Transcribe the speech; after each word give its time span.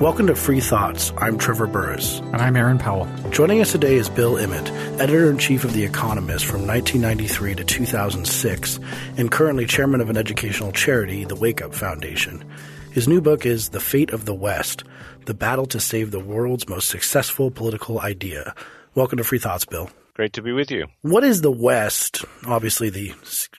Welcome 0.00 0.28
to 0.28 0.36
Free 0.36 0.60
Thoughts. 0.60 1.12
I'm 1.18 1.38
Trevor 1.38 1.66
Burrus. 1.66 2.20
And 2.20 2.36
I'm 2.36 2.54
Aaron 2.54 2.78
Powell. 2.78 3.08
Joining 3.30 3.60
us 3.60 3.72
today 3.72 3.96
is 3.96 4.08
Bill 4.08 4.38
Emmott, 4.38 4.70
editor 5.00 5.28
in 5.28 5.38
chief 5.38 5.64
of 5.64 5.72
The 5.72 5.82
Economist 5.82 6.44
from 6.46 6.64
1993 6.68 7.56
to 7.56 7.64
2006, 7.64 8.78
and 9.16 9.28
currently 9.28 9.66
chairman 9.66 10.00
of 10.00 10.08
an 10.08 10.16
educational 10.16 10.70
charity, 10.70 11.24
the 11.24 11.34
Wake 11.34 11.60
Up 11.60 11.74
Foundation. 11.74 12.48
His 12.92 13.08
new 13.08 13.20
book 13.20 13.44
is 13.44 13.70
The 13.70 13.80
Fate 13.80 14.10
of 14.10 14.24
the 14.24 14.34
West 14.34 14.84
The 15.24 15.34
Battle 15.34 15.66
to 15.66 15.80
Save 15.80 16.12
the 16.12 16.20
World's 16.20 16.68
Most 16.68 16.88
Successful 16.90 17.50
Political 17.50 18.00
Idea. 18.00 18.54
Welcome 18.94 19.16
to 19.16 19.24
Free 19.24 19.40
Thoughts, 19.40 19.64
Bill. 19.64 19.90
Great 20.18 20.32
to 20.32 20.42
be 20.42 20.50
with 20.50 20.72
you. 20.72 20.88
What 21.02 21.22
is 21.22 21.42
the 21.42 21.50
West? 21.52 22.24
Obviously, 22.44 22.90
the 22.90 23.14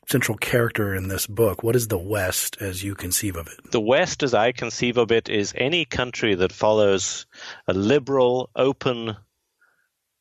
central 0.09 0.37
character 0.37 0.93
in 0.93 1.07
this 1.07 1.25
book. 1.25 1.63
What 1.63 1.73
is 1.73 1.87
the 1.87 1.97
West 1.97 2.57
as 2.59 2.83
you 2.83 2.95
conceive 2.95 3.37
of 3.37 3.47
it? 3.47 3.71
The 3.71 3.79
West, 3.79 4.23
as 4.23 4.33
I 4.33 4.51
conceive 4.51 4.97
of 4.97 5.09
it, 5.09 5.29
is 5.29 5.53
any 5.55 5.85
country 5.85 6.35
that 6.35 6.51
follows 6.51 7.27
a 7.65 7.73
liberal, 7.73 8.49
open 8.57 9.15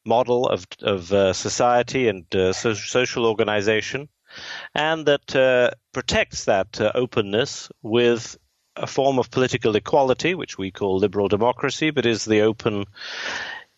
model 0.06 0.46
of, 0.46 0.64
of 0.80 1.12
uh, 1.12 1.32
society 1.32 2.06
and 2.06 2.32
uh, 2.32 2.52
so, 2.52 2.72
social 2.72 3.26
organization, 3.26 4.08
and 4.76 5.06
that 5.06 5.34
uh, 5.34 5.72
protects 5.92 6.44
that 6.44 6.80
uh, 6.80 6.92
openness 6.94 7.68
with 7.82 8.38
a 8.76 8.86
form 8.86 9.18
of 9.18 9.32
political 9.32 9.74
equality, 9.74 10.36
which 10.36 10.56
we 10.56 10.70
call 10.70 10.98
liberal 10.98 11.26
democracy, 11.26 11.90
but 11.90 12.06
is 12.06 12.24
the 12.24 12.42
open 12.42 12.84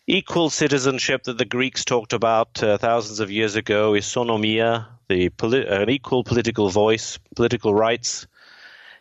equal 0.07 0.49
citizenship 0.49 1.23
that 1.23 1.37
the 1.37 1.45
Greeks 1.45 1.85
talked 1.85 2.13
about 2.13 2.61
uh, 2.61 2.77
thousands 2.77 3.19
of 3.19 3.31
years 3.31 3.55
ago, 3.55 3.93
isonomia, 3.93 4.87
the 5.07 5.29
poli- 5.29 5.67
an 5.67 5.89
equal 5.89 6.23
political 6.23 6.69
voice, 6.69 7.19
political 7.35 7.73
rights. 7.73 8.27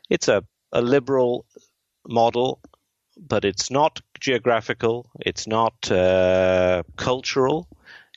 It's 0.09 0.29
a, 0.29 0.45
a 0.73 0.83
liberal 0.83 1.47
model, 2.07 2.61
but 3.17 3.45
it's 3.45 3.71
not 3.71 4.01
geographical, 4.19 5.11
it's 5.21 5.47
not 5.47 5.91
uh, 5.91 6.83
cultural. 6.97 7.69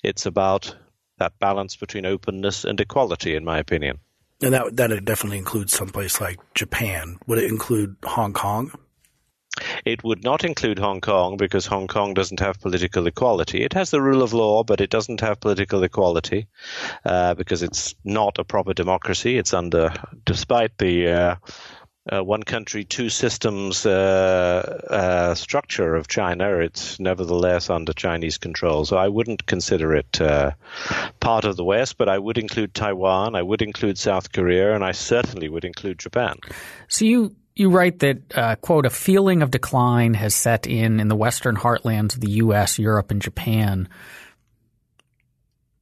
It's 0.03 0.25
about 0.25 0.75
that 1.17 1.39
balance 1.39 1.77
between 1.77 2.05
openness 2.05 2.65
and 2.65 2.79
equality, 2.79 3.35
in 3.35 3.45
my 3.45 3.59
opinion. 3.59 3.99
And 4.41 4.53
that 4.53 4.75
that 4.75 5.05
definitely 5.05 5.37
includes 5.37 5.71
someplace 5.71 6.19
like 6.19 6.39
Japan. 6.53 7.17
Would 7.27 7.39
it 7.39 7.49
include 7.49 7.95
Hong 8.03 8.33
Kong? 8.33 8.73
It 9.85 10.03
would 10.03 10.23
not 10.23 10.43
include 10.43 10.79
Hong 10.79 11.01
Kong 11.01 11.37
because 11.37 11.67
Hong 11.67 11.87
Kong 11.87 12.13
doesn't 12.13 12.39
have 12.39 12.59
political 12.59 13.05
equality. 13.05 13.63
It 13.63 13.73
has 13.73 13.91
the 13.91 14.01
rule 14.01 14.23
of 14.23 14.33
law, 14.33 14.63
but 14.63 14.81
it 14.81 14.89
doesn't 14.89 15.21
have 15.21 15.39
political 15.39 15.83
equality 15.83 16.47
uh, 17.05 17.35
because 17.35 17.61
it's 17.61 17.93
not 18.03 18.39
a 18.39 18.43
proper 18.43 18.73
democracy. 18.73 19.37
It's 19.37 19.53
under, 19.53 19.93
despite 20.25 20.77
the 20.79 21.07
uh, 21.07 21.35
uh, 22.11 22.23
one 22.23 22.43
country, 22.43 22.83
two 22.83 23.09
systems 23.09 23.85
uh, 23.85 24.79
uh, 24.89 25.35
structure 25.35 25.95
of 25.95 26.07
China, 26.07 26.57
it's 26.57 26.99
nevertheless 26.99 27.69
under 27.69 27.93
Chinese 27.93 28.37
control. 28.37 28.85
So 28.85 28.97
I 28.97 29.07
wouldn't 29.07 29.45
consider 29.45 29.95
it 29.95 30.19
uh, 30.19 30.51
part 31.19 31.45
of 31.45 31.55
the 31.55 31.63
West, 31.63 31.97
but 31.97 32.09
I 32.09 32.17
would 32.17 32.37
include 32.37 32.73
Taiwan, 32.73 33.35
I 33.35 33.41
would 33.41 33.61
include 33.61 33.97
South 33.97 34.31
Korea, 34.31 34.75
and 34.75 34.83
I 34.83 34.91
certainly 34.91 35.47
would 35.47 35.63
include 35.63 35.99
Japan. 35.99 36.35
So 36.89 37.05
you 37.05 37.35
you 37.55 37.69
write 37.69 37.99
that, 37.99 38.17
uh, 38.35 38.55
quote, 38.55 38.85
a 38.85 38.89
feeling 38.89 39.41
of 39.41 39.51
decline 39.51 40.13
has 40.15 40.33
set 40.33 40.65
in 40.67 40.99
in 40.99 41.07
the 41.07 41.15
western 41.15 41.55
heartlands 41.55 42.15
of 42.15 42.21
the 42.21 42.31
U.S., 42.31 42.79
Europe, 42.79 43.11
and 43.11 43.21
Japan. 43.21 43.89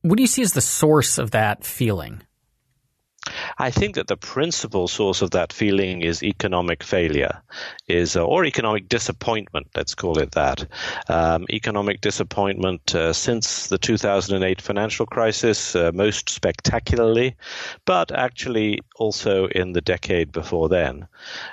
What 0.01 0.17
do 0.17 0.23
you 0.23 0.27
see 0.27 0.41
as 0.41 0.53
the 0.53 0.61
source 0.61 1.17
of 1.17 1.31
that 1.31 1.63
feeling? 1.63 2.21
I 3.57 3.69
think 3.69 3.95
that 3.95 4.07
the 4.07 4.17
principal 4.17 4.87
source 4.87 5.21
of 5.21 5.31
that 5.31 5.53
feeling 5.53 6.01
is 6.01 6.23
economic 6.23 6.83
failure, 6.83 7.41
is 7.87 8.15
uh, 8.15 8.25
or 8.25 8.45
economic 8.45 8.89
disappointment. 8.89 9.67
Let's 9.75 9.93
call 9.93 10.17
it 10.17 10.31
that. 10.31 10.65
Um, 11.07 11.45
economic 11.51 12.01
disappointment 12.01 12.95
uh, 12.95 13.13
since 13.13 13.67
the 13.67 13.77
2008 13.77 14.59
financial 14.59 15.05
crisis, 15.05 15.75
uh, 15.75 15.91
most 15.93 16.29
spectacularly, 16.29 17.35
but 17.85 18.11
actually 18.11 18.79
also 18.95 19.45
in 19.47 19.73
the 19.73 19.81
decade 19.81 20.31
before 20.31 20.67
then. 20.69 21.07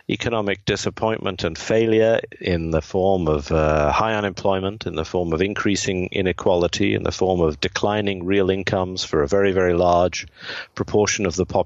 Economic 0.08 0.64
disappointment 0.64 1.44
and 1.44 1.58
failure 1.58 2.20
in 2.40 2.70
the 2.70 2.82
form 2.82 3.28
of 3.28 3.52
uh, 3.52 3.92
high 3.92 4.14
unemployment, 4.14 4.86
in 4.86 4.94
the 4.94 5.04
form 5.04 5.34
of 5.34 5.42
increasing 5.42 6.08
inequality, 6.12 6.94
in 6.94 7.02
the 7.02 7.12
form 7.12 7.40
of 7.42 7.60
declining 7.60 8.24
real 8.24 8.48
incomes 8.48 9.04
for 9.04 9.22
a 9.22 9.28
very 9.28 9.52
very 9.52 9.74
large 9.74 10.26
proportion 10.74 11.26
of 11.26 11.36
the 11.36 11.44
population, 11.44 11.57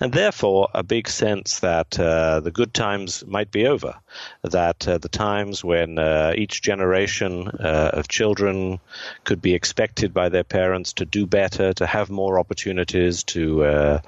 and 0.00 0.12
therefore 0.12 0.68
a 0.74 0.82
big 0.82 1.08
sense 1.08 1.60
that 1.60 1.98
uh, 1.98 2.40
the 2.40 2.50
good 2.50 2.74
times 2.74 3.24
might 3.26 3.50
be 3.50 3.66
over, 3.66 3.94
that 4.42 4.86
uh, 4.88 4.98
the 4.98 5.08
times 5.08 5.64
when 5.64 5.98
uh, 5.98 6.32
each 6.36 6.62
generation 6.62 7.48
uh, 7.48 7.90
of 7.92 8.08
children 8.08 8.80
could 9.24 9.40
be 9.40 9.54
expected 9.54 10.12
by 10.12 10.28
their 10.28 10.44
parents 10.44 10.92
to 10.94 11.04
do 11.04 11.26
better, 11.26 11.72
to 11.72 11.86
have 11.86 12.10
more 12.10 12.38
opportunities, 12.38 13.22
to 13.24 13.64
uh, 13.64 14.00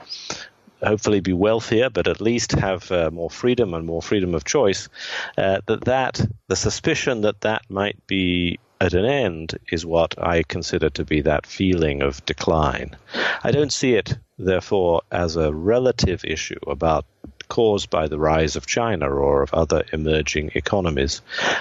hopefully 0.82 1.20
be 1.20 1.32
wealthier, 1.32 1.91
but 1.91 2.08
at 2.08 2.20
least 2.20 2.52
have 2.52 2.91
uh, 2.91 3.10
more 3.10 3.31
freedom 3.31 3.75
and 3.75 3.86
more 3.86 4.02
freedom 4.02 4.34
of 4.34 4.44
choice, 4.44 4.88
uh, 5.38 5.60
that 5.66 5.84
that 5.84 6.20
the 6.48 6.56
suspicion 6.56 7.22
that 7.22 7.41
that 7.42 7.62
might 7.69 8.06
be 8.06 8.58
at 8.81 8.92
an 8.92 9.04
end 9.04 9.58
is 9.70 9.86
what 9.86 10.14
I 10.22 10.42
consider 10.42 10.91
to 10.91 11.04
be 11.04 11.22
that 11.22 11.46
feeling 11.46 12.02
of 12.02 12.25
decline. 12.26 12.96
I 13.42 13.50
don't 13.50 13.72
see 13.72 13.94
it, 13.94 14.19
therefore, 14.39 15.03
as 15.11 15.37
a 15.37 15.53
relative 15.53 16.25
issue 16.25 16.61
about 16.67 17.06
caused 17.49 17.91
by 17.91 18.09
the 18.09 18.19
rise 18.19 18.56
of 18.56 18.67
China 18.67 19.09
or 19.09 19.43
of 19.43 19.53
other 19.53 19.84
emerging 19.93 20.50
economies. 20.55 21.21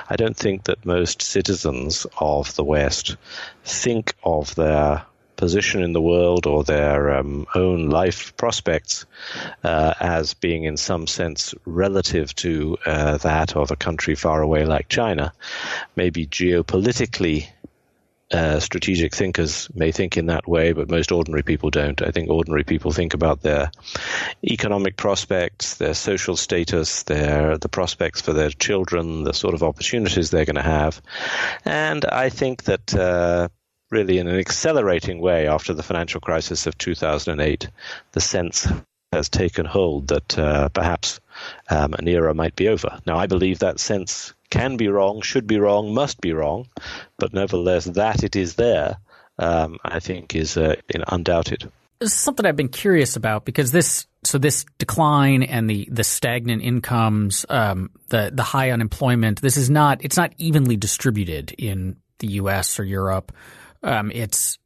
I 0.09 0.16
don't 0.16 0.35
think 0.35 0.63
that 0.63 0.85
most 0.85 1.22
citizens 1.22 2.07
of 2.19 2.56
the 2.56 2.63
West 2.63 3.17
think 3.63 4.16
of 4.23 4.56
their 4.56 5.06
position 5.35 5.83
in 5.83 5.94
the 5.94 6.01
world 6.01 6.45
or 6.45 6.63
their 6.63 7.16
um, 7.16 7.45
own 7.53 7.89
life 7.89 8.35
prospects 8.38 9.06
uh, 9.63 9.94
as 10.00 10.35
being 10.35 10.63
in 10.63 10.78
some 10.78 11.07
sense 11.07 11.53
relative 11.66 12.33
to 12.35 12.78
uh, 12.85 13.17
that 13.17 13.56
of 13.56 13.72
a 13.72 13.75
country 13.75 14.16
far 14.16 14.41
away 14.41 14.66
like 14.66 14.88
China. 14.88 15.33
Maybe 15.95 16.28
geopolitically 16.28 17.47
uh, 18.33 18.59
strategic 18.59 19.13
thinkers 19.13 19.69
may 19.73 19.91
think 19.91 20.17
in 20.17 20.25
that 20.25 20.47
way, 20.47 20.73
but 20.73 20.89
most 20.89 21.11
ordinary 21.11 21.44
people 21.44 21.69
don't. 21.69 22.01
I 22.01 22.11
think 22.11 22.29
ordinary 22.29 22.63
people 22.63 22.91
think 22.91 23.13
about 23.13 23.41
their 23.41 23.71
economic 24.44 24.97
prospects, 24.97 25.75
their 25.75 25.94
social 25.94 26.35
status, 26.35 27.03
their 27.03 27.57
the 27.57 27.69
prospects 27.69 28.21
for 28.21 28.33
their 28.33 28.49
children, 28.49 29.23
the 29.23 29.33
sort 29.33 29.53
of 29.53 29.63
opportunities 29.63 30.31
they're 30.31 30.45
going 30.45 30.55
to 30.55 30.61
have, 30.61 31.01
and 31.63 32.03
I 32.05 32.29
think 32.29 32.63
that 32.63 32.94
uh, 32.94 33.49
really 33.91 34.17
in 34.17 34.27
an 34.27 34.39
accelerating 34.39 35.21
way 35.21 35.47
after 35.47 35.73
the 35.73 35.83
financial 35.83 36.19
crisis 36.19 36.65
of 36.67 36.77
2008, 36.77 37.69
the 38.11 38.19
sense 38.19 38.67
has 39.13 39.29
taken 39.29 39.65
hold 39.65 40.07
that 40.07 40.38
uh, 40.38 40.69
perhaps 40.69 41.19
um, 41.69 41.94
an 41.94 42.07
era 42.07 42.33
might 42.33 42.55
be 42.55 42.67
over. 42.67 43.00
Now, 43.05 43.17
I 43.17 43.27
believe 43.27 43.59
that 43.59 43.79
sense 43.79 44.33
can 44.53 44.77
be 44.77 44.87
wrong, 44.87 45.21
should 45.21 45.47
be 45.47 45.57
wrong, 45.57 45.95
must 45.95 46.21
be 46.21 46.31
wrong, 46.31 46.67
but 47.17 47.33
nevertheless, 47.33 47.85
that 47.85 48.23
it 48.23 48.35
is 48.35 48.53
there, 48.53 48.97
um, 49.39 49.79
I 49.83 49.99
think, 49.99 50.35
is 50.35 50.57
uh, 50.57 50.75
undoubted. 51.07 51.71
This 51.99 52.13
is 52.13 52.19
something 52.19 52.45
I've 52.45 52.55
been 52.55 52.69
curious 52.69 53.15
about 53.15 53.45
because 53.45 53.71
this 53.71 54.05
so 54.23 54.37
this 54.37 54.65
decline 54.77 55.41
and 55.41 55.67
the 55.67 55.87
the 55.91 56.03
stagnant 56.03 56.61
incomes, 56.61 57.47
um, 57.49 57.89
the 58.09 58.31
the 58.31 58.43
high 58.43 58.69
unemployment, 58.69 59.41
this 59.41 59.57
is 59.57 59.71
not 59.71 60.05
it's 60.05 60.17
not 60.17 60.33
evenly 60.37 60.77
distributed 60.77 61.51
in 61.57 61.95
the 62.19 62.27
U.S. 62.43 62.79
or 62.79 62.83
Europe. 62.83 63.31
Um, 63.81 64.11
it's 64.13 64.59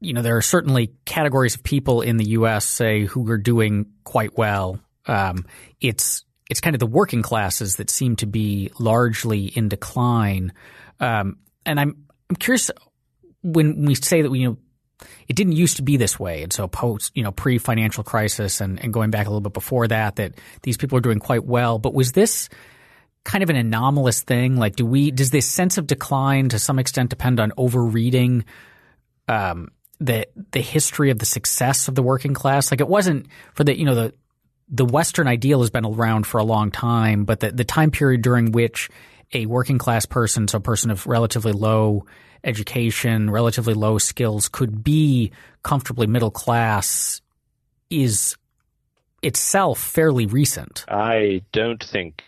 you 0.00 0.12
know 0.12 0.22
there 0.22 0.38
are 0.38 0.42
certainly 0.42 0.92
categories 1.04 1.54
of 1.54 1.62
people 1.62 2.00
in 2.02 2.16
the 2.16 2.30
U.S. 2.30 2.64
say 2.64 3.04
who 3.04 3.30
are 3.30 3.38
doing 3.38 3.86
quite 4.02 4.36
well. 4.36 4.80
Um, 5.06 5.46
it's 5.80 6.24
it's 6.50 6.60
kind 6.60 6.74
of 6.74 6.80
the 6.80 6.86
working 6.86 7.22
classes 7.22 7.76
that 7.76 7.88
seem 7.88 8.16
to 8.16 8.26
be 8.26 8.70
largely 8.78 9.46
in 9.46 9.68
decline. 9.68 10.52
Um, 10.98 11.38
and 11.64 11.80
I'm 11.80 12.06
I'm 12.28 12.36
curious 12.36 12.70
when 13.42 13.86
we 13.86 13.94
say 13.94 14.22
that 14.22 14.30
we 14.30 14.40
you 14.40 14.48
know 14.50 14.58
it 15.28 15.36
didn't 15.36 15.52
used 15.52 15.76
to 15.76 15.82
be 15.82 15.96
this 15.96 16.18
way, 16.18 16.42
and 16.42 16.52
so 16.52 16.66
post 16.68 17.12
you 17.14 17.22
know 17.22 17.30
pre 17.30 17.56
financial 17.58 18.04
crisis 18.04 18.60
and, 18.60 18.82
and 18.82 18.92
going 18.92 19.10
back 19.10 19.26
a 19.26 19.30
little 19.30 19.40
bit 19.40 19.54
before 19.54 19.88
that 19.88 20.16
that 20.16 20.34
these 20.62 20.76
people 20.76 20.98
are 20.98 21.02
doing 21.02 21.20
quite 21.20 21.44
well. 21.44 21.78
But 21.78 21.94
was 21.94 22.12
this 22.12 22.48
kind 23.24 23.42
of 23.42 23.50
an 23.50 23.56
anomalous 23.56 24.22
thing? 24.22 24.56
Like, 24.56 24.76
do 24.76 24.84
we 24.84 25.12
does 25.12 25.30
this 25.30 25.46
sense 25.46 25.78
of 25.78 25.86
decline 25.86 26.48
to 26.50 26.58
some 26.58 26.78
extent 26.78 27.10
depend 27.10 27.38
on 27.38 27.52
overreading 27.56 28.44
um, 29.28 29.68
the 30.00 30.26
the 30.50 30.60
history 30.60 31.10
of 31.10 31.20
the 31.20 31.26
success 31.26 31.86
of 31.86 31.94
the 31.94 32.02
working 32.02 32.34
class? 32.34 32.72
Like, 32.72 32.80
it 32.80 32.88
wasn't 32.88 33.26
for 33.54 33.62
the 33.62 33.78
you 33.78 33.84
know 33.84 33.94
the 33.94 34.14
the 34.70 34.84
Western 34.84 35.26
ideal 35.26 35.60
has 35.60 35.70
been 35.70 35.84
around 35.84 36.26
for 36.26 36.38
a 36.38 36.44
long 36.44 36.70
time, 36.70 37.24
but 37.24 37.40
the 37.40 37.50
the 37.50 37.64
time 37.64 37.90
period 37.90 38.22
during 38.22 38.52
which 38.52 38.88
a 39.32 39.46
working 39.46 39.78
class 39.78 40.06
person, 40.06 40.48
so 40.48 40.58
a 40.58 40.60
person 40.60 40.90
of 40.90 41.06
relatively 41.06 41.52
low 41.52 42.06
education, 42.42 43.30
relatively 43.30 43.74
low 43.74 43.98
skills, 43.98 44.48
could 44.48 44.82
be 44.82 45.32
comfortably 45.62 46.06
middle 46.06 46.30
class 46.30 47.20
is 47.90 48.36
itself 49.22 49.78
fairly 49.78 50.26
recent. 50.26 50.84
I 50.88 51.42
don't 51.52 51.82
think 51.82 52.24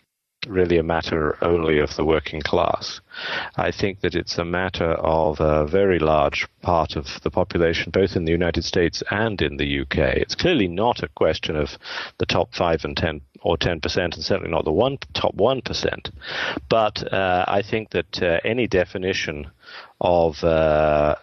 really 0.47 0.79
a 0.79 0.83
matter 0.83 1.37
only 1.43 1.79
of 1.79 1.95
the 1.97 2.05
working 2.05 2.41
class. 2.41 3.01
I 3.57 3.71
think 3.71 4.01
that 4.01 4.15
it's 4.15 4.39
a 4.39 4.45
matter 4.45 4.93
of 4.95 5.41
a 5.41 5.67
very 5.67 5.99
large 5.99 6.47
part 6.63 6.97
of 6.97 7.21
the 7.23 7.31
population, 7.31 7.91
both 7.91 8.17
in 8.17 8.25
the 8.25 8.33
United 8.33 8.65
States 8.65 9.03
and 9.11 9.41
in 9.41 9.57
the 9.57 9.81
UK. 9.81 9.99
It's 9.99 10.35
clearly 10.35 10.69
not 10.69 11.03
a 11.03 11.09
question 11.09 11.57
of 11.57 11.79
the 12.19 12.27
top 12.27 12.55
five 12.55 12.85
and 12.85 12.97
ten 12.97 13.21
or 13.43 13.57
10%, 13.57 13.97
and 13.97 14.15
certainly 14.15 14.51
not 14.51 14.65
the 14.65 14.73
one 14.73 14.99
top 15.15 15.35
1%. 15.37 16.11
But 16.69 17.13
uh, 17.13 17.45
I 17.49 17.63
think 17.63 17.91
that 17.91 18.23
uh, 18.23 18.39
any 18.45 18.67
definition 18.67 19.51
of 20.01 20.43
uh, 20.45 21.17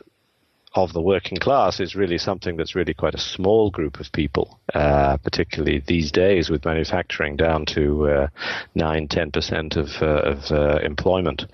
of 0.75 0.94
the 0.94 1.01
working 1.01 1.38
class 1.38 1.80
is 1.80 1.95
really 1.95 2.18
something 2.18 2.56
that's 2.56 2.75
really 2.75 2.94
quite 2.94 3.16
a 3.16 3.19
small 3.19 3.71
group 3.71 4.00
of 4.00 4.12
people, 4.12 4.60
uh, 4.75 5.18
particularly 5.18 5.83
these 5.88 6.12
days 6.12 6.50
with 6.50 6.63
manufacturing 6.66 7.36
down 7.36 7.66
to 7.66 8.07
uh, 8.07 8.27
9 8.75 9.07
10% 9.07 9.77
of, 9.77 9.89
uh, 10.01 10.30
of 10.30 10.51
uh, 10.51 10.80
employment 10.83 11.45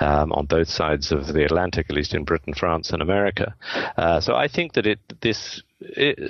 um, 0.00 0.32
on 0.32 0.46
both 0.46 0.68
sides 0.68 1.12
of 1.12 1.28
the 1.28 1.44
Atlantic, 1.44 1.86
at 1.88 1.94
least 1.94 2.14
in 2.14 2.24
Britain, 2.24 2.52
France, 2.52 2.90
and 2.90 3.00
America. 3.00 3.54
Uh, 3.96 4.20
so 4.20 4.34
I 4.34 4.48
think 4.48 4.72
that 4.72 4.86
it, 4.86 4.98
this 5.20 5.62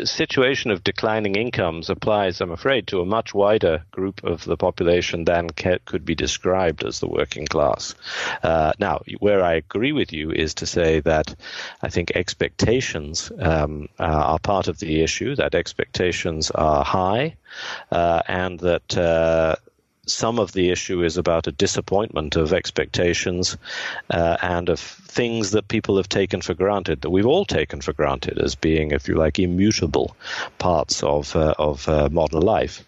situation 0.04 0.70
of 0.70 0.82
declining 0.82 1.36
incomes 1.36 1.90
applies, 1.90 2.40
I'm 2.40 2.50
afraid, 2.50 2.86
to 2.88 3.00
a 3.00 3.06
much 3.06 3.34
wider 3.34 3.84
group 3.90 4.24
of 4.24 4.44
the 4.44 4.56
population 4.56 5.24
than 5.24 5.50
ca- 5.50 5.78
could 5.84 6.04
be 6.04 6.14
described 6.14 6.84
as 6.84 7.00
the 7.00 7.08
working 7.08 7.46
class. 7.46 7.94
Uh, 8.42 8.72
now, 8.78 9.00
where 9.18 9.44
I 9.44 9.54
agree 9.54 9.92
with 9.92 10.12
you 10.12 10.30
is 10.30 10.54
to 10.54 10.66
say 10.66 11.00
that 11.00 11.34
I 11.82 11.88
think 11.88 12.12
expectations 12.14 13.30
um, 13.38 13.88
are 13.98 14.38
part 14.38 14.68
of 14.68 14.78
the 14.78 15.02
issue, 15.02 15.36
that 15.36 15.54
expectations 15.54 16.50
are 16.50 16.84
high, 16.84 17.36
uh, 17.90 18.22
and 18.26 18.58
that 18.60 18.96
uh, 18.96 19.56
some 20.06 20.38
of 20.38 20.52
the 20.52 20.70
issue 20.70 21.02
is 21.02 21.16
about 21.16 21.46
a 21.46 21.52
disappointment 21.52 22.36
of 22.36 22.52
expectations 22.52 23.56
uh, 24.10 24.36
and 24.42 24.68
of 24.68 24.80
things 24.80 25.52
that 25.52 25.68
people 25.68 25.96
have 25.96 26.08
taken 26.08 26.42
for 26.42 26.54
granted, 26.54 27.00
that 27.00 27.10
we've 27.10 27.26
all 27.26 27.44
taken 27.44 27.80
for 27.80 27.92
granted 27.92 28.38
as 28.38 28.54
being, 28.54 28.90
if 28.90 29.08
you 29.08 29.14
like, 29.14 29.38
immutable 29.38 30.16
parts 30.58 31.02
of 31.02 31.34
uh, 31.36 31.54
of 31.58 31.88
uh, 31.88 32.08
modern 32.10 32.40
life. 32.40 32.84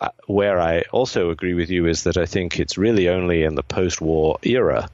Uh, 0.00 0.08
where 0.26 0.60
I 0.60 0.82
also 0.92 1.30
agree 1.30 1.54
with 1.54 1.70
you 1.70 1.86
is 1.86 2.04
that 2.04 2.16
I 2.16 2.26
think 2.26 2.58
it's 2.58 2.78
really 2.78 3.08
only 3.08 3.42
in 3.42 3.56
the 3.56 3.62
post-war 3.62 4.38
era 4.42 4.88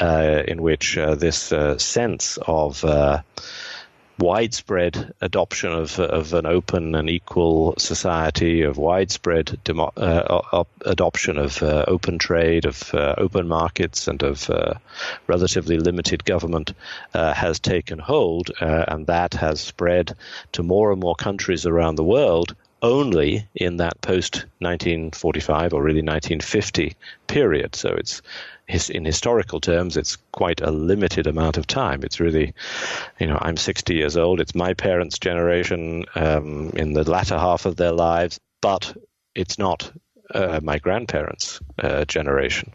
uh, 0.00 0.42
in 0.48 0.62
which 0.62 0.96
uh, 0.96 1.14
this 1.14 1.52
sense 1.78 2.38
of 2.46 2.84
widespread 4.20 5.14
adoption 5.20 5.72
of, 5.72 5.98
of 5.98 6.34
an 6.34 6.46
open 6.46 6.94
and 6.94 7.08
equal 7.08 7.74
society, 7.78 8.62
of 8.62 8.76
widespread 8.76 9.58
demo, 9.64 9.92
uh, 9.96 10.64
adoption 10.84 11.38
of 11.38 11.62
uh, 11.62 11.84
open 11.88 12.18
trade, 12.18 12.66
of 12.66 12.94
uh, 12.94 13.14
open 13.18 13.48
markets, 13.48 14.06
and 14.08 14.22
of 14.22 14.48
uh, 14.50 14.74
relatively 15.26 15.78
limited 15.78 16.24
government 16.24 16.74
uh, 17.14 17.32
has 17.32 17.58
taken 17.58 17.98
hold, 17.98 18.50
uh, 18.60 18.84
and 18.88 19.06
that 19.06 19.34
has 19.34 19.60
spread 19.60 20.14
to 20.52 20.62
more 20.62 20.92
and 20.92 21.00
more 21.00 21.14
countries 21.14 21.66
around 21.66 21.96
the 21.96 22.04
world 22.04 22.54
only 22.82 23.46
in 23.54 23.76
that 23.78 24.00
post 24.00 24.46
1945 24.60 25.74
or 25.74 25.82
really 25.82 26.02
1950 26.02 26.96
period. 27.26 27.74
So 27.74 27.90
it's 27.90 28.22
in 28.90 29.04
historical 29.04 29.60
terms, 29.60 29.96
it's 29.96 30.16
quite 30.32 30.60
a 30.60 30.70
limited 30.70 31.26
amount 31.26 31.58
of 31.58 31.66
time. 31.66 32.02
It's 32.02 32.20
really, 32.20 32.54
you 33.18 33.26
know, 33.26 33.38
I'm 33.40 33.56
60 33.56 33.94
years 33.94 34.16
old. 34.16 34.40
It's 34.40 34.54
my 34.54 34.74
parents' 34.74 35.18
generation 35.18 36.04
um, 36.14 36.70
in 36.70 36.92
the 36.92 37.08
latter 37.08 37.38
half 37.38 37.66
of 37.66 37.76
their 37.76 37.92
lives, 37.92 38.38
but 38.60 38.96
it's 39.34 39.58
not 39.58 39.92
uh, 40.34 40.60
my 40.62 40.78
grandparents' 40.78 41.60
uh, 41.78 42.04
generation. 42.04 42.72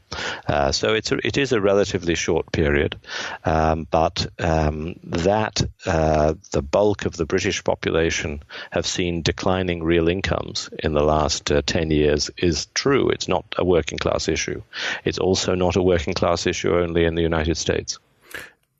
Uh, 0.47 0.71
so 0.71 0.93
it's 0.93 1.11
a, 1.11 1.25
it 1.25 1.37
is 1.37 1.51
a 1.51 1.61
relatively 1.61 2.15
short 2.15 2.51
period, 2.51 2.97
um, 3.43 3.87
but 3.89 4.27
um, 4.39 4.95
that 5.03 5.61
uh, 5.85 6.33
the 6.51 6.61
bulk 6.61 7.05
of 7.05 7.15
the 7.15 7.25
British 7.25 7.63
population 7.63 8.43
have 8.71 8.85
seen 8.85 9.21
declining 9.21 9.83
real 9.83 10.07
incomes 10.07 10.69
in 10.79 10.93
the 10.93 11.03
last 11.03 11.51
uh, 11.51 11.61
ten 11.65 11.91
years 11.91 12.29
is 12.37 12.67
true. 12.73 13.09
It's 13.09 13.27
not 13.27 13.45
a 13.57 13.65
working 13.65 13.97
class 13.97 14.27
issue. 14.27 14.61
It's 15.03 15.19
also 15.19 15.55
not 15.55 15.75
a 15.75 15.83
working 15.83 16.13
class 16.13 16.47
issue 16.47 16.77
only 16.77 17.05
in 17.05 17.15
the 17.15 17.21
United 17.21 17.57
States. 17.57 17.99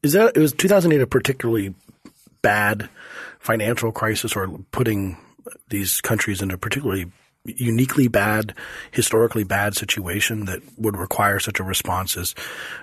Is 0.04 0.13
that 0.13 0.38
it 0.38 0.39
was 0.39 0.54
2008 0.54 1.01
a 1.01 1.07
particularly 1.07 1.74
bad 2.42 2.89
financial 3.39 3.92
crisis 3.92 4.36
or 4.36 4.48
putting 4.72 5.18
these 5.69 6.01
countries 6.01 6.42
in 6.42 6.51
a 6.51 6.57
particularly 6.57 7.12
uniquely 7.45 8.07
bad, 8.07 8.53
historically 8.92 9.44
bad 9.44 9.75
situation 9.75 10.45
that 10.45 10.62
would 10.77 10.97
require 10.97 11.39
such 11.39 11.59
a 11.59 11.63
response 11.63 12.18
as, 12.18 12.36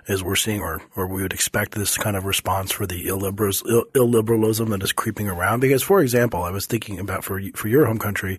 as 0.08 0.22
we're 0.22 0.36
seeing, 0.36 0.60
or, 0.60 0.82
or 0.96 1.06
we 1.06 1.22
would 1.22 1.32
expect 1.32 1.72
this 1.72 1.98
kind 1.98 2.16
of 2.16 2.24
response 2.24 2.72
for 2.72 2.86
the 2.86 3.06
illiberalism, 3.06 3.84
illiberalism 3.92 4.70
that 4.70 4.82
is 4.82 4.92
creeping 4.92 5.28
around. 5.28 5.60
Because, 5.60 5.82
for 5.82 6.00
example, 6.00 6.42
I 6.42 6.50
was 6.50 6.66
thinking 6.66 6.98
about 6.98 7.24
for, 7.24 7.40
for 7.54 7.68
your 7.68 7.86
home 7.86 7.98
country 7.98 8.38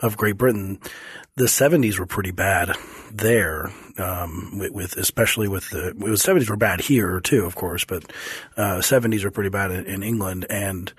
of 0.00 0.16
Great 0.16 0.38
Britain, 0.38 0.78
the 1.36 1.44
70s 1.44 1.98
were 1.98 2.06
pretty 2.06 2.30
bad 2.30 2.74
there, 3.12 3.70
um, 3.98 4.58
with, 4.58 4.72
with, 4.72 4.96
especially 4.96 5.48
with 5.48 5.68
the, 5.70 5.92
was 5.98 6.22
70s 6.22 6.48
were 6.48 6.56
bad 6.56 6.80
here 6.80 7.20
too, 7.20 7.44
of 7.44 7.54
course, 7.54 7.84
but, 7.84 8.04
uh, 8.56 8.76
70s 8.76 9.24
were 9.24 9.30
pretty 9.30 9.50
bad 9.50 9.70
in, 9.70 9.84
in 9.84 10.02
England 10.02 10.46
and, 10.48 10.92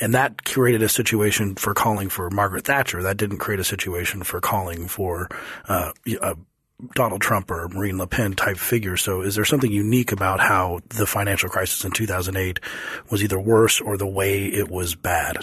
and 0.00 0.14
that 0.14 0.44
created 0.44 0.82
a 0.82 0.88
situation 0.88 1.54
for 1.54 1.74
calling 1.74 2.08
for 2.08 2.30
Margaret 2.30 2.64
Thatcher. 2.64 3.02
That 3.02 3.16
didn't 3.16 3.38
create 3.38 3.60
a 3.60 3.64
situation 3.64 4.22
for 4.22 4.40
calling 4.40 4.88
for 4.88 5.28
uh, 5.68 5.92
a 6.22 6.36
Donald 6.94 7.22
Trump 7.22 7.50
or 7.50 7.68
Marine 7.68 7.98
Le 7.98 8.06
Pen 8.06 8.34
type 8.34 8.58
figure. 8.58 8.96
So, 8.96 9.22
is 9.22 9.34
there 9.34 9.44
something 9.44 9.72
unique 9.72 10.12
about 10.12 10.40
how 10.40 10.80
the 10.88 11.06
financial 11.06 11.48
crisis 11.48 11.84
in 11.84 11.90
2008 11.90 12.60
was 13.10 13.22
either 13.22 13.40
worse 13.40 13.80
or 13.80 13.96
the 13.96 14.06
way 14.06 14.46
it 14.46 14.68
was 14.68 14.94
bad? 14.94 15.38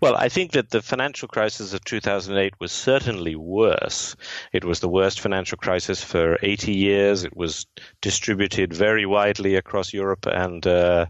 Well, 0.00 0.16
I 0.16 0.28
think 0.28 0.52
that 0.52 0.70
the 0.70 0.82
financial 0.82 1.28
crisis 1.28 1.72
of 1.72 1.84
2008 1.84 2.54
was 2.58 2.72
certainly 2.72 3.36
worse. 3.36 4.16
It 4.52 4.64
was 4.64 4.80
the 4.80 4.88
worst 4.88 5.20
financial 5.20 5.56
crisis 5.56 6.02
for 6.02 6.38
80 6.42 6.72
years. 6.72 7.24
It 7.24 7.36
was 7.36 7.66
distributed 8.00 8.72
very 8.72 9.06
widely 9.06 9.54
across 9.54 9.92
Europe 9.92 10.26
and 10.26 10.66
uh, 10.66 11.06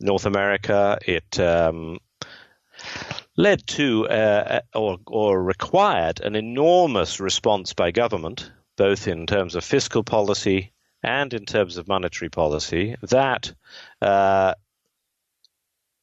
North 0.00 0.26
America. 0.26 0.98
It 1.06 1.38
um, 1.40 1.98
led 3.36 3.66
to 3.68 4.08
uh, 4.08 4.60
or, 4.74 4.98
or 5.06 5.42
required 5.42 6.20
an 6.20 6.34
enormous 6.34 7.20
response 7.20 7.72
by 7.72 7.90
government, 7.90 8.50
both 8.76 9.08
in 9.08 9.26
terms 9.26 9.54
of 9.54 9.64
fiscal 9.64 10.02
policy 10.04 10.72
and 11.02 11.32
in 11.32 11.44
terms 11.44 11.76
of 11.76 11.88
monetary 11.88 12.28
policy, 12.28 12.96
that 13.02 13.54
uh, 14.02 14.54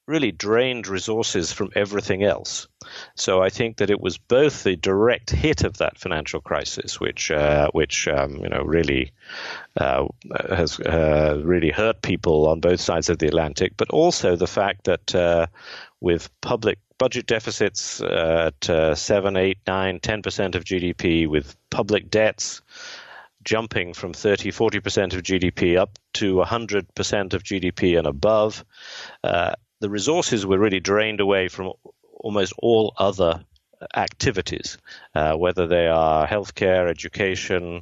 really 0.08 0.32
drained 0.32 0.88
resources 0.88 1.52
from 1.52 1.72
everything 1.76 2.24
else. 2.24 2.68
So 3.16 3.42
I 3.42 3.50
think 3.50 3.78
that 3.78 3.90
it 3.90 4.00
was 4.00 4.18
both 4.18 4.64
the 4.64 4.76
direct 4.76 5.32
hit 5.32 5.64
of 5.64 5.78
that 5.78 5.98
financial 5.98 6.42
crisis, 6.42 7.00
which 7.00 7.32
uh, 7.32 7.70
which 7.72 8.08
um, 8.08 8.36
you 8.38 8.50
know 8.50 8.62
really 8.62 9.12
uh, 9.78 10.06
has 10.50 10.80
uh, 10.80 11.42
really 11.44 11.72
hurt 11.72 12.02
people 12.02 12.48
on 12.48 12.60
both 12.60 12.80
sides 12.80 13.10
of 13.10 13.18
the 13.18 13.28
Atlantic, 13.28 13.74
but 13.78 13.90
also 13.90 14.36
the 14.36 14.48
fact 14.48 14.84
that 14.84 15.16
uh, 15.16 15.48
with 16.02 16.30
public 16.42 16.78
budget 16.98 17.26
deficits 17.26 18.00
at 18.02 18.70
uh, 18.70 18.94
seven, 18.96 19.36
eight, 19.36 19.58
nine, 19.66 20.00
ten 20.00 20.22
percent 20.22 20.56
of 20.56 20.64
GDP, 20.64 21.28
with 21.28 21.56
public 21.72 22.10
debts 22.12 22.62
jumping 23.46 23.94
from 23.94 24.12
30, 24.12 24.52
40% 24.52 25.14
of 25.14 25.22
GDP 25.22 25.78
up 25.78 26.00
to 26.14 26.38
100% 26.38 27.34
of 27.34 27.44
GDP 27.44 27.98
and 27.98 28.08
above, 28.08 28.66
uh, 29.24 29.54
the 29.86 29.90
resources 29.92 30.48
were 30.48 30.58
really 30.58 30.80
drained 30.80 31.20
away 31.20 31.48
from 31.48 31.72
almost 32.20 32.54
all 32.58 32.96
other 32.98 33.46
activities, 33.96 34.80
uh, 35.14 35.36
whether 35.36 35.68
they 35.68 35.86
are 35.86 36.26
healthcare, 36.26 36.90
education, 36.90 37.82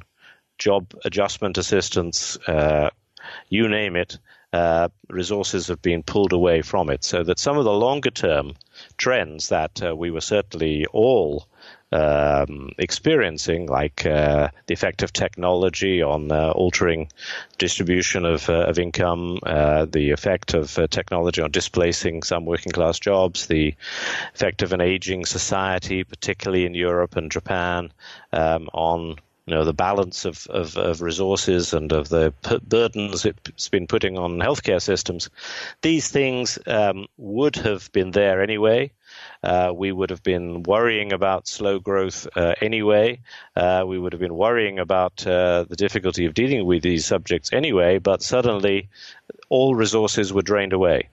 job 0.58 0.92
adjustment 1.06 1.56
assistance, 1.56 2.36
uh, 2.46 2.90
you 3.48 3.68
name 3.68 3.96
it. 3.96 4.18
Uh, 4.52 4.90
resources 5.08 5.68
have 5.68 5.80
been 5.80 6.02
pulled 6.02 6.34
away 6.34 6.60
from 6.60 6.90
it, 6.90 7.02
so 7.02 7.22
that 7.22 7.38
some 7.38 7.56
of 7.56 7.64
the 7.64 7.72
longer 7.72 8.10
term 8.10 8.52
trends 8.98 9.48
that 9.48 9.82
uh, 9.82 9.96
we 9.96 10.10
were 10.10 10.20
certainly 10.20 10.84
all 10.92 11.48
um, 11.94 12.70
experiencing, 12.76 13.66
like 13.66 14.04
uh, 14.04 14.48
the 14.66 14.74
effect 14.74 15.04
of 15.04 15.12
technology 15.12 16.02
on 16.02 16.32
uh, 16.32 16.50
altering 16.50 17.08
distribution 17.58 18.24
of, 18.24 18.50
uh, 18.50 18.64
of 18.66 18.80
income, 18.80 19.38
uh, 19.44 19.84
the 19.84 20.10
effect 20.10 20.54
of 20.54 20.76
uh, 20.76 20.88
technology 20.88 21.40
on 21.40 21.52
displacing 21.52 22.24
some 22.24 22.46
working 22.46 22.72
class 22.72 22.98
jobs, 22.98 23.46
the 23.46 23.74
effect 24.34 24.62
of 24.62 24.72
an 24.72 24.80
aging 24.80 25.24
society, 25.24 26.02
particularly 26.02 26.66
in 26.66 26.74
Europe 26.74 27.14
and 27.14 27.30
Japan, 27.30 27.92
um, 28.32 28.68
on 28.72 29.14
you 29.46 29.54
know 29.54 29.64
the 29.64 29.74
balance 29.74 30.24
of, 30.24 30.46
of, 30.48 30.76
of 30.76 31.02
resources 31.02 31.74
and 31.74 31.92
of 31.92 32.08
the 32.08 32.32
burdens 32.66 33.26
it's 33.26 33.68
been 33.68 33.86
putting 33.86 34.18
on 34.18 34.38
healthcare 34.38 34.80
systems. 34.80 35.30
These 35.82 36.10
things 36.10 36.58
um, 36.66 37.06
would 37.18 37.56
have 37.56 37.92
been 37.92 38.10
there 38.10 38.42
anyway. 38.42 38.90
Uh, 39.44 39.72
we 39.74 39.92
would 39.92 40.08
have 40.08 40.22
been 40.22 40.62
worrying 40.62 41.12
about 41.12 41.46
slow 41.46 41.78
growth 41.78 42.26
uh, 42.34 42.54
anyway. 42.62 43.20
Uh, 43.54 43.84
we 43.86 43.98
would 43.98 44.14
have 44.14 44.20
been 44.20 44.34
worrying 44.34 44.78
about 44.78 45.26
uh, 45.26 45.64
the 45.68 45.76
difficulty 45.76 46.24
of 46.24 46.32
dealing 46.32 46.64
with 46.64 46.82
these 46.82 47.04
subjects 47.04 47.52
anyway, 47.52 47.98
but 47.98 48.22
suddenly 48.22 48.88
all 49.50 49.74
resources 49.74 50.32
were 50.32 50.42
drained 50.42 50.72
away. 50.72 51.08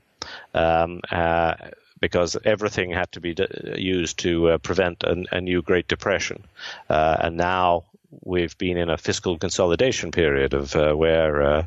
Um, 0.53 1.01
uh, 1.11 1.55
because 1.99 2.35
everything 2.45 2.89
had 2.89 3.11
to 3.11 3.19
be 3.19 3.35
used 3.75 4.17
to 4.19 4.57
prevent 4.63 5.03
a, 5.03 5.23
a, 5.31 5.39
new 5.39 5.61
Great 5.61 5.87
Depression. 5.87 6.43
and 6.89 7.37
now 7.37 7.83
we've 8.23 8.57
been 8.57 8.77
in 8.77 8.89
a 8.89 8.97
fiscal 8.97 9.37
consolidation 9.37 10.11
period 10.11 10.53
of 10.53 10.75
uh, 10.75 10.93
where 10.93 11.41
uh, 11.41 11.65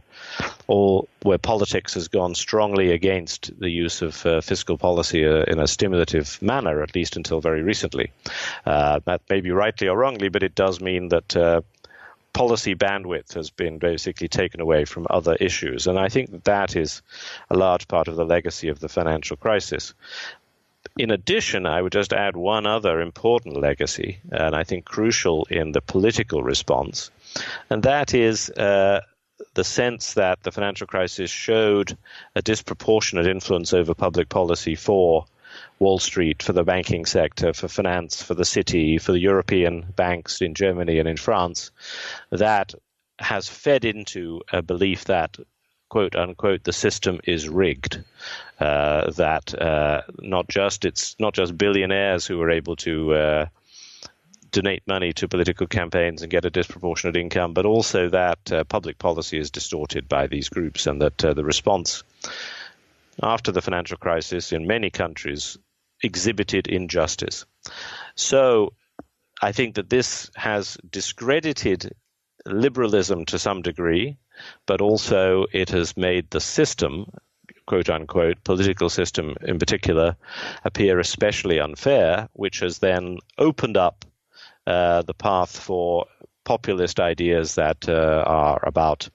all 0.67 1.09
where 1.23 1.39
politics 1.39 1.95
has 1.95 2.09
gone 2.09 2.35
strongly 2.35 2.91
against 2.93 3.59
the 3.59 3.71
use 3.71 4.03
of 4.03 4.25
uh, 4.27 4.41
fiscal 4.41 4.77
policy 4.77 5.27
uh, 5.27 5.45
in 5.45 5.59
a 5.59 5.67
stimulative 5.67 6.41
manner, 6.43 6.83
at 6.83 6.95
least 6.95 7.17
until 7.17 7.41
very 7.41 7.63
recently. 7.63 8.11
Uh, 8.67 9.01
that 9.05 9.23
may 9.31 9.41
be 9.41 9.51
rightly 9.51 9.89
or 9.89 9.97
wrongly, 9.97 10.29
but 10.29 10.43
it 10.43 10.55
does 10.55 10.81
mean 10.81 11.09
that. 11.09 11.37
Uh, 11.37 11.61
policy 12.33 12.75
bandwidth 12.75 13.35
has 13.35 13.51
been 13.51 13.79
basically 13.79 14.27
taken 14.27 14.61
away 14.61 14.85
from 14.85 15.07
other 15.09 15.37
issues. 15.37 15.87
And 15.87 15.97
I 15.97 16.09
think 16.09 16.33
that, 16.33 16.45
that 16.47 16.75
is 16.75 17.01
a 17.49 17.57
large 17.57 17.87
part 17.87 18.09
of 18.09 18.17
the 18.17 18.25
legacy 18.25 18.71
of 18.71 18.81
the 18.81 18.89
financial 18.89 19.37
crisis. 19.37 19.95
In 20.97 21.11
addition, 21.11 21.67
I 21.67 21.83
would 21.83 21.93
just 21.93 22.13
add 22.13 22.37
one 22.37 22.67
other 22.67 23.01
important 23.01 23.57
legacy, 23.57 24.19
and 24.31 24.55
I 24.55 24.63
think 24.63 24.85
crucial 24.85 25.45
in 25.51 25.73
the 25.73 25.81
political 25.81 26.45
response, 26.45 27.11
and 27.69 27.83
that 27.83 28.15
is 28.15 28.49
uh, 28.51 29.01
the 29.55 29.65
sense 29.65 30.15
that 30.15 30.45
the 30.45 30.53
financial 30.53 30.87
crisis 30.87 31.31
showed 31.31 31.99
a 32.37 32.43
disproportionate 32.43 33.27
influence 33.27 33.73
over 33.73 33.93
public 33.93 34.29
policy 34.29 34.77
for 34.77 35.27
Wall 35.81 35.99
Street, 35.99 36.43
for 36.45 36.53
the 36.53 36.63
banking 36.63 37.07
sector, 37.07 37.53
for 37.53 37.67
finance, 37.67 38.23
for 38.23 38.35
the 38.35 38.45
city, 38.45 38.99
for 38.99 39.11
the 39.11 39.21
European 39.21 39.93
banks 39.97 40.41
in 40.41 40.55
Germany 40.55 41.01
and 41.01 41.09
in 41.09 41.17
France, 41.17 41.73
that 42.31 42.73
has 43.19 43.49
fed 43.49 43.85
into 43.85 44.41
a 44.53 44.63
belief 44.63 45.07
that 45.07 45.39
quote 45.95 46.17
unquote 46.17 46.65
the 46.65 46.73
system 46.73 47.21
is 47.25 47.49
rigged. 47.49 48.03
Uh, 48.59 49.13
that 49.13 49.55
uh, 49.55 50.03
not 50.19 50.49
just 50.49 50.85
it's 50.85 51.15
not 51.21 51.35
just 51.35 51.57
billionaires 51.57 52.27
who 52.27 52.43
are 52.43 52.51
able 52.51 52.75
to 52.75 53.15
uh, 53.15 53.47
donate 54.51 54.83
money 54.89 55.13
to 55.13 55.29
political 55.29 55.69
campaigns 55.69 56.23
and 56.23 56.33
get 56.33 56.45
a 56.45 56.51
disproportionate 56.51 57.17
income, 57.17 57.55
but 57.55 57.65
also 57.65 58.09
that 58.09 58.53
uh, 58.53 58.65
public 58.65 58.99
policy 58.99 59.39
is 59.39 59.53
distorted 59.53 60.09
by 60.09 60.27
these 60.27 60.49
groups, 60.49 60.89
and 60.89 61.01
that 61.01 61.25
uh, 61.25 61.33
the 61.33 61.45
response 61.45 62.03
after 63.23 63.53
the 63.53 63.63
financial 63.63 63.97
crisis 63.97 64.53
in 64.53 64.67
many 64.67 64.91
countries 64.91 65.59
exhibited 66.03 66.67
injustice. 66.67 67.47
So 68.17 68.73
I 69.41 69.53
think 69.53 69.77
that 69.77 69.91
this 69.91 70.29
has 70.35 70.77
discredited 70.91 71.93
liberalism 72.45 73.27
to 73.27 73.39
some 73.39 73.63
degree, 73.63 74.17
but 74.67 74.81
also 74.81 75.47
it 75.53 75.71
has 75.71 75.97
made 75.97 76.31
the 76.31 76.41
system, 76.41 77.11
quote 77.67 77.91
unquote, 77.91 78.43
political 78.45 78.89
system 78.89 79.37
in 79.43 79.59
particular, 79.59 80.17
appear 80.65 80.99
especially 80.99 81.61
unfair, 81.61 82.29
which 82.33 82.61
has 82.61 82.79
then 82.79 83.19
opened 83.39 83.77
up 83.77 84.05
uh, 84.67 85.03
the 85.03 85.15
path 85.15 85.57
for 85.57 86.07
populist 86.45 87.01
ideas 87.01 87.55
that 87.55 87.89
uh, 87.89 88.23
are 88.27 88.61
about 88.67 89.09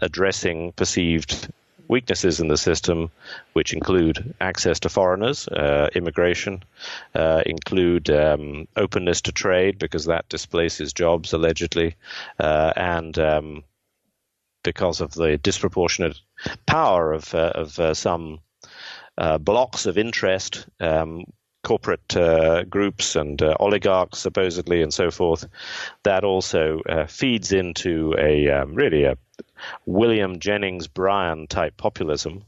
addressing 0.00 0.72
perceived 0.72 1.48
weaknesses 1.88 2.40
in 2.40 2.48
the 2.48 2.56
system, 2.56 3.10
which 3.52 3.72
include 3.72 4.34
access 4.40 4.80
to 4.80 4.88
foreigners, 4.88 5.48
uh, 5.48 5.88
immigration, 5.94 6.62
uh, 7.14 7.42
include 7.46 8.10
um, 8.10 8.66
openness 8.76 9.22
to 9.22 9.32
trade 9.32 9.78
because 9.78 10.06
that 10.06 10.28
displaces 10.28 10.92
jobs 10.92 11.32
allegedly, 11.32 11.94
uh, 12.38 12.72
and 12.76 13.18
um, 13.18 13.64
because 14.66 15.00
of 15.00 15.12
the 15.12 15.38
disproportionate 15.38 16.20
power 16.66 17.12
of, 17.12 17.32
uh, 17.34 17.52
of 17.54 17.78
uh, 17.78 17.94
some 17.94 18.40
uh, 19.16 19.38
blocks 19.38 19.86
of 19.86 19.96
interest, 19.96 20.66
um, 20.80 21.24
corporate 21.62 22.16
uh, 22.16 22.64
groups 22.64 23.14
and 23.14 23.40
uh, 23.42 23.56
oligarchs, 23.60 24.18
supposedly, 24.18 24.82
and 24.82 24.92
so 24.92 25.12
forth, 25.12 25.46
that 26.02 26.24
also 26.24 26.80
uh, 26.88 27.06
feeds 27.06 27.52
into 27.52 28.14
a 28.18 28.50
um, 28.50 28.74
really 28.74 29.04
a 29.04 29.16
William 29.86 30.40
Jennings 30.40 30.88
Bryan 30.88 31.46
type 31.46 31.76
populism 31.76 32.44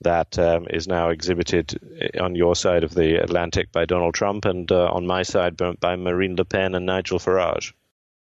that 0.00 0.38
um, 0.38 0.66
is 0.70 0.88
now 0.88 1.10
exhibited 1.10 1.78
on 2.18 2.34
your 2.34 2.56
side 2.56 2.82
of 2.82 2.94
the 2.94 3.22
Atlantic 3.22 3.72
by 3.72 3.84
Donald 3.84 4.14
Trump 4.14 4.46
and 4.46 4.70
on 4.72 5.06
my 5.06 5.22
side 5.22 5.56
by 5.56 5.96
Marine 5.96 6.36
Le 6.36 6.44
Pen 6.44 6.74
and 6.74 6.86
Nigel 6.86 7.18
Farage. 7.18 7.72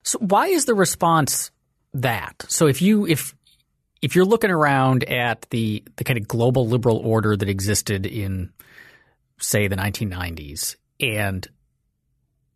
So, 0.03 0.19
why 0.19 0.47
is 0.47 0.65
the 0.65 0.75
response 0.75 1.51
that. 1.93 2.45
So 2.47 2.67
if 2.67 2.81
you 2.81 3.05
if 3.05 3.35
if 4.01 4.15
you're 4.15 4.25
looking 4.25 4.51
around 4.51 5.03
at 5.05 5.47
the 5.50 5.83
the 5.95 6.03
kind 6.03 6.19
of 6.19 6.27
global 6.27 6.67
liberal 6.67 6.97
order 6.97 7.35
that 7.35 7.50
existed 7.50 8.05
in 8.05 8.51
say 9.39 9.67
the 9.67 9.75
1990s 9.75 10.75
and 11.00 11.47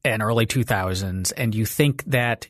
and 0.06 0.22
early 0.22 0.46
2000s 0.46 1.34
and 1.36 1.54
you 1.56 1.66
think 1.66 2.04
that 2.06 2.48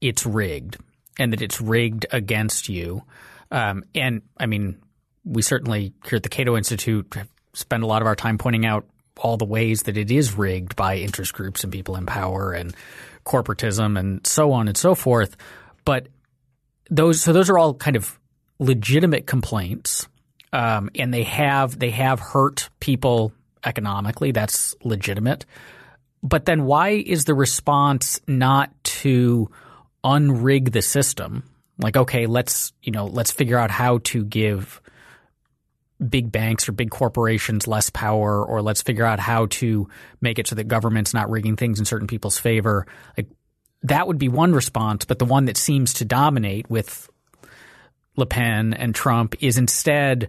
it's 0.00 0.24
rigged 0.24 0.76
and 1.18 1.32
that 1.32 1.42
it's 1.42 1.60
rigged 1.60 2.06
against 2.12 2.68
you 2.68 3.02
um, 3.50 3.84
and 3.94 4.22
I 4.36 4.46
mean 4.46 4.80
we 5.24 5.42
certainly 5.42 5.92
here 6.04 6.16
at 6.16 6.22
the 6.22 6.28
Cato 6.28 6.56
Institute 6.56 7.14
spend 7.52 7.82
a 7.82 7.86
lot 7.86 8.02
of 8.02 8.06
our 8.06 8.16
time 8.16 8.38
pointing 8.38 8.64
out 8.64 8.86
all 9.16 9.36
the 9.36 9.44
ways 9.44 9.82
that 9.82 9.98
it 9.98 10.10
is 10.10 10.34
rigged 10.34 10.76
by 10.76 10.96
interest 10.96 11.34
groups 11.34 11.62
and 11.62 11.72
people 11.72 11.96
in 11.96 12.06
power 12.06 12.52
and 12.52 12.74
corporatism 13.26 13.98
and 13.98 14.26
so 14.26 14.52
on 14.52 14.66
and 14.66 14.78
so 14.78 14.94
forth 14.94 15.36
but 15.84 16.08
those 16.90 17.22
so 17.22 17.32
those 17.32 17.48
are 17.48 17.58
all 17.58 17.74
kind 17.74 17.96
of 17.96 18.18
legitimate 18.58 19.26
complaints, 19.26 20.08
um, 20.52 20.90
and 20.94 21.12
they 21.12 21.22
have 21.24 21.78
they 21.78 21.90
have 21.90 22.20
hurt 22.20 22.68
people 22.80 23.32
economically. 23.64 24.32
That's 24.32 24.74
legitimate. 24.84 25.46
But 26.22 26.44
then 26.44 26.64
why 26.64 26.90
is 26.90 27.24
the 27.24 27.34
response 27.34 28.20
not 28.26 28.70
to 28.84 29.50
unrig 30.04 30.72
the 30.72 30.82
system? 30.82 31.44
Like, 31.78 31.96
okay, 31.96 32.26
let's 32.26 32.72
you 32.82 32.92
know 32.92 33.06
let's 33.06 33.30
figure 33.30 33.58
out 33.58 33.70
how 33.70 33.98
to 34.04 34.24
give 34.24 34.82
big 36.08 36.32
banks 36.32 36.68
or 36.68 36.72
big 36.72 36.90
corporations 36.90 37.66
less 37.66 37.90
power, 37.90 38.44
or 38.44 38.62
let's 38.62 38.82
figure 38.82 39.04
out 39.04 39.20
how 39.20 39.46
to 39.46 39.88
make 40.20 40.38
it 40.38 40.46
so 40.46 40.54
that 40.54 40.64
government's 40.68 41.14
not 41.14 41.30
rigging 41.30 41.56
things 41.56 41.78
in 41.78 41.84
certain 41.84 42.06
people's 42.08 42.38
favor. 42.38 42.86
Like, 43.16 43.28
that 43.82 44.06
would 44.06 44.18
be 44.18 44.28
one 44.28 44.52
response, 44.52 45.04
but 45.04 45.18
the 45.18 45.24
one 45.24 45.46
that 45.46 45.56
seems 45.56 45.94
to 45.94 46.04
dominate 46.04 46.68
with 46.68 47.08
Le 48.16 48.26
Pen 48.26 48.74
and 48.74 48.94
Trump 48.94 49.34
is 49.40 49.58
instead 49.58 50.28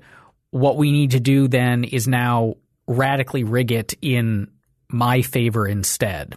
what 0.51 0.77
we 0.77 0.91
need 0.91 1.11
to 1.11 1.19
do 1.19 1.47
then 1.47 1.83
is 1.83 2.07
now 2.07 2.55
radically 2.87 3.43
rig 3.43 3.71
it 3.71 3.93
in 4.01 4.49
my 4.89 5.21
favor 5.21 5.67
instead. 5.67 6.35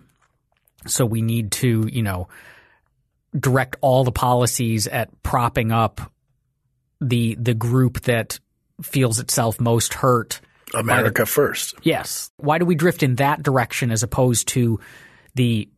So 0.86 1.04
we 1.04 1.22
need 1.22 1.52
to, 1.52 1.88
you 1.90 2.02
know, 2.02 2.28
direct 3.38 3.76
all 3.80 4.04
the 4.04 4.12
policies 4.12 4.86
at 4.86 5.22
propping 5.22 5.72
up 5.72 6.12
the 7.00 7.36
the 7.40 7.54
group 7.54 8.02
that 8.02 8.38
feels 8.82 9.18
itself 9.18 9.60
most 9.60 9.94
hurt. 9.94 10.40
America 10.72 11.22
the, 11.22 11.26
first. 11.26 11.74
Yes. 11.82 12.30
Why 12.36 12.58
do 12.58 12.64
we 12.64 12.74
drift 12.74 13.02
in 13.02 13.16
that 13.16 13.42
direction 13.42 13.90
as 13.90 14.02
opposed 14.02 14.48
to 14.48 14.80
the 15.34 15.68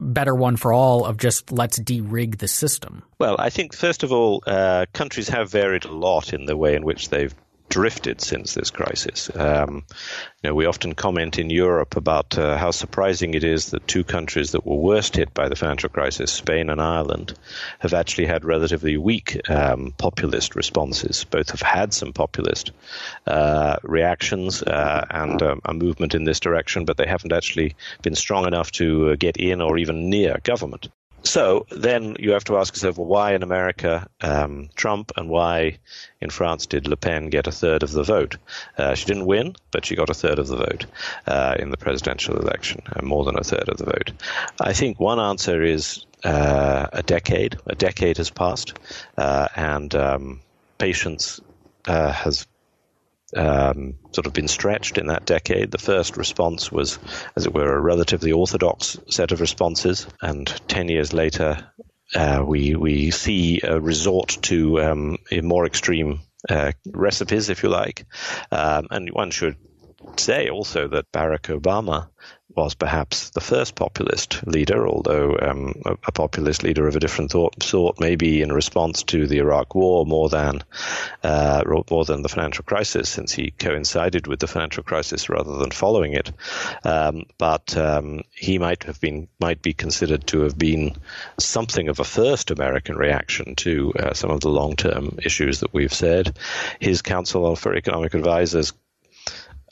better 0.00 0.34
one 0.34 0.56
for 0.56 0.72
all 0.72 1.04
of 1.04 1.16
just 1.16 1.52
let's 1.52 1.78
de-rig 1.80 2.38
the 2.38 2.48
system? 2.48 3.02
Well, 3.18 3.36
I 3.38 3.50
think 3.50 3.74
first 3.74 4.02
of 4.02 4.12
all, 4.12 4.42
uh, 4.46 4.86
countries 4.92 5.28
have 5.28 5.50
varied 5.50 5.84
a 5.84 5.92
lot 5.92 6.32
in 6.32 6.46
the 6.46 6.56
way 6.56 6.74
in 6.74 6.84
which 6.84 7.10
they've 7.10 7.34
drifted 7.70 8.20
since 8.20 8.52
this 8.52 8.70
crisis. 8.70 9.30
Um, 9.34 9.84
you 10.42 10.50
know, 10.50 10.54
we 10.54 10.66
often 10.66 10.94
comment 10.94 11.38
in 11.38 11.48
Europe 11.48 11.96
about 11.96 12.36
uh, 12.36 12.58
how 12.58 12.72
surprising 12.72 13.34
it 13.34 13.44
is 13.44 13.70
that 13.70 13.86
two 13.86 14.04
countries 14.04 14.52
that 14.52 14.66
were 14.66 14.76
worst 14.76 15.16
hit 15.16 15.32
by 15.32 15.48
the 15.48 15.56
financial 15.56 15.88
crisis, 15.88 16.32
Spain 16.32 16.68
and 16.68 16.80
Ireland, 16.80 17.32
have 17.78 17.94
actually 17.94 18.26
had 18.26 18.44
relatively 18.44 18.96
weak 18.96 19.48
um, 19.48 19.94
populist 19.96 20.56
responses. 20.56 21.24
Both 21.24 21.50
have 21.50 21.62
had 21.62 21.94
some 21.94 22.12
populist 22.12 22.72
uh, 23.26 23.76
reactions 23.82 24.62
uh, 24.62 25.06
and 25.08 25.42
um, 25.42 25.60
a 25.64 25.72
movement 25.72 26.14
in 26.14 26.24
this 26.24 26.40
direction, 26.40 26.84
but 26.84 26.96
they 26.96 27.06
haven't 27.06 27.32
actually 27.32 27.76
been 28.02 28.16
strong 28.16 28.46
enough 28.46 28.72
to 28.72 29.10
uh, 29.10 29.16
get 29.16 29.36
in 29.36 29.60
or 29.60 29.78
even 29.78 30.10
near 30.10 30.38
government. 30.42 30.88
So 31.30 31.64
then 31.70 32.16
you 32.18 32.32
have 32.32 32.42
to 32.46 32.58
ask 32.58 32.74
yourself, 32.74 32.98
well, 32.98 33.06
why 33.06 33.34
in 33.34 33.44
America 33.44 34.08
um, 34.20 34.68
Trump 34.74 35.12
and 35.16 35.30
why 35.30 35.78
in 36.20 36.28
France 36.28 36.66
did 36.66 36.88
Le 36.88 36.96
Pen 36.96 37.30
get 37.30 37.46
a 37.46 37.52
third 37.52 37.84
of 37.84 37.92
the 37.92 38.02
vote? 38.02 38.36
Uh, 38.76 38.96
she 38.96 39.06
didn't 39.06 39.26
win, 39.26 39.54
but 39.70 39.84
she 39.84 39.94
got 39.94 40.10
a 40.10 40.14
third 40.14 40.40
of 40.40 40.48
the 40.48 40.56
vote 40.56 40.86
uh, 41.28 41.54
in 41.56 41.70
the 41.70 41.76
presidential 41.76 42.36
election, 42.36 42.82
uh, 42.96 43.02
more 43.02 43.24
than 43.24 43.38
a 43.38 43.44
third 43.44 43.68
of 43.68 43.76
the 43.76 43.84
vote. 43.84 44.10
I 44.60 44.72
think 44.72 44.98
one 44.98 45.20
answer 45.20 45.62
is 45.62 46.04
uh, 46.24 46.88
a 46.92 47.04
decade. 47.04 47.58
A 47.66 47.76
decade 47.76 48.16
has 48.16 48.30
passed, 48.30 48.76
uh, 49.16 49.46
and 49.54 49.94
um, 49.94 50.40
patience 50.78 51.40
has 51.86 52.44
um, 53.36 53.94
sort 54.12 54.26
of 54.26 54.32
been 54.32 54.48
stretched 54.48 54.98
in 54.98 55.06
that 55.06 55.26
decade. 55.26 55.70
The 55.70 55.78
first 55.78 56.16
response 56.16 56.70
was, 56.70 56.98
as 57.36 57.46
it 57.46 57.54
were, 57.54 57.76
a 57.76 57.80
relatively 57.80 58.32
orthodox 58.32 58.98
set 59.08 59.32
of 59.32 59.40
responses, 59.40 60.06
and 60.20 60.46
10 60.68 60.88
years 60.88 61.12
later, 61.12 61.70
uh, 62.14 62.42
we 62.44 62.74
we 62.74 63.10
see 63.12 63.60
a 63.62 63.80
resort 63.80 64.38
to 64.42 64.80
um, 64.80 65.18
more 65.42 65.66
extreme 65.66 66.20
uh, 66.48 66.72
recipes, 66.86 67.50
if 67.50 67.62
you 67.62 67.68
like, 67.68 68.04
um, 68.50 68.88
and 68.90 69.10
one 69.10 69.30
should 69.30 69.56
say 70.16 70.48
also 70.48 70.88
that 70.88 71.12
Barack 71.12 71.56
Obama 71.56 72.08
was 72.54 72.74
perhaps 72.74 73.30
the 73.30 73.40
first 73.40 73.74
populist 73.74 74.46
leader, 74.46 74.86
although 74.86 75.36
um, 75.40 75.74
a, 75.84 75.92
a, 75.92 76.12
populist 76.12 76.62
leader 76.62 76.88
of 76.88 76.96
a 76.96 77.00
different 77.00 77.30
thought, 77.30 77.62
sort, 77.62 78.00
maybe 78.00 78.42
in 78.42 78.52
response 78.52 79.02
to 79.04 79.26
the 79.26 79.38
Iraq 79.38 79.74
War 79.74 80.04
more 80.04 80.28
than 80.28 80.62
uh, 81.22 81.62
more 81.90 82.04
than 82.04 82.22
the 82.22 82.28
financial 82.28 82.64
crisis, 82.64 83.08
since 83.08 83.32
he 83.32 83.52
coincided 83.52 84.26
with 84.26 84.40
the 84.40 84.46
financial 84.46 84.82
crisis 84.82 85.28
rather 85.28 85.56
than 85.58 85.70
following 85.70 86.14
it. 86.14 86.32
Um, 86.84 87.26
but 87.38 87.76
um, 87.76 88.22
he 88.32 88.58
might 88.58 88.84
have 88.84 89.00
been 89.00 89.28
might 89.38 89.62
be 89.62 89.72
considered 89.72 90.26
to 90.28 90.40
have 90.40 90.58
been 90.58 90.96
something 91.38 91.88
of 91.88 92.00
a 92.00 92.04
first 92.04 92.50
American 92.50 92.96
reaction 92.96 93.54
to 93.56 93.92
uh, 93.98 94.14
some 94.14 94.30
of 94.30 94.40
the 94.40 94.50
long 94.50 94.76
term 94.76 95.18
issues 95.22 95.60
that 95.60 95.72
we've 95.72 95.94
said. 95.94 96.36
His 96.80 97.02
Council 97.02 97.56
for 97.56 97.74
Economic 97.74 98.14
Advisors 98.14 98.72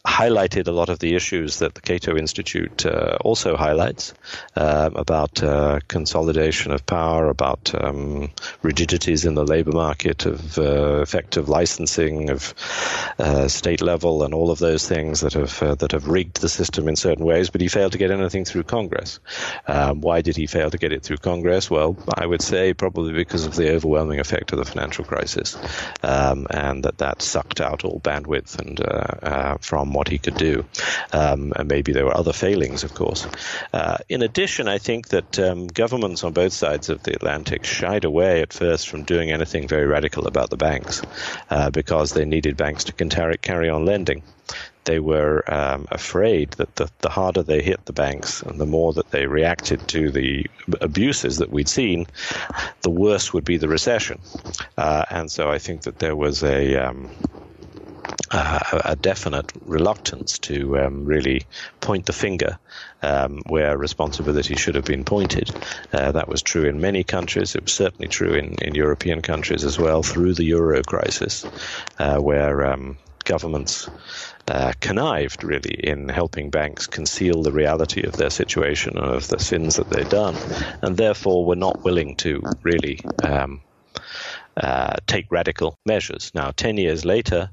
highlighted 0.09 0.67
a 0.67 0.73
lot 0.73 0.88
of 0.88 0.99
the 0.99 1.15
issues 1.15 1.59
that 1.59 1.75
the 1.75 1.83
Cato 1.83 2.17
Institute 2.17 2.87
uh, 2.87 3.19
also 3.21 3.57
highlights 3.57 4.15
uh, 4.57 4.88
about 4.95 5.43
uh, 5.43 5.81
consolidation 5.87 6.73
of 6.73 6.87
power, 6.87 7.29
about 7.29 7.73
um, 7.75 8.31
rigidities 8.62 9.27
in 9.27 9.35
the 9.35 9.45
labor 9.45 9.73
market, 9.73 10.25
of 10.25 10.59
uh, 10.59 11.03
effective 11.03 11.49
licensing 11.49 12.31
of 12.31 12.55
uh, 13.19 13.49
state 13.49 13.83
level, 13.83 14.25
and 14.25 14.33
all 14.33 14.50
of 14.50 14.59
those 14.59 14.88
things 14.88 15.21
that 15.21 15.35
have 15.35 15.62
uh, 15.62 15.75
that 15.75 15.93
have 15.93 16.09
rigged 16.09 16.41
the 16.41 16.49
system 16.49 16.88
in 16.88 16.97
certain 16.97 17.25
ways. 17.25 17.50
But 17.50 17.61
he 17.61 17.69
failed 17.69 17.93
to 17.93 17.99
get 17.99 18.11
anything 18.11 18.47
through 18.47 18.62
Congress. 18.62 19.21
Um, 19.67 20.00
why 20.00 20.23
did 20.23 20.37
he 20.37 20.47
fail 20.47 20.71
to 20.71 20.79
get 20.79 20.93
it 20.93 21.03
through 21.03 21.19
Congress? 21.19 21.71
Well, 21.71 21.97
I 22.15 22.25
would 22.25 22.43
say 22.43 22.73
probably 22.73 23.12
because 23.12 23.45
of 23.45 23.57
the 23.57 23.75
overwhelming 23.75 24.21
effect 24.21 24.53
of 24.53 24.59
the 24.59 24.65
financial 24.65 25.05
crisis, 25.05 25.59
um, 26.03 26.47
and 26.50 26.85
that 26.85 26.99
that 26.99 27.21
sucked 27.21 27.61
out 27.61 27.85
all 27.85 28.00
bandwidth 28.00 28.59
and 28.59 28.79
from 29.61 29.98
what 29.99 30.09
he 30.09 30.19
could 30.19 30.37
do. 30.37 30.64
Um, 31.12 31.52
and 31.57 31.69
maybe 31.69 31.93
there 31.93 32.07
were 32.07 32.17
other 32.17 32.33
failings, 32.33 32.85
of 32.85 32.95
course. 32.95 33.26
Uh, 33.73 33.99
in 34.09 34.23
addition, 34.23 34.69
I 34.69 34.78
think 34.78 35.09
that 35.09 35.38
um, 35.38 35.67
governments 35.67 36.25
on 36.25 36.33
both 36.33 36.52
sides 36.52 36.88
of 36.88 37.02
the 37.02 37.14
Atlantic 37.14 37.64
shied 37.64 38.05
away 38.05 38.40
at 38.40 38.52
first 38.52 38.88
from 38.88 39.02
doing 39.02 39.31
anything 39.31 39.67
very 39.67 39.87
radical 39.87 40.26
about 40.26 40.50
the 40.50 40.57
banks 40.57 41.02
uh, 41.50 41.71
because 41.71 42.12
they 42.12 42.25
needed 42.25 42.57
banks 42.57 42.85
to 42.85 42.93
carry 42.93 43.69
on 43.69 43.85
lending 43.85 44.23
they 44.88 45.00
were 45.00 45.45
um, 45.52 45.87
afraid 45.90 46.52
that 46.52 46.75
the, 46.76 46.90
the, 47.00 47.11
harder 47.11 47.43
they 47.43 47.61
hit 47.61 47.85
the 47.85 47.93
banks 47.93 48.40
and 48.40 48.59
the 48.59 48.64
more 48.64 48.95
that 48.95 49.11
they 49.11 49.26
reacted 49.26 49.87
to 49.88 50.11
the 50.11 50.47
abuses 50.81 51.37
that 51.37 51.50
we'd 51.50 51.69
seen, 51.69 52.07
the 52.81 52.90
worse 52.90 53.35
would 53.35 53.45
be 53.45 53.59
the 53.59 53.69
recession. 53.69 54.19
Uh, 54.78 55.05
and 55.11 55.31
so 55.31 55.50
I 55.50 55.59
think 55.59 55.83
that 55.83 55.99
there 55.99 56.17
was 56.17 56.43
a 56.43 56.76
um, 56.76 57.11
a 58.31 58.97
definite 59.01 59.51
reluctance 59.65 60.39
to 60.39 60.79
um, 60.79 61.05
really 61.05 61.43
point 61.81 62.07
the 62.07 62.13
finger 62.13 62.59
um, 63.03 63.41
where 63.47 63.77
responsibility 63.77 64.55
should 64.57 64.75
have 64.75 64.85
been 64.85 65.05
pointed. 65.05 65.51
Uh, 65.93 66.13
that 66.13 66.29
was 66.29 66.43
true 66.43 66.65
in 66.65 66.81
many 66.81 67.05
countries. 67.05 67.55
It 67.55 67.65
was 67.65 67.73
certainly 67.73 68.09
true 68.09 68.35
in, 68.35 68.55
in 68.61 68.75
European 68.75 69.23
countries 69.23 69.65
as 69.65 69.79
well 69.79 70.03
through 70.03 70.35
the 70.35 70.45
euro 70.45 70.83
crisis, 70.83 71.47
uh, 71.99 72.19
where 72.19 72.67
um, 72.67 72.99
governments 73.25 73.89
uh, 74.49 74.73
connived 74.81 75.45
really 75.45 75.75
in 75.75 76.09
helping 76.09 76.51
banks 76.51 76.87
conceal 76.87 77.43
the 77.43 77.53
reality 77.53 78.03
of 78.03 78.17
their 78.17 78.31
situation 78.31 78.97
and 78.97 79.07
of 79.07 79.29
the 79.29 79.39
sins 79.39 79.77
that 79.77 79.89
they'd 79.91 80.09
done, 80.09 80.37
and 80.83 80.97
therefore 80.97 81.45
were 81.45 81.57
not 81.57 81.85
willing 81.85 82.17
to 82.17 82.43
really 82.62 82.99
um, 83.23 83.61
uh, 84.59 84.97
take 85.07 85.31
radical 85.31 85.79
measures. 85.87 86.33
Now, 86.35 86.51
10 86.51 86.79
years 86.79 87.05
later, 87.05 87.51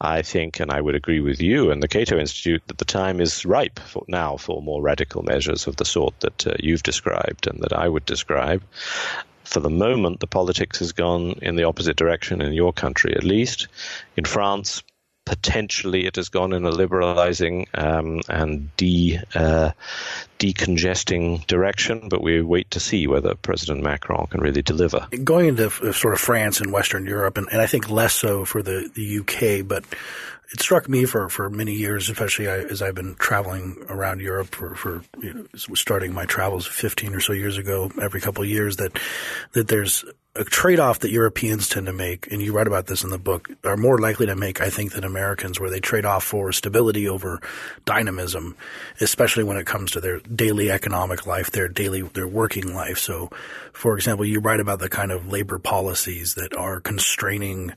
I 0.00 0.22
think, 0.22 0.60
and 0.60 0.72
I 0.72 0.80
would 0.80 0.96
agree 0.96 1.20
with 1.20 1.40
you 1.40 1.70
and 1.70 1.82
the 1.82 1.88
Cato 1.88 2.18
Institute, 2.18 2.62
that 2.66 2.78
the 2.78 2.84
time 2.84 3.20
is 3.20 3.46
ripe 3.46 3.78
for, 3.78 4.04
now 4.08 4.36
for 4.36 4.60
more 4.60 4.82
radical 4.82 5.22
measures 5.22 5.66
of 5.66 5.76
the 5.76 5.84
sort 5.84 6.18
that 6.20 6.46
uh, 6.46 6.54
you've 6.58 6.82
described 6.82 7.46
and 7.46 7.62
that 7.62 7.72
I 7.72 7.88
would 7.88 8.04
describe. 8.04 8.62
For 9.44 9.60
the 9.60 9.70
moment, 9.70 10.20
the 10.20 10.26
politics 10.26 10.80
has 10.80 10.92
gone 10.92 11.38
in 11.42 11.56
the 11.56 11.64
opposite 11.64 11.96
direction 11.96 12.42
in 12.42 12.52
your 12.52 12.72
country, 12.72 13.14
at 13.14 13.24
least. 13.24 13.68
In 14.16 14.24
France, 14.24 14.82
potentially 15.28 16.06
it 16.06 16.16
has 16.16 16.30
gone 16.30 16.54
in 16.54 16.64
a 16.64 16.70
liberalizing 16.70 17.66
um, 17.74 18.20
and 18.30 18.74
de 18.78 19.20
uh, 19.34 19.70
decongesting 20.38 21.46
direction, 21.46 22.08
but 22.08 22.22
we 22.22 22.40
wait 22.40 22.70
to 22.70 22.80
see 22.80 23.06
whether 23.06 23.34
President 23.34 23.82
Macron 23.82 24.26
can 24.28 24.40
really 24.40 24.62
deliver. 24.62 25.06
Going 25.22 25.48
into 25.48 25.92
sort 25.92 26.14
of 26.14 26.20
France 26.20 26.60
and 26.60 26.72
Western 26.72 27.04
Europe, 27.04 27.36
and, 27.36 27.46
and 27.52 27.60
I 27.60 27.66
think 27.66 27.90
less 27.90 28.14
so 28.14 28.46
for 28.46 28.62
the, 28.62 28.90
the 28.94 29.18
UK, 29.18 29.68
but 29.68 29.84
it 30.52 30.60
struck 30.60 30.88
me 30.88 31.04
for, 31.04 31.28
for 31.28 31.50
many 31.50 31.72
years, 31.72 32.08
especially 32.08 32.46
as 32.46 32.80
I've 32.80 32.94
been 32.94 33.14
traveling 33.16 33.76
around 33.88 34.20
Europe 34.20 34.54
for, 34.54 34.74
for 34.74 35.02
you 35.20 35.34
know, 35.34 35.46
starting 35.74 36.14
my 36.14 36.24
travels 36.24 36.66
15 36.66 37.14
or 37.14 37.20
so 37.20 37.32
years 37.32 37.58
ago, 37.58 37.90
every 38.00 38.20
couple 38.20 38.42
of 38.42 38.48
years, 38.48 38.76
that 38.76 38.98
that 39.52 39.68
there's 39.68 40.04
a 40.38 40.44
trade-off 40.44 41.00
that 41.00 41.10
Europeans 41.10 41.68
tend 41.68 41.86
to 41.86 41.92
make, 41.92 42.30
and 42.30 42.40
you 42.40 42.52
write 42.52 42.68
about 42.68 42.86
this 42.86 43.02
in 43.02 43.10
the 43.10 43.18
book, 43.18 43.48
are 43.64 43.76
more 43.76 43.98
likely 43.98 44.24
to 44.26 44.36
make, 44.36 44.60
I 44.60 44.70
think, 44.70 44.92
than 44.92 45.02
Americans, 45.02 45.58
where 45.58 45.68
they 45.68 45.80
trade 45.80 46.04
off 46.04 46.22
for 46.22 46.52
stability 46.52 47.08
over 47.08 47.40
dynamism, 47.84 48.56
especially 49.00 49.42
when 49.42 49.56
it 49.56 49.66
comes 49.66 49.90
to 49.90 50.00
their 50.00 50.20
daily 50.20 50.70
economic 50.70 51.26
life, 51.26 51.50
their 51.50 51.68
daily, 51.68 52.02
their 52.02 52.28
working 52.28 52.72
life. 52.72 52.98
So, 52.98 53.30
for 53.72 53.96
example, 53.96 54.24
you 54.24 54.38
write 54.38 54.60
about 54.60 54.78
the 54.78 54.88
kind 54.88 55.10
of 55.10 55.26
labor 55.26 55.58
policies 55.58 56.34
that 56.34 56.54
are 56.56 56.80
constraining 56.80 57.72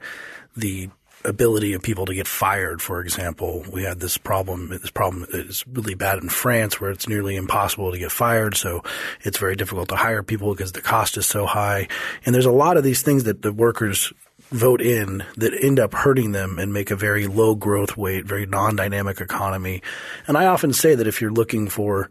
the 0.56 0.90
ability 1.26 1.74
of 1.74 1.82
people 1.82 2.06
to 2.06 2.14
get 2.14 2.28
fired. 2.28 2.82
For 2.82 3.02
example, 3.02 3.66
we 3.72 3.84
had 3.84 4.00
this 4.00 4.18
problem. 4.18 4.70
This 4.70 4.92
problem 4.92 5.26
is 5.30 5.66
really 5.68 5.96
bad 5.96 6.20
in 6.20 6.30
France, 6.30 6.80
where 6.80 6.92
it's 6.92 7.08
nearly 7.08 7.36
impossible 7.36 7.92
to 7.92 8.00
get 8.00 8.12
fired. 8.12 8.56
So 8.56 8.84
it's 9.22 9.38
very 9.38 9.56
difficult 9.56 9.90
to 9.90 9.96
hire 9.96 10.24
people 10.24 10.54
because 10.54 10.72
the 10.72 10.82
cost 10.82 11.18
is 11.18 11.26
so 11.26 11.46
high. 11.46 11.88
And 12.26 12.34
there's 12.34 12.46
a 12.46 12.52
lot 12.52 12.78
of 12.78 12.84
these 12.84 13.02
things 13.02 13.26
that 13.26 13.42
the 13.42 13.54
workers 13.54 14.14
vote 14.52 14.82
in 14.82 15.24
that 15.38 15.54
end 15.64 15.80
up 15.80 15.94
hurting 15.94 16.34
them 16.34 16.60
and 16.60 16.74
make 16.74 16.92
a 16.92 16.96
very 16.96 17.26
low 17.26 17.56
growth 17.56 17.98
rate, 17.98 18.26
very 18.26 18.46
non-dynamic 18.46 19.22
economy. 19.22 19.82
And 20.28 20.38
I 20.38 20.46
often 20.46 20.74
say 20.74 20.94
that 20.94 21.08
if 21.08 21.22
you're 21.22 21.32
looking 21.32 21.70
for 21.70 22.10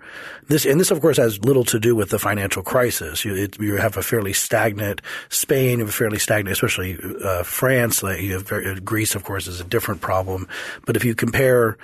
this, 0.49 0.65
and 0.65 0.81
this 0.81 0.91
of 0.91 1.01
course 1.01 1.19
has 1.19 1.45
little 1.45 1.65
to 1.65 1.79
do 1.79 1.95
with 1.95 2.09
the 2.09 2.19
financial 2.19 2.63
crisis. 2.63 3.25
You, 3.25 3.35
it, 3.35 3.61
you 3.61 3.77
have 3.77 3.97
a 3.97 4.03
fairly 4.03 4.33
stagnant 4.33 5.03
Spain, 5.29 5.79
you 5.79 5.85
have 5.85 5.91
a 5.91 5.93
fairly 5.93 6.19
stagnant, 6.19 6.53
especially 6.53 6.99
uh, 7.23 7.43
France. 7.43 8.03
Like 8.03 8.21
you 8.23 8.33
have 8.35 8.49
very, 8.49 8.81
Greece, 8.81 9.15
of 9.15 9.23
course, 9.23 9.47
is 9.47 9.61
a 9.61 9.65
different 9.65 10.01
problem. 10.01 10.49
But 10.87 10.97
if 10.97 11.05
you 11.05 11.15
compare 11.15 11.77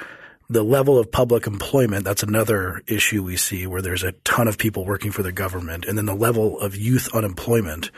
the 0.48 0.62
level 0.62 0.98
of 0.98 1.10
public 1.10 1.46
employment, 1.46 2.04
that's 2.04 2.22
another 2.22 2.80
issue 2.86 3.22
we 3.22 3.36
see 3.36 3.66
where 3.66 3.82
there's 3.82 4.04
a 4.04 4.12
ton 4.24 4.48
of 4.48 4.56
people 4.56 4.84
working 4.84 5.10
for 5.10 5.22
the 5.22 5.32
government. 5.32 5.84
And 5.84 5.98
then 5.98 6.06
the 6.06 6.14
level 6.14 6.58
of 6.60 6.76
youth 6.76 7.14
unemployment, 7.14 7.90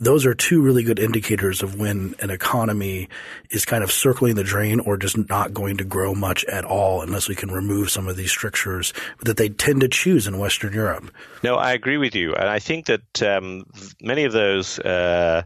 those 0.00 0.24
are 0.24 0.34
two 0.34 0.62
really 0.62 0.82
good 0.82 0.98
indicators 0.98 1.62
of 1.62 1.78
when 1.78 2.14
an 2.20 2.30
economy 2.30 3.08
is 3.50 3.66
kind 3.66 3.84
of 3.84 3.92
circling 3.92 4.34
the 4.34 4.42
drain 4.42 4.80
or 4.80 4.96
just 4.96 5.16
not 5.28 5.52
going 5.52 5.76
to 5.76 5.84
grow 5.84 6.14
much 6.14 6.44
at 6.46 6.64
all 6.64 7.02
unless 7.02 7.28
we 7.28 7.34
can 7.34 7.50
remove 7.50 7.90
some 7.90 8.08
of 8.08 8.16
these 8.16 8.30
strictures 8.30 8.94
that 9.20 9.36
they 9.36 9.50
tend 9.50 9.82
to 9.82 9.88
choose 9.88 10.26
in 10.26 10.38
Western 10.38 10.72
Europe. 10.72 11.10
No, 11.44 11.56
I 11.56 11.72
agree 11.72 11.98
with 11.98 12.14
you. 12.14 12.34
And 12.34 12.48
I 12.48 12.58
think 12.58 12.86
that 12.86 13.22
um, 13.22 13.66
many 14.00 14.24
of 14.24 14.32
those 14.32 14.78
uh, 14.78 15.42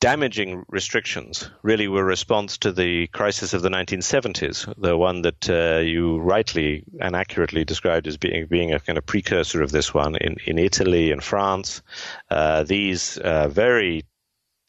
damaging 0.00 0.64
restrictions 0.68 1.50
really 1.62 1.86
were 1.86 2.00
a 2.00 2.04
response 2.04 2.56
to 2.58 2.72
the 2.72 3.06
crisis 3.08 3.52
of 3.52 3.60
the 3.60 3.68
1970s, 3.68 4.74
the 4.80 4.96
one 4.96 5.22
that 5.22 5.48
uh, 5.48 5.78
you 5.80 6.18
rightly 6.18 6.84
and 7.00 7.14
accurately 7.14 7.64
described 7.64 8.06
as 8.06 8.16
being 8.16 8.46
being 8.46 8.72
a 8.72 8.80
kind 8.80 8.96
of 8.98 9.04
precursor 9.04 9.62
of 9.62 9.70
this 9.70 9.92
one 9.92 10.16
in, 10.16 10.36
in 10.46 10.58
Italy 10.58 11.12
and 11.12 11.22
France. 11.22 11.82
Uh, 12.30 12.62
these 12.64 13.18
uh, 13.18 13.48
very 13.48 14.06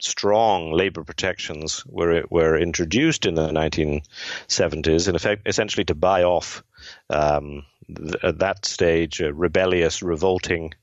strong 0.01 0.73
labor 0.73 1.03
protections 1.03 1.85
were 1.85 2.23
were 2.29 2.57
introduced 2.57 3.25
in 3.25 3.35
the 3.35 3.49
1970s, 3.49 5.07
in 5.07 5.15
effect, 5.15 5.47
essentially 5.47 5.85
to 5.85 5.95
buy 5.95 6.23
off. 6.23 6.63
Um, 7.09 7.65
at 8.23 8.39
that 8.39 8.65
stage, 8.65 9.19
rebellious, 9.19 10.01
revolting 10.01 10.73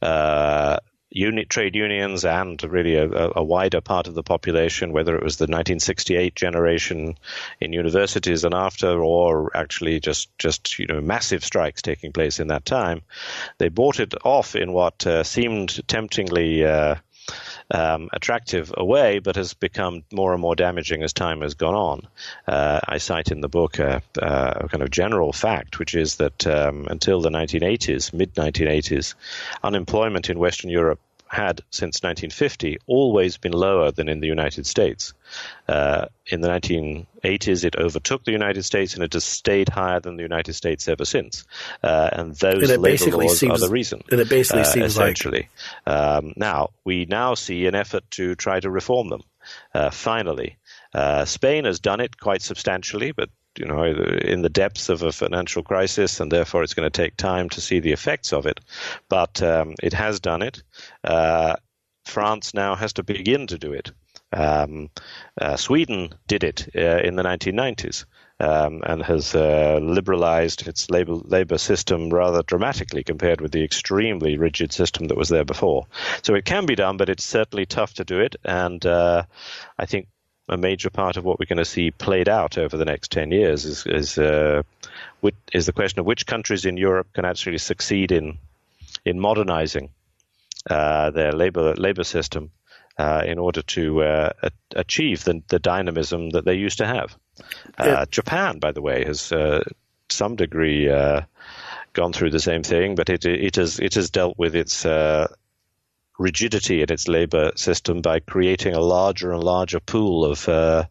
uh, 0.00 0.78
unit 1.14 1.48
trade 1.48 1.76
unions 1.76 2.24
and 2.24 2.60
really 2.64 2.96
a, 2.96 3.30
a, 3.36 3.42
wider 3.42 3.80
part 3.80 4.08
of 4.08 4.14
the 4.14 4.22
population, 4.24 4.92
whether 4.92 5.14
it 5.16 5.22
was 5.22 5.36
the 5.36 5.44
1968 5.44 6.34
generation 6.34 7.16
in 7.60 7.72
universities 7.72 8.42
and 8.42 8.52
after, 8.52 9.00
or 9.02 9.56
actually 9.56 10.00
just 10.00 10.36
just 10.38 10.78
you 10.78 10.86
know 10.86 11.00
massive 11.00 11.44
strikes 11.44 11.82
taking 11.82 12.12
place 12.12 12.40
in 12.40 12.48
that 12.48 12.64
time, 12.64 13.00
they 13.58 13.68
bought 13.68 14.00
it 14.00 14.12
off 14.24 14.56
in 14.56 14.72
what 14.72 15.06
uh, 15.06 15.22
seemed 15.22 15.86
temptingly. 15.86 16.64
Uh, 16.64 16.96
um, 17.70 18.08
attractive 18.12 18.72
a 18.76 18.84
way, 18.84 19.18
but 19.18 19.36
has 19.36 19.54
become 19.54 20.04
more 20.12 20.32
and 20.32 20.40
more 20.40 20.54
damaging 20.54 21.02
as 21.02 21.12
time 21.12 21.40
has 21.40 21.54
gone 21.54 21.74
on. 21.74 22.08
Uh, 22.46 22.80
I 22.86 22.98
cite 22.98 23.30
in 23.30 23.40
the 23.40 23.48
book 23.48 23.78
a, 23.78 24.02
a, 24.20 24.68
kind 24.68 24.82
of 24.82 24.90
general 24.90 25.32
fact, 25.32 25.78
which 25.78 25.94
is 25.94 26.16
that 26.16 26.46
um, 26.46 26.86
until 26.88 27.20
the 27.20 27.30
1980s, 27.30 28.12
mid 28.12 28.34
1980s, 28.34 29.14
unemployment 29.62 30.30
in 30.30 30.38
Western 30.38 30.70
Europe 30.70 31.00
had 31.34 31.60
since 31.70 32.02
1950 32.02 32.78
always 32.86 33.36
been 33.36 33.52
lower 33.52 33.90
than 33.90 34.08
in 34.08 34.20
the 34.20 34.26
United 34.26 34.66
States. 34.66 35.12
Uh, 35.68 36.06
in 36.26 36.40
the 36.40 36.48
1980s, 36.48 37.64
it 37.64 37.76
overtook 37.76 38.24
the 38.24 38.32
United 38.32 38.62
States, 38.62 38.94
and 38.94 39.04
it 39.04 39.12
has 39.12 39.24
stayed 39.24 39.68
higher 39.68 40.00
than 40.00 40.16
the 40.16 40.22
United 40.22 40.54
States 40.54 40.88
ever 40.88 41.04
since. 41.04 41.44
Uh, 41.82 42.08
and 42.12 42.34
those 42.36 42.70
and 42.70 42.82
labor 42.82 43.16
laws 43.16 43.38
seems, 43.38 43.52
are 43.52 43.66
the 43.66 43.72
reason. 43.72 44.02
And 44.10 44.20
it 44.20 44.28
basically 44.28 44.62
uh, 44.62 44.64
seems 44.64 44.86
essentially. 44.86 45.48
Like... 45.86 45.96
Um, 45.96 46.32
now 46.36 46.70
we 46.84 47.04
now 47.04 47.34
see 47.34 47.66
an 47.66 47.74
effort 47.74 48.04
to 48.12 48.34
try 48.34 48.60
to 48.60 48.70
reform 48.70 49.08
them. 49.08 49.22
Uh, 49.74 49.90
finally, 49.90 50.56
uh, 50.94 51.24
Spain 51.24 51.64
has 51.64 51.80
done 51.80 52.00
it 52.00 52.18
quite 52.18 52.40
substantially, 52.40 53.12
but 53.12 53.28
you 53.58 53.66
know, 53.66 53.84
in 53.84 54.42
the 54.42 54.48
depths 54.48 54.88
of 54.88 55.02
a 55.02 55.12
financial 55.12 55.62
crisis, 55.62 56.20
and 56.20 56.30
therefore 56.30 56.62
it's 56.62 56.74
going 56.74 56.90
to 56.90 57.02
take 57.02 57.16
time 57.16 57.48
to 57.50 57.60
see 57.60 57.80
the 57.80 57.92
effects 57.92 58.32
of 58.32 58.46
it. 58.46 58.60
But 59.08 59.42
um, 59.42 59.74
it 59.82 59.92
has 59.92 60.20
done 60.20 60.42
it. 60.42 60.62
Uh, 61.02 61.56
France 62.04 62.54
now 62.54 62.74
has 62.74 62.92
to 62.94 63.02
begin 63.02 63.46
to 63.46 63.58
do 63.58 63.72
it. 63.72 63.92
Um, 64.32 64.90
uh, 65.40 65.56
Sweden 65.56 66.14
did 66.26 66.44
it 66.44 66.68
uh, 66.76 67.00
in 67.02 67.16
the 67.16 67.22
1990s. 67.22 68.04
Um, 68.40 68.82
and 68.84 69.00
has 69.00 69.32
uh, 69.36 69.78
liberalized 69.80 70.66
its 70.66 70.90
labor, 70.90 71.14
labor 71.14 71.56
system 71.56 72.10
rather 72.10 72.42
dramatically 72.42 73.04
compared 73.04 73.40
with 73.40 73.52
the 73.52 73.62
extremely 73.62 74.36
rigid 74.36 74.72
system 74.72 75.06
that 75.06 75.16
was 75.16 75.28
there 75.28 75.44
before. 75.44 75.86
So 76.22 76.34
it 76.34 76.44
can 76.44 76.66
be 76.66 76.74
done, 76.74 76.96
but 76.96 77.08
it's 77.08 77.22
certainly 77.22 77.64
tough 77.64 77.94
to 77.94 78.04
do 78.04 78.18
it. 78.18 78.34
And 78.44 78.84
uh, 78.84 79.22
I 79.78 79.86
think 79.86 80.08
a 80.48 80.56
major 80.56 80.90
part 80.90 81.16
of 81.16 81.24
what 81.24 81.38
we're 81.38 81.46
going 81.46 81.58
to 81.58 81.64
see 81.64 81.90
played 81.90 82.28
out 82.28 82.58
over 82.58 82.76
the 82.76 82.84
next 82.84 83.10
10 83.12 83.30
years 83.30 83.64
is 83.64 83.86
is, 83.86 84.18
uh, 84.18 84.62
is 85.52 85.66
the 85.66 85.72
question 85.72 86.00
of 86.00 86.06
which 86.06 86.26
countries 86.26 86.64
in 86.64 86.76
Europe 86.76 87.08
can 87.14 87.24
actually 87.24 87.58
succeed 87.58 88.12
in 88.12 88.38
in 89.04 89.18
modernizing 89.18 89.90
uh, 90.68 91.10
their 91.10 91.32
labor 91.32 91.74
labor 91.74 92.04
system 92.04 92.50
uh, 92.98 93.22
in 93.26 93.38
order 93.38 93.62
to 93.62 94.02
uh, 94.02 94.30
achieve 94.76 95.24
the, 95.24 95.42
the 95.48 95.58
dynamism 95.58 96.30
that 96.30 96.44
they 96.44 96.54
used 96.54 96.78
to 96.78 96.86
have. 96.86 97.16
Uh, 97.78 97.84
yeah. 97.84 98.04
Japan, 98.10 98.58
by 98.58 98.72
the 98.72 98.82
way, 98.82 99.04
has 99.04 99.32
uh, 99.32 99.62
some 100.08 100.36
degree 100.36 100.86
gone 101.92 102.12
through 102.12 102.30
the 102.30 102.40
same 102.40 102.62
thing, 102.62 102.94
but 102.94 103.08
it 103.08 103.24
it 103.24 103.56
has 103.56 103.78
it 103.78 103.94
has 103.94 104.10
dealt 104.10 104.38
with 104.38 104.54
its 104.54 104.84
rigidity 106.18 106.80
in 106.80 106.92
its 106.92 107.08
labor 107.08 107.50
system 107.56 108.00
by 108.00 108.20
creating 108.20 108.74
a 108.74 108.80
larger 108.80 109.32
and 109.32 109.42
larger 109.42 109.80
pool 109.80 110.24
of 110.24 110.48
uh, 110.48 110.84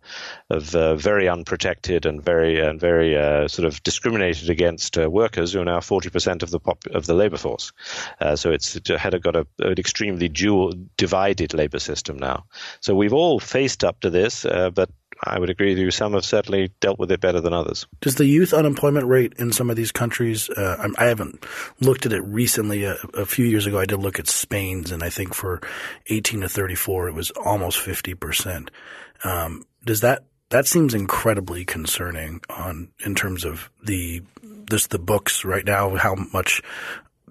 of 0.50 0.76
uh, 0.76 0.96
very 0.96 1.30
unprotected 1.30 2.06
and 2.06 2.24
very 2.24 2.60
and 2.60 2.80
very 2.80 3.18
uh, 3.18 3.48
sort 3.48 3.66
of 3.66 3.82
discriminated 3.84 4.50
against 4.50 4.98
uh, 4.98 5.10
workers 5.10 5.54
who 5.54 5.62
are 5.62 5.66
now 5.66 5.80
40% 5.80 6.44
of 6.44 6.50
the 6.50 6.60
pop, 6.60 6.86
of 6.94 7.06
the 7.06 7.14
labor 7.14 7.38
force. 7.38 7.72
Uh, 8.20 8.36
so 8.36 8.52
it's 8.52 8.76
it 8.76 8.88
had 8.88 9.22
got 9.22 9.36
a, 9.36 9.48
an 9.60 9.80
extremely 9.80 10.28
dual 10.28 10.74
divided 10.98 11.54
labor 11.54 11.80
system 11.80 12.18
now. 12.18 12.46
So 12.82 12.94
we've 12.94 13.14
all 13.14 13.40
faced 13.40 13.84
up 13.84 14.02
to 14.02 14.10
this, 14.10 14.46
uh, 14.46 14.72
but 14.72 14.90
I 15.26 15.40
would 15.40 15.50
agree 15.50 15.70
with 15.70 15.78
you. 15.78 15.92
Some 15.92 16.14
have 16.14 16.26
certainly 16.26 16.72
dealt 16.80 17.00
with 17.00 17.12
it 17.12 17.22
better 17.22 17.42
than 17.42 17.54
others. 17.54 17.88
Does 18.02 18.16
the 18.16 18.26
youth 18.26 18.54
unemployment 18.54 19.08
rate 19.08 19.34
in 19.38 19.52
some 19.52 19.70
of 19.70 19.76
these 19.76 19.92
countries? 19.92 20.50
Uh, 20.50 20.90
I 20.98 21.06
haven't 21.06 21.46
looked 21.80 22.06
at 22.06 22.14
it 22.14 22.22
recently. 22.22 22.84
A, 22.84 22.96
a, 23.14 23.26
few 23.26 23.46
years 23.46 23.66
ago, 23.66 23.80
I 23.80 23.86
did 23.86 23.98
look 23.98 24.20
at 24.20 24.28
Spain's, 24.28 24.92
and 24.92 25.04
I 25.04 25.10
think 25.10 25.34
for 25.34 25.62
18 26.08 26.42
to 26.42 26.50
34, 26.50 27.10
it 27.10 27.14
was 27.14 27.32
almost 27.32 27.80
50 27.80 28.14
percent. 28.16 28.72
Um, 29.24 29.66
does 29.86 30.02
that 30.02 30.26
that 30.50 30.68
seems 30.68 30.94
incredibly 30.94 31.66
concerning 31.66 32.42
on 32.50 32.90
in 33.06 33.16
terms 33.16 33.44
of 33.44 33.70
the 33.84 34.22
this 34.70 34.88
the 34.88 35.00
books 35.00 35.44
right 35.44 35.66
now 35.66 35.96
how 35.96 36.16
much 36.32 36.62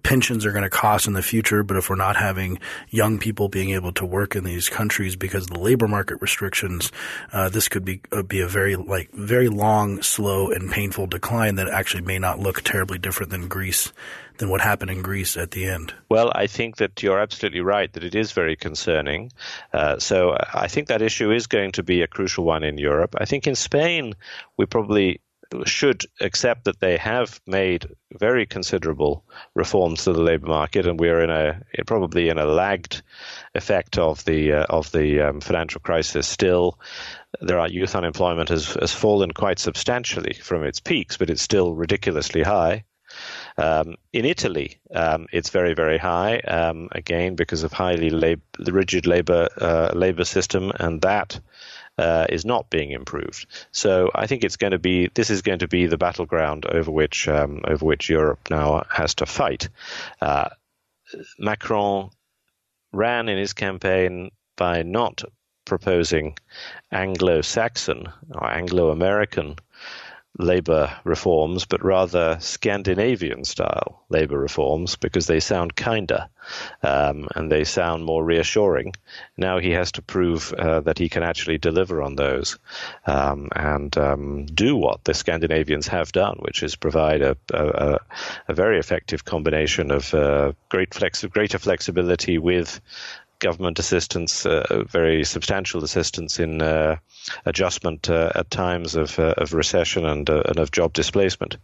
pensions 0.03 0.45
are 0.45 0.53
going 0.53 0.65
to 0.65 0.71
cost 0.71 1.07
in 1.07 1.13
the 1.13 1.23
future, 1.23 1.63
but 1.63 1.77
if 1.77 1.89
we're 1.89 1.97
not 1.97 2.17
having 2.17 2.59
young 2.91 3.19
people 3.19 3.49
being 3.49 3.71
able 3.71 3.93
to 3.93 4.05
work 4.05 4.37
in 4.37 4.45
these 4.45 4.69
countries 4.69 5.17
because 5.17 5.45
of 5.45 5.51
the 5.51 5.59
labor 5.59 5.89
market 5.89 6.19
restrictions, 6.21 6.91
uh, 7.33 7.49
this 7.49 7.69
could 7.69 7.85
be 7.85 8.01
uh, 8.11 8.23
be 8.23 8.41
a 8.41 8.49
very 8.49 8.77
like 8.77 9.11
very 9.13 9.49
long, 9.49 10.03
slow, 10.03 10.51
and 10.51 10.71
painful 10.71 11.07
decline 11.07 11.57
that 11.57 11.69
actually 11.69 12.03
may 12.03 12.19
not 12.19 12.39
look 12.39 12.63
terribly 12.63 12.99
different 12.99 13.31
than 13.31 13.49
Greece 13.49 13.93
than 14.39 14.49
what 14.49 14.61
happened 14.61 14.91
in 14.91 15.03
Greece 15.03 15.37
at 15.37 15.51
the 15.51 15.67
end. 15.67 15.95
Well, 16.09 16.33
I 16.35 16.47
think 16.47 16.77
that 16.77 17.03
you're 17.03 17.21
absolutely 17.21 17.61
right 17.61 17.93
that 17.93 18.03
it 18.03 18.15
is 18.15 18.33
very 18.33 18.57
concerning. 18.57 19.31
Uh, 19.73 19.99
so 19.99 20.37
I 20.53 20.69
think 20.69 20.89
that 20.89 21.03
issue 21.03 21.31
is 21.31 21.47
going 21.47 21.73
to 21.73 21.83
be 21.83 22.03
a 22.03 22.09
crucial 22.09 22.45
one 22.45 22.65
in 22.65 22.79
Europe. 22.79 23.15
I 23.19 23.25
think 23.27 23.47
in 23.47 23.55
Spain 23.55 24.15
we 24.57 24.67
probably 24.67 25.21
should 25.65 26.05
accept 26.21 26.65
that 26.65 26.81
they 26.81 26.97
have 26.97 27.41
made 27.47 27.87
very 28.19 28.47
considerable 28.47 29.25
reforms 29.55 30.05
to 30.05 30.13
the 30.13 30.23
labour 30.23 30.47
market, 30.47 30.87
and 30.87 30.99
we're 30.99 31.23
in 31.23 31.31
a 31.31 31.63
probably 31.87 32.29
in 32.29 32.39
a 32.39 32.45
lagged 32.45 33.03
effect 33.55 33.99
of 33.99 34.25
the 34.25 34.53
uh, 34.53 34.67
of 34.69 34.91
the 34.93 35.21
um, 35.21 35.41
financial 35.41 35.81
crisis. 35.81 36.27
Still, 36.27 36.79
there 37.41 37.59
are 37.59 37.69
youth 37.69 37.95
unemployment 37.95 38.49
has 38.49 38.75
has 38.75 38.93
fallen 38.93 39.31
quite 39.31 39.59
substantially 39.59 40.35
from 40.35 40.65
its 40.65 40.81
peaks, 40.81 41.17
but 41.17 41.31
it's 41.31 41.43
still 41.43 41.75
ridiculously 41.75 42.43
high. 42.43 42.85
Um, 43.59 43.97
in 44.13 44.25
Italy, 44.25 44.79
um, 44.95 45.27
it's 45.33 45.51
very, 45.51 45.75
very 45.75 45.99
high, 45.99 46.39
um, 46.39 46.89
again 46.93 47.35
because 47.35 47.63
of 47.63 47.73
highly 47.73 48.09
lab- 48.09 48.41
rigid 48.59 49.07
labor 49.07 49.49
uh, 49.61 49.93
labor 49.95 50.25
system, 50.25 50.73
and 50.81 51.03
that 51.03 51.39
uh, 51.99 52.27
is 52.29 52.45
not 52.45 52.71
being 52.71 52.91
improved. 52.91 53.47
So 53.71 54.11
I 54.15 54.27
think 54.27 54.45
it's 54.45 54.57
going 54.57 54.73
to 54.73 54.79
be 54.79 55.11
this 55.15 55.31
is 55.31 55.43
going 55.43 55.61
to 55.61 55.69
be 55.69 55.87
the 55.87 55.99
battleground 55.99 56.67
over 56.67 56.91
which 56.91 57.29
um, 57.29 57.61
over 57.65 57.85
which 57.85 58.09
Europe 58.09 58.49
now 58.51 58.85
has 58.91 59.15
to 59.17 59.27
fight. 59.27 59.69
Uh, 60.21 60.49
Macron 61.39 62.11
ran 62.93 63.29
in 63.29 63.39
his 63.39 63.53
campaign 63.53 64.31
by 64.57 64.83
not 64.83 65.23
proposing 65.65 66.37
Anglo-Saxon 66.91 68.09
or 68.35 68.51
Anglo-American 68.51 69.57
labor 70.39 70.97
reforms, 71.05 71.67
but 71.67 71.85
rather 71.85 72.39
Scandinavian 72.41 73.45
style 73.45 74.03
labor 74.09 74.39
reforms 74.39 74.97
because 74.97 75.27
they 75.27 75.41
sound 75.41 75.77
kinder 75.77 76.29
um, 76.83 77.29
and 77.35 77.51
they 77.51 77.65
sound 77.65 78.05
more 78.05 78.25
reassuring. 78.25 78.95
Now 79.37 79.59
he 79.59 79.71
has 79.73 79.93
to 79.93 80.03
prove 80.03 80.53
uh, 80.53 80.81
that 80.81 80.99
he 80.99 81.09
can 81.09 81.23
actually 81.23 81.59
deliver 81.59 82.03
on 82.03 82.17
those 82.17 82.59
um, 83.07 83.49
and 83.55 83.97
um, 83.99 84.47
do 84.47 84.77
what 84.77 85.05
the 85.05 85.15
Scandinavians 85.15 85.89
have 85.89 86.13
done, 86.13 86.37
which 86.41 86.63
is 86.63 86.77
provide 86.77 87.23
a, 87.23 87.37
a, 87.53 87.99
a 88.49 88.55
very 88.55 88.79
effective 88.79 89.25
combination 89.25 89.91
of 89.91 90.13
uh, 90.15 90.53
great 90.69 90.95
flex- 90.95 91.25
greater 91.25 91.59
flexibility 91.59 92.39
with 92.39 92.81
government 93.43 93.79
assistance, 93.79 94.47
uh, 94.47 94.85
very 94.89 95.25
substantial 95.25 95.85
assistance 95.85 96.39
in 96.39 96.63
uh, 96.63 96.97
adjustment 97.45 98.09
uh, 98.09 98.33
at 98.35 98.51
times 98.51 98.95
of, 98.95 99.19
uh, 99.19 99.35
of 99.37 99.53
recession 99.53 100.07
and, 100.07 100.31
uh, 100.31 100.43
and 100.47 100.59
of 100.59 100.71
job 100.71 100.93
displacement. 100.93 101.59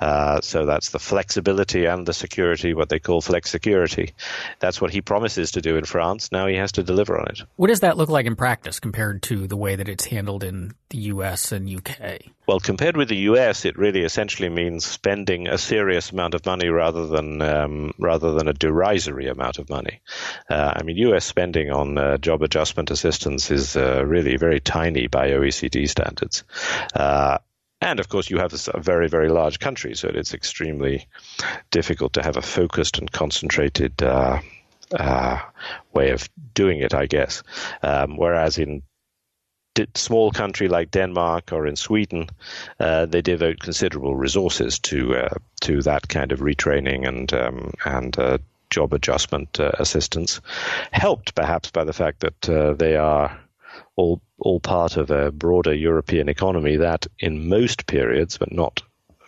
Uh, 0.00 0.40
so 0.40 0.66
that's 0.66 0.90
the 0.90 0.98
flexibility 0.98 1.84
and 1.84 2.06
the 2.06 2.14
security, 2.14 2.74
what 2.74 2.88
they 2.88 2.98
call 2.98 3.20
flexicurity. 3.20 4.14
That's 4.58 4.80
what 4.80 4.90
he 4.90 5.02
promises 5.02 5.52
to 5.52 5.60
do 5.60 5.76
in 5.76 5.84
France. 5.84 6.32
Now 6.32 6.46
he 6.46 6.56
has 6.56 6.72
to 6.72 6.82
deliver 6.82 7.18
on 7.18 7.28
it. 7.28 7.42
What 7.56 7.68
does 7.68 7.80
that 7.80 7.96
look 7.96 8.08
like 8.08 8.26
in 8.26 8.34
practice 8.34 8.80
compared 8.80 9.22
to 9.24 9.46
the 9.46 9.56
way 9.56 9.76
that 9.76 9.88
it's 9.88 10.06
handled 10.06 10.42
in 10.42 10.72
the 10.90 10.98
US 10.98 11.52
and 11.52 11.68
UK? 11.68 12.22
Well, 12.48 12.60
compared 12.60 12.96
with 12.96 13.10
the 13.10 13.28
US, 13.32 13.66
it 13.66 13.76
really 13.76 14.04
essentially 14.04 14.48
means 14.48 14.86
spending 14.86 15.48
a 15.48 15.58
serious 15.58 16.12
amount 16.12 16.32
of 16.32 16.46
money 16.46 16.68
rather 16.68 17.06
than 17.06 17.42
um, 17.42 17.92
rather 17.98 18.32
than 18.32 18.48
a 18.48 18.54
derisory 18.54 19.28
amount 19.28 19.58
of 19.58 19.68
money. 19.68 20.00
Uh, 20.48 20.72
I 20.76 20.82
mean, 20.82 20.96
US 20.96 21.17
spending 21.26 21.70
on 21.70 21.98
uh, 21.98 22.18
job 22.18 22.42
adjustment 22.42 22.90
assistance 22.90 23.50
is 23.50 23.76
uh, 23.76 24.04
really 24.04 24.36
very 24.36 24.60
tiny 24.60 25.06
by 25.06 25.30
OECD 25.30 25.88
standards. 25.88 26.44
Uh, 26.94 27.38
and 27.80 28.00
of 28.00 28.08
course, 28.08 28.28
you 28.28 28.38
have 28.38 28.52
a 28.74 28.80
very, 28.80 29.08
very 29.08 29.28
large 29.28 29.60
country, 29.60 29.94
so 29.94 30.08
it's 30.08 30.34
extremely 30.34 31.06
difficult 31.70 32.14
to 32.14 32.22
have 32.22 32.36
a 32.36 32.42
focused 32.42 32.98
and 32.98 33.10
concentrated 33.10 34.02
uh, 34.02 34.40
uh, 34.92 35.38
way 35.92 36.10
of 36.10 36.28
doing 36.54 36.80
it, 36.80 36.92
I 36.92 37.06
guess. 37.06 37.42
Um, 37.82 38.16
whereas 38.16 38.58
in 38.58 38.82
small 39.94 40.32
country 40.32 40.68
like 40.68 40.90
Denmark 40.90 41.52
or 41.52 41.66
in 41.66 41.76
Sweden, 41.76 42.28
uh, 42.80 43.06
they 43.06 43.22
devote 43.22 43.60
considerable 43.60 44.16
resources 44.16 44.78
to 44.80 45.14
uh, 45.14 45.34
to 45.60 45.82
that 45.82 46.08
kind 46.08 46.32
of 46.32 46.40
retraining 46.40 47.06
and 47.06 47.32
um, 47.32 47.72
and 47.84 48.18
uh, 48.18 48.38
job 48.70 48.92
adjustment 48.92 49.60
uh, 49.60 49.72
assistance, 49.78 50.40
helped 50.92 51.34
perhaps 51.34 51.70
by 51.70 51.84
the 51.84 51.92
fact 51.92 52.20
that 52.20 52.48
uh, 52.48 52.74
they 52.74 52.96
are 52.96 53.38
all 53.96 54.20
all 54.38 54.60
part 54.60 54.96
of 54.96 55.10
a 55.10 55.32
broader 55.32 55.74
European 55.74 56.28
economy 56.28 56.76
that, 56.76 57.06
in 57.18 57.48
most 57.48 57.86
periods, 57.86 58.38
but 58.38 58.52
not 58.52 58.82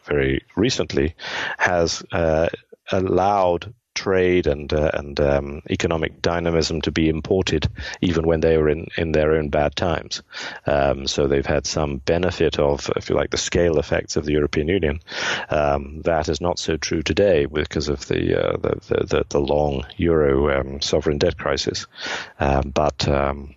very 0.05 0.41
recently, 0.57 1.15
has 1.59 2.03
uh, 2.13 2.49
allowed 2.93 3.73
trade 4.01 4.47
and 4.47 4.73
uh, 4.73 4.91
and 4.95 5.21
um, 5.21 5.63
economic 5.69 6.23
dynamism 6.23 6.81
to 6.81 6.91
be 6.91 7.09
imported, 7.09 7.69
even 8.01 8.27
when 8.27 8.41
they 8.41 8.57
were 8.57 8.69
in, 8.69 8.87
in 8.97 9.13
their 9.13 9.33
own 9.33 9.51
bad 9.51 9.77
times. 9.77 10.23
Um, 10.67 11.07
so 11.07 11.27
they've 11.27 11.45
had 11.45 11.67
some 11.67 11.99
benefit 11.99 12.59
of, 12.59 12.91
if 12.97 13.11
you 13.11 13.17
like, 13.17 13.31
the 13.31 13.37
scale 13.37 13.79
effects 13.79 14.17
of 14.17 14.25
the 14.25 14.33
European 14.33 14.69
Union. 14.69 15.01
Um, 15.51 16.01
that 16.03 16.29
is 16.29 16.41
not 16.41 16.59
so 16.59 16.77
true 16.77 17.03
today 17.03 17.47
because 17.47 17.89
of 17.89 18.07
the 18.09 18.23
uh, 18.43 18.57
the, 18.57 19.05
the, 19.05 19.25
the, 19.29 19.41
long 19.41 19.85
euro 19.97 20.61
um, 20.61 20.81
sovereign 20.81 21.19
debt 21.19 21.37
crisis. 21.37 21.87
Um, 22.39 22.71
but 22.71 23.07
um, 23.07 23.55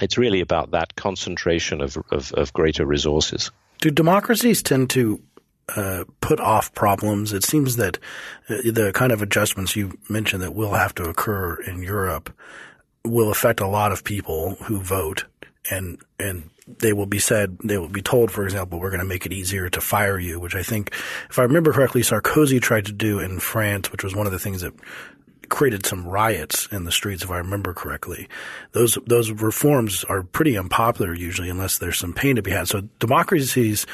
it's 0.00 0.18
really 0.18 0.40
about 0.40 0.70
that 0.72 0.94
concentration 0.94 1.80
of, 1.80 1.96
of, 2.10 2.32
of 2.32 2.52
greater 2.52 2.86
resources. 2.86 3.50
Do 3.80 3.90
democracies 3.90 4.62
tend 4.62 4.90
to 4.90 5.20
uh, 5.74 6.04
put 6.20 6.40
off 6.40 6.72
problems. 6.74 7.32
It 7.32 7.44
seems 7.44 7.76
that 7.76 7.98
uh, 8.48 8.56
the 8.64 8.92
kind 8.94 9.12
of 9.12 9.22
adjustments 9.22 9.74
you 9.74 9.98
mentioned 10.08 10.42
that 10.42 10.54
will 10.54 10.74
have 10.74 10.94
to 10.96 11.04
occur 11.04 11.60
in 11.62 11.82
Europe 11.82 12.32
will 13.04 13.30
affect 13.30 13.60
a 13.60 13.66
lot 13.66 13.92
of 13.92 14.04
people 14.04 14.56
who 14.64 14.80
vote, 14.80 15.24
and 15.70 15.98
and 16.18 16.50
they 16.66 16.92
will 16.92 17.06
be 17.06 17.18
said 17.18 17.58
they 17.62 17.78
will 17.78 17.88
be 17.88 18.02
told, 18.02 18.30
for 18.30 18.44
example, 18.44 18.78
we're 18.78 18.90
going 18.90 19.00
to 19.00 19.06
make 19.06 19.26
it 19.26 19.32
easier 19.32 19.68
to 19.68 19.80
fire 19.80 20.18
you, 20.18 20.40
which 20.40 20.54
I 20.54 20.62
think, 20.62 20.92
if 21.30 21.38
I 21.38 21.42
remember 21.42 21.72
correctly, 21.72 22.02
Sarkozy 22.02 22.60
tried 22.60 22.86
to 22.86 22.92
do 22.92 23.18
in 23.18 23.38
France, 23.38 23.92
which 23.92 24.04
was 24.04 24.14
one 24.14 24.26
of 24.26 24.32
the 24.32 24.38
things 24.38 24.62
that 24.62 24.72
created 25.48 25.86
some 25.86 26.06
riots 26.06 26.68
in 26.70 26.84
the 26.84 26.92
streets, 26.92 27.22
if 27.22 27.30
I 27.30 27.38
remember 27.38 27.72
correctly. 27.72 28.28
Those 28.72 28.98
those 29.06 29.30
reforms 29.30 30.04
are 30.04 30.22
pretty 30.22 30.56
unpopular 30.56 31.14
usually, 31.14 31.48
unless 31.48 31.78
there's 31.78 31.98
some 31.98 32.12
pain 32.12 32.36
to 32.36 32.42
be 32.42 32.50
had. 32.50 32.68
So 32.68 32.82
democracies, 32.98 33.86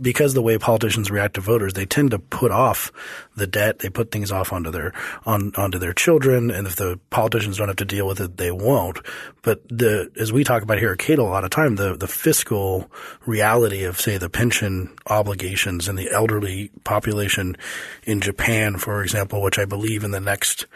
because 0.00 0.34
the 0.34 0.42
way 0.42 0.58
politicians 0.58 1.10
react 1.10 1.34
to 1.34 1.40
voters, 1.40 1.74
they 1.74 1.86
tend 1.86 2.10
to 2.12 2.18
put 2.18 2.50
off 2.50 2.92
the 3.36 3.46
debt. 3.46 3.80
They 3.80 3.90
put 3.90 4.10
things 4.10 4.32
off 4.32 4.52
onto 4.52 4.70
their 4.70 4.92
on 5.24 5.52
onto 5.56 5.78
their 5.78 5.92
children, 5.92 6.50
and 6.50 6.66
if 6.66 6.76
the 6.76 6.98
politicians 7.10 7.58
don't 7.58 7.68
have 7.68 7.76
to 7.76 7.84
deal 7.84 8.06
with 8.06 8.20
it, 8.20 8.36
they 8.36 8.50
won't. 8.50 8.98
But 9.42 9.66
the 9.68 10.10
as 10.18 10.32
we 10.32 10.44
talk 10.44 10.62
about 10.62 10.78
here 10.78 10.92
at 10.92 10.98
Cato 10.98 11.22
a 11.22 11.28
lot 11.28 11.44
of 11.44 11.50
time, 11.50 11.76
the 11.76 11.96
the 11.96 12.08
fiscal 12.08 12.90
reality 13.26 13.84
of 13.84 14.00
say 14.00 14.18
the 14.18 14.30
pension 14.30 14.94
obligations 15.06 15.88
and 15.88 15.98
the 15.98 16.10
elderly 16.10 16.70
population 16.84 17.56
in 18.04 18.20
Japan, 18.20 18.76
for 18.78 19.02
example, 19.02 19.42
which 19.42 19.58
I 19.58 19.64
believe 19.64 20.04
in 20.04 20.10
the 20.10 20.20
next 20.20 20.66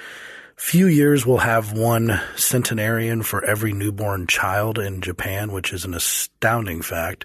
few 0.60 0.86
years 0.86 1.24
we'll 1.24 1.38
have 1.38 1.72
one 1.72 2.20
centenarian 2.36 3.22
for 3.22 3.42
every 3.44 3.72
newborn 3.72 4.26
child 4.26 4.78
in 4.78 5.00
Japan, 5.00 5.50
which 5.52 5.72
is 5.72 5.86
an 5.86 5.94
astounding 5.94 6.82
fact. 6.82 7.24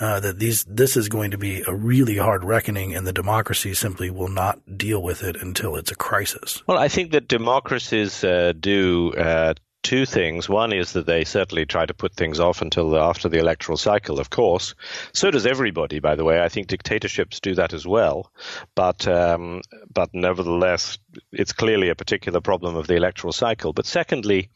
Uh, 0.00 0.18
that 0.18 0.40
these 0.40 0.64
this 0.64 0.96
is 0.96 1.08
going 1.08 1.30
to 1.30 1.38
be 1.38 1.62
a 1.66 1.72
really 1.72 2.16
hard 2.16 2.42
reckoning, 2.42 2.94
and 2.94 3.06
the 3.06 3.12
democracy 3.12 3.72
simply 3.72 4.10
will 4.10 4.28
not 4.28 4.60
deal 4.76 5.00
with 5.00 5.22
it 5.22 5.36
until 5.36 5.76
it's 5.76 5.92
a 5.92 5.94
crisis. 5.94 6.62
Well, 6.66 6.78
I 6.78 6.88
think 6.88 7.12
that 7.12 7.28
democracies 7.28 8.24
uh, 8.24 8.52
do 8.58 9.12
uh, 9.14 9.54
two 9.82 10.06
things. 10.06 10.48
One 10.48 10.72
is 10.72 10.92
that 10.92 11.06
they 11.06 11.24
certainly 11.24 11.66
try 11.66 11.86
to 11.86 11.94
put 11.94 12.14
things 12.14 12.40
off 12.40 12.62
until 12.62 12.96
after 12.98 13.28
the 13.28 13.38
electoral 13.38 13.76
cycle, 13.76 14.18
of 14.18 14.30
course. 14.30 14.74
So 15.12 15.30
does 15.30 15.46
everybody, 15.46 15.98
by 16.00 16.16
the 16.16 16.24
way. 16.24 16.40
I 16.40 16.48
think 16.48 16.68
dictatorships 16.68 17.40
do 17.40 17.54
that 17.56 17.72
as 17.72 17.86
well. 17.86 18.32
But 18.74 19.06
um, 19.06 19.62
but 19.92 20.10
nevertheless, 20.12 20.98
it's 21.32 21.52
clearly 21.52 21.88
a 21.88 21.94
particular 21.94 22.40
problem 22.40 22.76
of 22.76 22.86
the 22.86 22.96
electoral 22.96 23.32
cycle. 23.32 23.72
But 23.72 23.86
secondly, 23.86 24.50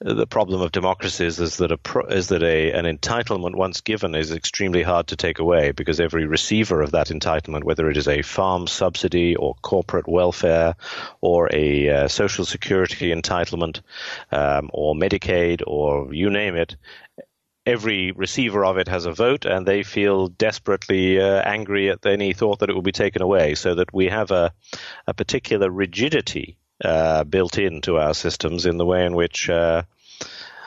the 0.00 0.26
problem 0.26 0.60
of 0.60 0.72
democracies 0.72 1.40
is 1.40 1.56
that 1.58 1.72
a 1.72 1.78
is 2.08 2.28
that 2.28 2.42
a 2.42 2.72
an 2.72 2.84
entitlement 2.84 3.54
once 3.54 3.80
given 3.80 4.14
is 4.14 4.32
extremely 4.32 4.82
hard 4.82 5.08
to 5.08 5.16
take 5.16 5.38
away 5.38 5.70
because 5.70 6.00
every 6.00 6.26
receiver 6.26 6.82
of 6.82 6.92
that 6.92 7.08
entitlement, 7.08 7.64
whether 7.64 7.88
it 7.88 7.96
is 7.96 8.08
a 8.08 8.22
farm 8.22 8.66
subsidy 8.66 9.36
or 9.36 9.54
corporate 9.62 10.08
welfare 10.08 10.74
or 11.20 11.48
a 11.52 11.88
uh, 11.88 12.08
social 12.08 12.44
security 12.44 13.14
entitlement 13.14 13.80
um, 14.32 14.70
or 14.72 14.94
Medicaid 14.94 15.62
or 15.66 16.12
you 16.12 16.30
name 16.30 16.56
it, 16.56 16.76
every 17.66 18.12
receiver 18.12 18.64
of 18.64 18.78
it 18.78 18.88
has 18.88 19.06
a 19.06 19.12
vote 19.12 19.44
and 19.44 19.66
they 19.66 19.82
feel 19.82 20.28
desperately 20.28 21.20
uh, 21.20 21.40
angry 21.42 21.90
at 21.90 22.04
any 22.04 22.32
thought 22.32 22.58
that 22.58 22.68
it 22.68 22.74
will 22.74 22.82
be 22.82 22.92
taken 22.92 23.22
away. 23.22 23.54
So 23.54 23.74
that 23.76 23.92
we 23.92 24.06
have 24.06 24.30
a, 24.30 24.52
a 25.06 25.14
particular 25.14 25.70
rigidity 25.70 26.56
uh, 26.84 27.24
built 27.24 27.58
into 27.58 27.98
our 27.98 28.14
systems 28.14 28.66
in 28.66 28.76
the 28.76 28.86
way 28.86 29.06
in 29.06 29.14
which 29.14 29.48
uh, 29.48 29.82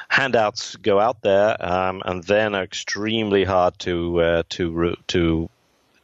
handouts 0.10 0.75
go 0.77 0.99
out 0.99 1.21
there 1.21 1.57
um, 1.63 2.01
and 2.05 2.23
then 2.23 2.55
are 2.55 2.63
extremely 2.63 3.43
hard 3.43 3.77
to 3.79 4.21
uh, 4.21 4.43
to 4.49 4.95
to 5.07 5.49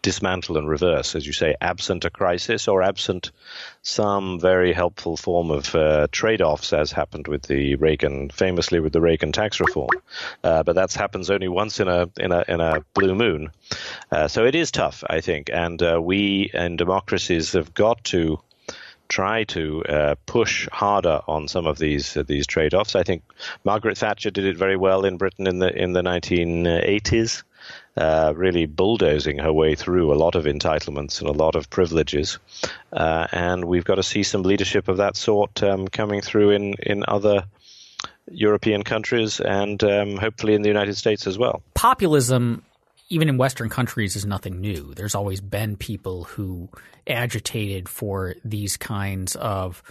dismantle 0.03 0.57
and 0.57 0.69
reverse, 0.69 1.15
as 1.15 1.25
you 1.25 1.33
say, 1.33 1.55
absent 1.59 2.05
a 2.05 2.11
crisis 2.11 2.67
or 2.67 2.83
absent 2.83 3.31
some 3.81 4.39
very 4.39 4.71
helpful 4.71 5.17
form 5.17 5.49
of 5.49 5.73
uh, 5.73 6.07
trade-offs, 6.11 6.73
as 6.73 6.91
happened 6.91 7.27
with 7.27 7.43
the 7.43 7.75
Reagan, 7.75 8.29
famously 8.29 8.79
with 8.79 8.93
the 8.93 9.01
Reagan 9.01 9.31
tax 9.31 9.59
reform. 9.59 9.89
Uh, 10.43 10.61
but 10.61 10.75
that 10.75 10.93
happens 10.93 11.31
only 11.31 11.47
once 11.47 11.79
in 11.79 11.87
a 11.87 12.09
in 12.19 12.31
a 12.31 12.43
in 12.47 12.61
a 12.61 12.85
blue 12.93 13.15
moon. 13.15 13.49
Uh, 14.11 14.27
so 14.27 14.45
it 14.45 14.53
is 14.53 14.69
tough, 14.69 15.03
I 15.09 15.21
think, 15.21 15.49
and 15.51 15.81
uh, 15.81 15.99
we 15.99 16.51
in 16.53 16.75
democracies 16.77 17.53
have 17.53 17.73
got 17.73 18.03
to 18.05 18.39
try 19.07 19.43
to 19.43 19.83
uh, 19.85 20.15
push 20.25 20.67
harder 20.71 21.21
on 21.27 21.47
some 21.47 21.65
of 21.65 21.77
these 21.77 22.17
uh, 22.17 22.23
these 22.23 22.45
trade-offs. 22.45 22.95
I 22.95 23.03
think 23.03 23.23
Margaret 23.63 23.97
Thatcher 23.97 24.31
did 24.31 24.45
it 24.45 24.57
very 24.57 24.75
well 24.75 25.05
in 25.05 25.17
Britain 25.17 25.47
in 25.47 25.59
the 25.59 25.73
in 25.73 25.93
the 25.93 26.01
1980s. 26.01 27.43
Uh, 27.95 28.33
really 28.35 28.65
bulldozing 28.65 29.37
her 29.37 29.53
way 29.53 29.75
through 29.75 30.11
a 30.11 30.17
lot 30.17 30.33
of 30.33 30.45
entitlements 30.45 31.19
and 31.19 31.29
a 31.29 31.31
lot 31.31 31.55
of 31.55 31.69
privileges. 31.69 32.39
Uh, 32.91 33.27
and 33.31 33.65
we've 33.65 33.85
got 33.85 33.95
to 33.95 34.03
see 34.03 34.23
some 34.23 34.41
leadership 34.41 34.87
of 34.87 34.97
that 34.97 35.15
sort 35.15 35.61
um, 35.61 35.87
coming 35.87 36.19
through 36.19 36.49
in, 36.49 36.73
in 36.81 37.03
other 37.07 37.43
European 38.31 38.81
countries 38.81 39.39
and 39.39 39.83
um, 39.83 40.17
hopefully 40.17 40.55
in 40.55 40.63
the 40.63 40.69
United 40.69 40.95
States 40.95 41.27
as 41.27 41.37
well. 41.37 41.61
Populism 41.75 42.63
even 43.09 43.29
in 43.29 43.37
Western 43.37 43.69
countries, 43.69 44.15
is 44.15 44.25
nothing 44.25 44.59
new. 44.59 44.93
There's 44.95 45.13
always 45.13 45.39
been 45.39 45.77
people 45.77 46.23
who 46.23 46.69
agitated 47.05 47.87
for 47.87 48.35
these 48.43 48.75
kinds 48.75 49.35
of 49.35 49.83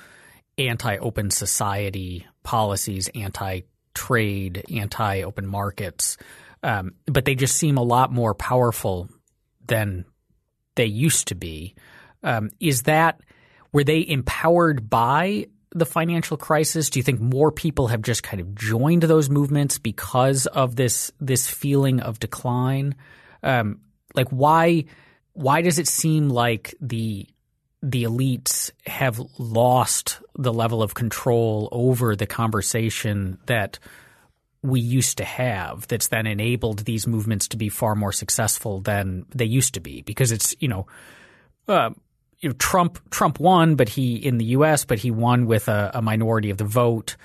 anti 0.59 0.97
open 0.97 1.31
society 1.31 2.27
policies, 2.43 3.09
anti 3.15 3.61
trade, 3.95 4.65
anti 4.73 5.23
open 5.23 5.47
markets. 5.47 6.17
Um, 6.63 6.95
but 7.07 7.25
they 7.25 7.35
just 7.35 7.57
seem 7.57 7.77
a 7.77 7.83
lot 7.83 8.13
more 8.13 8.35
powerful 8.35 9.09
than 9.67 10.05
they 10.77 10.87
used 10.87 11.29
to 11.29 11.35
be. 11.35 11.75
Um, 12.23 12.51
is 12.61 12.83
that 12.83 13.21
were 13.73 13.85
they 13.85 14.07
empowered 14.07 14.89
by 14.89 15.47
the 15.75 15.87
financial 15.87 16.37
crisis? 16.37 16.91
Do 16.91 16.99
you 16.99 17.03
think 17.03 17.21
more 17.21 17.51
people 17.51 17.89
have 17.89 18.03
just 18.03 18.23
kind 18.23 18.41
of 18.41 18.55
joined 18.55 19.03
those 19.03 19.31
movements 19.31 19.79
because 19.79 20.47
of 20.47 20.77
this 20.77 21.11
this 21.21 21.49
feeling 21.49 22.01
of 22.01 22.21
decline? 22.21 22.95
Um, 23.43 23.81
like 24.15 24.29
why 24.29 24.85
why 25.33 25.63
does 25.63 25.79
it 25.79 25.89
seem 25.89 26.29
like 26.29 26.75
the 26.81 27.27
the 27.83 28.05
elites 28.05 28.71
have 28.87 29.21
lost 29.39 30.21
the 30.37 30.53
level 30.53 30.83
of 30.83 30.95
control 30.95 31.69
over 31.73 32.15
the 32.15 32.27
conversation 32.27 33.39
that 33.47 33.79
we 34.63 34.81
used 34.81 35.19
to 35.19 35.25
have 35.25 35.87
that's 35.89 36.09
then 36.09 36.27
enabled 36.27 36.81
these 36.81 37.07
movements 37.07 37.49
to 37.49 37.57
be 37.57 37.69
far 37.69 37.95
more 37.95 38.13
successful 38.13 38.81
than 38.81 39.27
they 39.35 39.45
used 39.45 39.75
to 39.75 39.81
be 39.81 40.03
because 40.03 40.31
it's 40.31 40.55
you 40.61 40.69
know 40.69 40.87
uh, 41.69 41.91
you 42.43 42.49
know, 42.49 42.55
Trump 42.59 42.99
Trump 43.11 43.39
won, 43.39 43.77
but 43.77 43.89
he 43.89 44.17
in 44.17 44.37
the 44.37 44.45
U.S., 44.47 44.85
but 44.85 44.99
he 44.99 45.11
won 45.11 45.47
with 45.47 45.69
a, 45.69 45.93
a 45.95 46.03
minority 46.03 46.51
of 46.51 46.59
the 46.59 46.65
vote. 46.65 47.17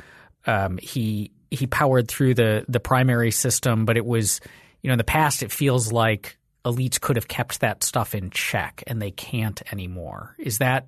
Um, 0.45 0.77
he 0.77 1.31
he 1.49 1.67
powered 1.67 2.07
through 2.07 2.35
the 2.35 2.65
the 2.69 2.79
primary 2.79 3.31
system, 3.31 3.85
but 3.85 3.97
it 3.97 4.05
was 4.05 4.39
you 4.81 4.89
know 4.89 4.93
in 4.93 4.99
the 4.99 5.03
past 5.03 5.43
it 5.43 5.51
feels 5.51 5.91
like 5.91 6.37
elites 6.63 7.01
could 7.01 7.15
have 7.15 7.27
kept 7.27 7.61
that 7.61 7.83
stuff 7.83 8.13
in 8.13 8.29
check, 8.29 8.83
and 8.85 9.01
they 9.01 9.11
can't 9.11 9.61
anymore. 9.71 10.35
Is 10.37 10.59
that 10.59 10.87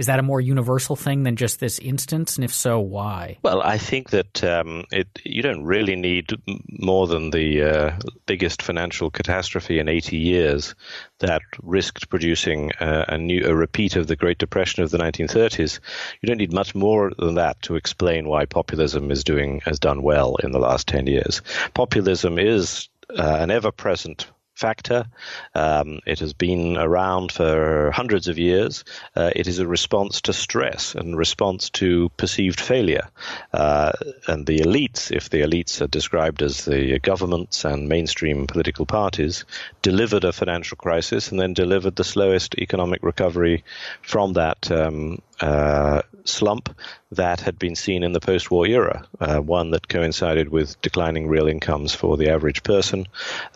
is 0.00 0.06
that 0.06 0.18
a 0.18 0.22
more 0.22 0.40
universal 0.40 0.96
thing 0.96 1.24
than 1.24 1.36
just 1.36 1.60
this 1.60 1.78
instance? 1.78 2.36
And 2.36 2.44
if 2.44 2.54
so, 2.54 2.80
why? 2.80 3.36
Well, 3.42 3.60
I 3.60 3.76
think 3.76 4.10
that 4.10 4.42
um, 4.42 4.84
it, 4.90 5.08
you 5.24 5.42
don't 5.42 5.62
really 5.62 5.94
need 5.94 6.30
more 6.70 7.06
than 7.06 7.28
the 7.28 7.62
uh, 7.62 7.98
biggest 8.24 8.62
financial 8.62 9.10
catastrophe 9.10 9.78
in 9.78 9.90
80 9.90 10.16
years 10.16 10.74
that 11.18 11.42
risked 11.62 12.08
producing 12.08 12.72
uh, 12.80 13.04
a 13.08 13.18
new 13.18 13.44
a 13.44 13.54
repeat 13.54 13.94
of 13.96 14.06
the 14.06 14.16
Great 14.16 14.38
Depression 14.38 14.82
of 14.82 14.90
the 14.90 14.96
1930s. 14.96 15.80
You 16.22 16.28
don't 16.28 16.38
need 16.38 16.54
much 16.54 16.74
more 16.74 17.12
than 17.18 17.34
that 17.34 17.60
to 17.62 17.76
explain 17.76 18.26
why 18.26 18.46
populism 18.46 19.10
is 19.10 19.22
doing 19.22 19.60
has 19.66 19.78
done 19.78 20.02
well 20.02 20.36
in 20.36 20.52
the 20.52 20.58
last 20.58 20.88
10 20.88 21.08
years. 21.08 21.42
Populism 21.74 22.38
is 22.38 22.88
uh, 23.18 23.36
an 23.38 23.50
ever-present 23.50 24.28
factor. 24.60 25.06
Um, 25.54 26.00
it 26.06 26.20
has 26.20 26.34
been 26.34 26.76
around 26.76 27.32
for 27.32 27.90
hundreds 27.90 28.28
of 28.28 28.38
years. 28.38 28.84
Uh, 29.16 29.30
it 29.34 29.48
is 29.48 29.58
a 29.58 29.66
response 29.66 30.20
to 30.22 30.32
stress 30.32 30.94
and 30.94 31.16
response 31.16 31.70
to 31.70 32.10
perceived 32.16 32.60
failure. 32.60 33.08
Uh, 33.52 33.92
and 34.28 34.46
the 34.46 34.58
elites, 34.58 35.10
if 35.10 35.30
the 35.30 35.40
elites 35.40 35.80
are 35.80 35.86
described 35.86 36.42
as 36.42 36.66
the 36.66 36.98
governments 37.00 37.64
and 37.64 37.88
mainstream 37.88 38.46
political 38.46 38.86
parties, 38.86 39.44
delivered 39.82 40.24
a 40.24 40.32
financial 40.32 40.76
crisis 40.76 41.30
and 41.30 41.40
then 41.40 41.54
delivered 41.54 41.96
the 41.96 42.04
slowest 42.04 42.54
economic 42.56 43.02
recovery 43.02 43.64
from 44.02 44.34
that 44.34 44.70
um, 44.70 45.22
uh, 45.40 46.02
slump 46.24 46.68
that 47.12 47.40
had 47.40 47.58
been 47.58 47.74
seen 47.74 48.02
in 48.02 48.12
the 48.12 48.20
post 48.20 48.50
war 48.50 48.66
era, 48.66 49.06
uh, 49.20 49.38
one 49.38 49.70
that 49.70 49.88
coincided 49.88 50.48
with 50.48 50.80
declining 50.82 51.28
real 51.28 51.48
incomes 51.48 51.94
for 51.94 52.16
the 52.16 52.30
average 52.30 52.62
person, 52.62 53.06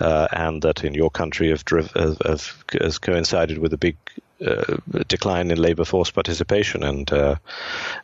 uh, 0.00 0.28
and 0.32 0.62
that 0.62 0.84
in 0.84 0.94
your 0.94 1.10
country 1.10 1.50
have, 1.50 1.62
have, 1.68 2.18
have, 2.24 2.64
has 2.80 2.98
coincided 2.98 3.58
with 3.58 3.72
a 3.72 3.78
big 3.78 3.96
uh, 4.44 4.76
decline 5.08 5.50
in 5.50 5.58
labour 5.58 5.84
force 5.84 6.10
participation 6.10 6.82
and 6.82 7.12
uh, 7.12 7.36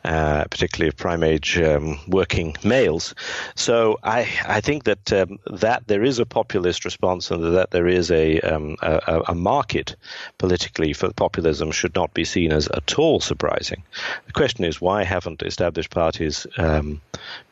uh, 0.05 0.45
particularly 0.45 0.87
of 0.87 0.97
prime 0.97 1.23
age 1.23 1.59
um, 1.59 1.99
working 2.07 2.55
males. 2.63 3.13
So 3.55 3.99
I 4.03 4.27
I 4.45 4.61
think 4.61 4.85
that 4.85 5.11
um, 5.13 5.39
that 5.51 5.83
there 5.87 6.03
is 6.03 6.19
a 6.19 6.25
populist 6.25 6.85
response 6.85 7.31
and 7.31 7.55
that 7.55 7.71
there 7.71 7.87
is 7.87 8.11
a, 8.11 8.39
um, 8.41 8.77
a, 8.81 9.21
a 9.29 9.35
market 9.35 9.95
politically 10.37 10.93
for 10.93 11.11
populism 11.13 11.71
should 11.71 11.95
not 11.95 12.13
be 12.13 12.25
seen 12.25 12.51
as 12.51 12.67
at 12.69 12.97
all 12.97 13.19
surprising. 13.19 13.83
The 14.27 14.33
question 14.33 14.65
is 14.65 14.81
why 14.81 15.03
haven't 15.03 15.43
established 15.43 15.91
parties 15.91 16.47
um, 16.57 17.01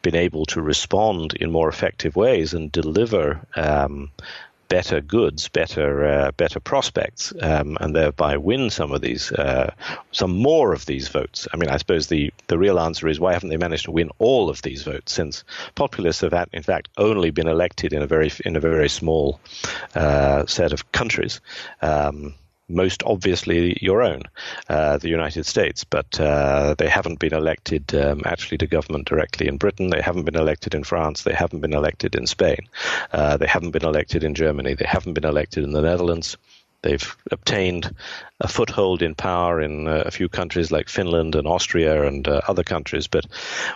been 0.01 0.15
able 0.15 0.45
to 0.47 0.61
respond 0.61 1.33
in 1.33 1.51
more 1.51 1.69
effective 1.69 2.15
ways 2.15 2.53
and 2.53 2.71
deliver 2.71 3.41
um, 3.55 4.09
better 4.69 5.01
goods, 5.01 5.49
better 5.49 6.05
uh, 6.05 6.31
better 6.31 6.59
prospects, 6.59 7.33
um, 7.41 7.77
and 7.81 7.95
thereby 7.95 8.37
win 8.37 8.69
some 8.69 8.91
of 8.91 9.01
these, 9.01 9.31
uh, 9.31 9.73
some 10.11 10.31
more 10.31 10.73
of 10.73 10.85
these 10.85 11.09
votes. 11.09 11.47
I 11.51 11.57
mean, 11.57 11.69
I 11.69 11.77
suppose 11.77 12.07
the 12.07 12.31
the 12.47 12.57
real 12.57 12.79
answer 12.79 13.07
is 13.07 13.19
why 13.19 13.33
haven't 13.33 13.49
they 13.49 13.57
managed 13.57 13.85
to 13.85 13.91
win 13.91 14.11
all 14.19 14.49
of 14.49 14.61
these 14.61 14.83
votes? 14.83 15.11
Since 15.11 15.43
populists 15.75 16.21
have, 16.21 16.33
in 16.53 16.63
fact, 16.63 16.89
only 16.97 17.31
been 17.31 17.47
elected 17.47 17.91
in 17.91 18.01
a 18.01 18.07
very 18.07 18.31
in 18.45 18.55
a 18.55 18.61
very 18.61 18.89
small 18.89 19.41
uh, 19.95 20.45
set 20.45 20.71
of 20.71 20.91
countries. 20.91 21.41
Um, 21.81 22.35
most 22.69 23.03
obviously 23.05 23.77
your 23.81 24.01
own, 24.01 24.23
uh, 24.69 24.97
the 24.97 25.09
United 25.09 25.45
States, 25.45 25.83
but 25.83 26.19
uh, 26.19 26.75
they 26.77 26.87
haven't 26.87 27.19
been 27.19 27.33
elected 27.33 27.93
um, 27.95 28.21
actually 28.25 28.59
to 28.59 28.67
government 28.67 29.07
directly 29.07 29.47
in 29.47 29.57
Britain. 29.57 29.89
They 29.89 30.01
haven't 30.01 30.25
been 30.25 30.35
elected 30.35 30.75
in 30.75 30.83
France. 30.83 31.23
They 31.23 31.33
haven't 31.33 31.59
been 31.61 31.73
elected 31.73 32.15
in 32.15 32.27
Spain. 32.27 32.69
Uh, 33.11 33.37
they 33.37 33.47
haven't 33.47 33.71
been 33.71 33.85
elected 33.85 34.23
in 34.23 34.35
Germany. 34.35 34.75
They 34.75 34.85
haven't 34.87 35.13
been 35.13 35.25
elected 35.25 35.63
in 35.63 35.71
the 35.71 35.81
Netherlands. 35.81 36.37
They've 36.81 37.15
obtained 37.29 37.93
a 38.39 38.47
foothold 38.47 39.01
in 39.01 39.13
power 39.13 39.59
in 39.59 39.87
uh, 39.87 40.03
a 40.05 40.11
few 40.11 40.29
countries 40.29 40.71
like 40.71 40.87
Finland 40.87 41.35
and 41.35 41.45
Austria 41.45 42.07
and 42.07 42.25
uh, 42.25 42.39
other 42.47 42.63
countries, 42.63 43.07
but 43.07 43.25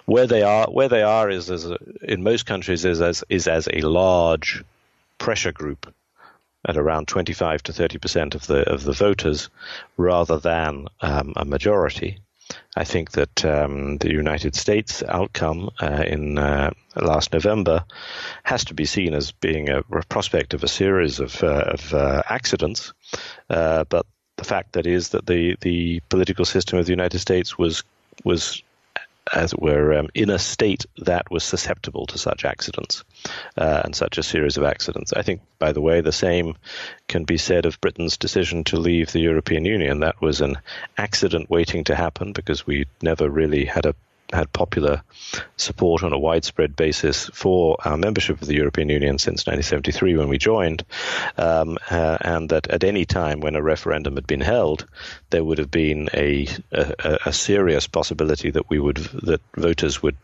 where 0.05 0.25
they 0.25 0.41
are, 0.41 0.67
where 0.67 0.87
they 0.87 1.01
are 1.01 1.29
is 1.29 1.51
as 1.51 1.69
a, 1.69 1.77
in 2.01 2.23
most 2.23 2.45
countries 2.45 2.85
is 2.85 3.01
as 3.01 3.23
is 3.27 3.47
as 3.47 3.67
a 3.67 3.81
large 3.81 4.63
pressure 5.17 5.51
group 5.51 5.93
at 6.65 6.77
around 6.77 7.07
25 7.07 7.63
to 7.63 7.73
30 7.73 7.97
percent 7.97 8.35
of 8.35 8.47
the 8.47 8.69
of 8.69 8.83
the 8.83 8.93
voters, 8.93 9.49
rather 9.97 10.39
than 10.39 10.87
um, 11.01 11.33
a 11.35 11.45
majority. 11.45 12.19
I 12.75 12.83
think 12.83 13.11
that 13.11 13.45
um, 13.45 13.97
the 13.97 14.11
United 14.11 14.55
States 14.55 15.01
outcome 15.03 15.69
uh, 15.81 16.03
in 16.05 16.37
uh, 16.37 16.71
last 16.95 17.33
November 17.33 17.85
has 18.43 18.65
to 18.65 18.73
be 18.73 18.85
seen 18.85 19.13
as 19.13 19.31
being 19.31 19.69
a, 19.69 19.83
prospect 20.09 20.53
of 20.53 20.63
a 20.63 20.67
series 20.67 21.19
of, 21.19 21.41
uh, 21.41 21.63
of 21.67 21.93
uh, 21.93 22.21
accidents, 22.29 22.93
uh, 23.49 23.85
but 23.85 24.05
the 24.37 24.43
fact 24.43 24.73
that 24.73 24.87
is 24.87 25.09
that 25.09 25.25
the 25.25 25.55
the 25.61 26.01
political 26.09 26.45
system 26.45 26.79
of 26.79 26.85
the 26.85 26.91
United 26.91 27.19
States 27.19 27.57
was 27.57 27.83
was 28.23 28.61
as 29.31 29.53
it 29.53 29.61
were, 29.61 29.93
um, 29.93 30.09
in 30.13 30.29
a 30.29 30.39
state 30.39 30.85
that 30.97 31.31
was 31.31 31.43
susceptible 31.43 32.05
to 32.07 32.17
such 32.17 32.45
accidents 32.45 33.03
uh, 33.57 33.81
and 33.85 33.95
such 33.95 34.17
a 34.17 34.23
series 34.23 34.57
of 34.57 34.63
accidents. 34.63 35.13
I 35.13 35.21
think, 35.21 35.41
by 35.59 35.71
the 35.71 35.81
way, 35.81 36.01
the 36.01 36.11
same 36.11 36.55
can 37.07 37.23
be 37.23 37.37
said 37.37 37.65
of 37.65 37.79
Britain's 37.79 38.17
decision 38.17 38.63
to 38.65 38.77
leave 38.77 39.11
the 39.11 39.21
European 39.21 39.65
Union. 39.65 40.01
That 40.01 40.21
was 40.21 40.41
an 40.41 40.57
accident 40.97 41.49
waiting 41.49 41.85
to 41.85 41.95
happen 41.95 42.33
because 42.33 42.67
we 42.67 42.85
never 43.01 43.29
really 43.29 43.65
had 43.65 43.85
a 43.85 43.95
had 44.33 44.51
popular 44.51 45.03
support 45.57 46.03
on 46.03 46.13
a 46.13 46.19
widespread 46.19 46.75
basis 46.75 47.29
for 47.33 47.77
our 47.85 47.97
membership 47.97 48.41
of 48.41 48.47
the 48.47 48.55
European 48.55 48.89
Union 48.89 49.17
since 49.17 49.45
1973 49.47 50.17
when 50.17 50.29
we 50.29 50.37
joined, 50.37 50.83
um, 51.37 51.77
uh, 51.89 52.17
and 52.21 52.49
that 52.49 52.67
at 52.67 52.83
any 52.83 53.05
time 53.05 53.39
when 53.39 53.55
a 53.55 53.61
referendum 53.61 54.15
had 54.15 54.27
been 54.27 54.41
held, 54.41 54.85
there 55.29 55.43
would 55.43 55.57
have 55.57 55.71
been 55.71 56.09
a, 56.13 56.47
a, 56.71 57.19
a 57.25 57.33
serious 57.33 57.87
possibility 57.87 58.51
that 58.51 58.69
we 58.69 58.79
would 58.79 58.97
that 58.97 59.41
voters 59.55 60.01
would 60.01 60.17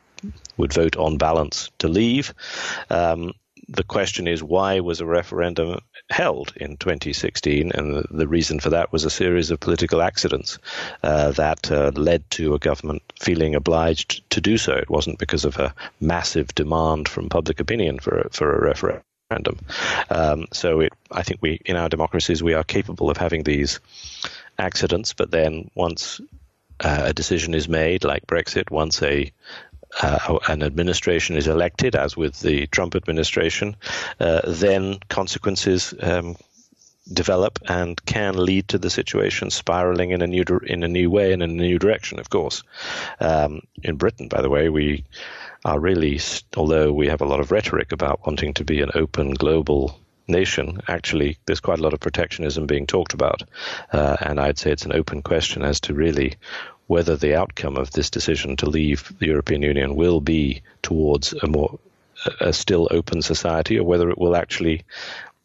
would 0.58 0.74
vote 0.74 0.98
on 0.98 1.18
balance 1.18 1.72
to 1.80 1.88
leave. 1.88 2.34
Um, 2.90 3.34
the 3.70 3.84
question 3.84 4.28
is 4.28 4.42
why 4.42 4.80
was 4.80 5.00
a 5.00 5.06
referendum 5.06 5.80
held 6.10 6.54
in 6.56 6.78
2016, 6.78 7.72
and 7.72 8.06
the, 8.10 8.28
reason 8.28 8.60
for 8.60 8.72
that 8.72 8.92
was 8.92 9.06
a 9.06 9.10
series 9.10 9.52
of 9.52 9.60
political 9.60 10.02
accidents 10.02 10.58
uh, 11.04 11.32
that 11.32 11.72
uh, 11.72 11.92
led 11.96 12.28
to 12.32 12.56
a 12.56 12.60
government 12.60 13.04
feeling 13.20 13.56
obliged 13.56 14.28
to 14.32 14.42
do 14.42 14.58
so. 14.58 14.74
It 14.74 14.90
wasn't 14.90 15.20
because 15.20 15.46
of 15.46 15.58
a 15.58 15.74
massive 16.00 16.54
demand 16.56 17.08
from 17.08 17.30
public 17.30 17.60
opinion 17.60 18.00
for 18.00 18.22
a, 18.22 18.30
for 18.32 18.56
a 18.56 18.62
referendum. 18.62 19.60
Um, 20.10 20.48
so 20.52 20.80
it, 20.80 20.94
I 21.12 21.22
think 21.22 21.42
we, 21.42 21.62
in 21.66 21.76
our 21.76 21.90
democracies, 21.90 22.42
we 22.42 22.56
are 22.56 22.64
capable 22.64 23.12
of 23.12 23.18
having 23.18 23.44
these 23.44 23.80
accidents, 24.58 25.14
but 25.14 25.30
then 25.30 25.70
once 25.76 26.20
uh, 26.80 27.04
a 27.06 27.14
decision 27.14 27.54
is 27.54 27.68
made, 27.68 28.04
like 28.04 28.26
Brexit, 28.26 28.72
once 28.72 29.02
a 29.04 29.32
uh, 30.02 30.40
an 30.48 30.64
administration 30.64 31.36
is 31.36 31.48
elected, 31.48 31.96
as 31.96 32.16
with 32.16 32.40
the 32.40 32.68
Trump 32.68 32.96
administration, 32.96 33.76
uh, 34.20 34.42
then 34.46 35.00
consequences 35.10 35.94
um, 36.02 36.36
develop 37.12 37.60
and 37.68 38.04
can 38.06 38.38
lead 38.38 38.68
to 38.68 38.78
the 38.78 38.90
situation 38.90 39.50
spiraling 39.50 40.12
in 40.12 40.22
a 40.22 40.28
new 40.28 40.44
in 40.66 40.84
a 40.84 40.88
new 40.88 41.10
way 41.10 41.34
and 41.34 41.42
in 41.42 41.52
a 41.52 41.54
new 41.54 41.80
direction. 41.80 42.20
Of 42.20 42.30
course, 42.30 42.64
um, 43.20 43.62
in 43.84 43.96
Britain, 43.96 44.28
by 44.28 44.42
the 44.42 44.50
way, 44.50 44.70
we 44.70 45.06
are 45.66 45.80
really, 45.80 46.20
although 46.56 46.92
we 46.94 47.08
have 47.08 47.22
a 47.22 47.26
lot 47.26 47.40
of 47.40 47.52
rhetoric 47.52 47.92
about 47.92 48.26
wanting 48.26 48.54
to 48.54 48.64
be 48.64 48.82
an 48.82 48.92
open 48.96 49.34
global 49.34 50.00
nation, 50.28 50.80
actually, 50.88 51.38
there's 51.46 51.60
quite 51.60 51.80
a 51.80 51.82
lot 51.82 51.94
of 51.94 52.00
protectionism 52.00 52.66
being 52.66 52.88
talked 52.88 53.14
about. 53.14 53.44
Uh, 53.92 54.16
and 54.22 54.40
I'd 54.40 54.60
say 54.60 54.72
it's 54.72 54.86
an 54.86 54.94
open 54.94 55.22
question 55.22 55.64
as 55.64 55.82
to 55.82 55.94
really 55.94 56.36
whether 56.90 57.16
the 57.16 57.36
outcome 57.36 57.78
of 57.78 57.92
this 57.92 58.10
decision 58.10 58.58
to 58.58 58.68
leave 58.68 59.14
the 59.20 59.28
European 59.28 59.62
Union 59.62 59.96
will 59.96 60.20
be 60.20 60.64
towards 60.82 61.34
a 61.34 61.48
more 61.48 61.80
a 62.42 62.52
still 62.52 62.88
open 62.90 63.22
society 63.22 63.78
or 63.78 63.86
whether 63.86 64.10
it 64.10 64.18
will 64.18 64.36
actually 64.36 64.84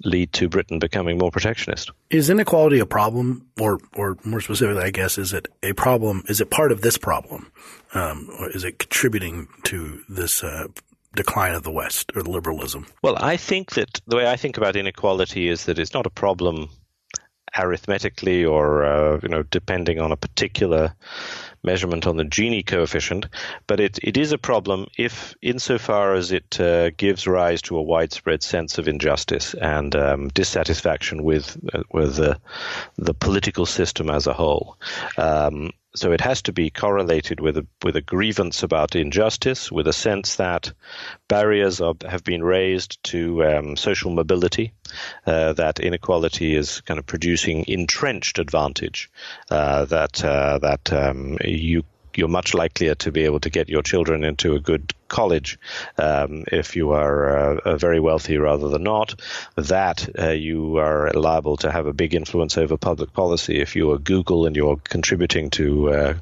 lead 0.05 0.33
to 0.33 0.49
Britain 0.49 0.79
becoming 0.79 1.19
more 1.19 1.31
protectionist. 1.31 1.91
Is 2.09 2.31
inequality 2.31 2.79
a 2.81 2.87
problem, 2.87 3.47
or, 3.61 3.79
or 3.95 4.17
more 4.25 4.41
specifically, 4.41 4.83
I 4.83 4.91
guess, 4.91 5.19
is 5.19 5.33
it 5.35 5.47
a 5.63 5.75
problem? 5.75 6.25
Is 6.29 6.41
it 6.41 6.51
part 6.51 6.73
of 6.73 6.81
this 6.81 6.97
problem, 6.97 7.53
um, 7.93 8.29
or 8.41 8.51
is 8.51 8.65
it 8.65 8.79
contributing 8.79 9.47
to 9.65 10.01
this 10.09 10.43
uh, 10.43 10.67
decline 11.15 11.55
of 11.55 11.63
the 11.63 11.71
West 11.71 12.11
or 12.17 12.23
the 12.23 12.31
liberalism? 12.31 12.87
Well, 13.03 13.17
I 13.21 13.37
think 13.37 13.73
that 13.73 14.01
the 14.07 14.17
way 14.17 14.29
I 14.29 14.37
think 14.37 14.57
about 14.57 14.77
inequality 14.77 15.49
is 15.49 15.67
that 15.67 15.79
it's 15.79 15.95
not 15.95 16.07
a 16.07 16.11
problem 16.11 16.71
arithmetically 17.57 18.45
or 18.45 18.85
uh, 18.85 19.21
you 19.23 19.29
know 19.29 19.43
depending 19.45 20.01
on 20.01 20.13
a 20.13 20.17
particular 20.17 20.95
measurement 21.65 22.07
on 22.07 22.17
the 22.17 22.25
Gini 22.25 22.65
coefficient, 22.65 23.27
but 23.67 23.81
it, 23.81 23.99
it 24.03 24.17
is 24.17 24.33
a 24.33 24.39
problem 24.39 24.87
if, 24.99 25.35
insofar 25.41 26.15
as 26.15 26.31
it 26.31 26.61
uh, 26.61 26.91
gives 26.91 27.27
rise 27.27 27.63
to 27.63 27.79
a 27.79 27.83
widespread 27.83 28.43
sense 28.43 28.79
of 28.79 28.87
injustice 28.87 29.55
and 29.55 29.97
um, 29.97 30.29
dissatisfaction 30.29 31.25
with 31.25 31.57
uh, 31.73 31.83
with 31.91 32.17
the, 32.17 32.39
the 32.97 33.15
political 33.15 33.67
system 33.67 34.11
as 34.11 34.27
a 34.27 34.35
whole. 34.35 34.77
Um, 35.17 35.73
so 35.95 36.13
it 36.13 36.21
has 36.21 36.43
to 36.43 36.53
be 36.53 36.71
correlated 36.71 37.41
with 37.41 37.57
a 37.57 37.67
with 37.83 37.97
a 37.97 38.01
grievance 38.01 38.63
about 38.63 38.97
injustice, 38.97 39.71
with 39.71 39.87
a 39.87 39.93
sense 39.93 40.37
that 40.37 40.73
barriers 41.29 41.81
are, 41.81 41.95
have 42.09 42.25
been 42.25 42.43
raised 42.43 43.03
to 43.05 43.45
um, 43.45 43.77
social 43.77 44.11
mobility, 44.11 44.73
uh, 45.27 45.53
that 45.53 45.81
inequality 45.81 46.57
is 46.57 46.81
kind 46.83 46.99
of 46.99 47.07
producing 47.07 47.65
entrenched 47.69 48.39
advantage, 48.39 49.11
uh, 49.51 49.85
that 49.85 50.25
uh, 50.25 50.59
that 50.59 50.93
um, 50.93 51.39
you 51.45 51.85
you're 52.19 52.29
much 52.29 52.55
likelier 52.55 52.95
to 52.97 53.13
be 53.13 53.25
able 53.25 53.41
to 53.41 53.51
get 53.51 53.69
your 53.69 53.83
children 53.83 54.25
into 54.25 54.55
a 54.55 54.61
good 54.61 54.93
college 55.09 55.59
um, 55.99 56.45
if 56.51 56.77
you 56.77 56.91
are 56.93 57.59
uh, 57.59 57.77
very 57.77 58.01
wealthy 58.01 58.37
rather 58.39 58.69
than 58.69 58.83
not. 58.83 59.15
That 59.57 60.09
uh, 60.19 60.31
you 60.31 60.79
are 60.79 61.13
liable 61.13 61.57
to 61.59 61.71
have 61.71 61.87
a 61.87 61.93
big 61.93 62.15
influence 62.15 62.59
over 62.59 62.77
public 62.77 63.13
policy 63.13 63.61
if 63.61 63.77
you 63.77 63.93
are 63.93 63.99
Google 63.99 64.47
and 64.47 64.57
you're 64.57 64.77
contributing 64.77 65.51
to 65.51 65.91
uh, 65.91 66.15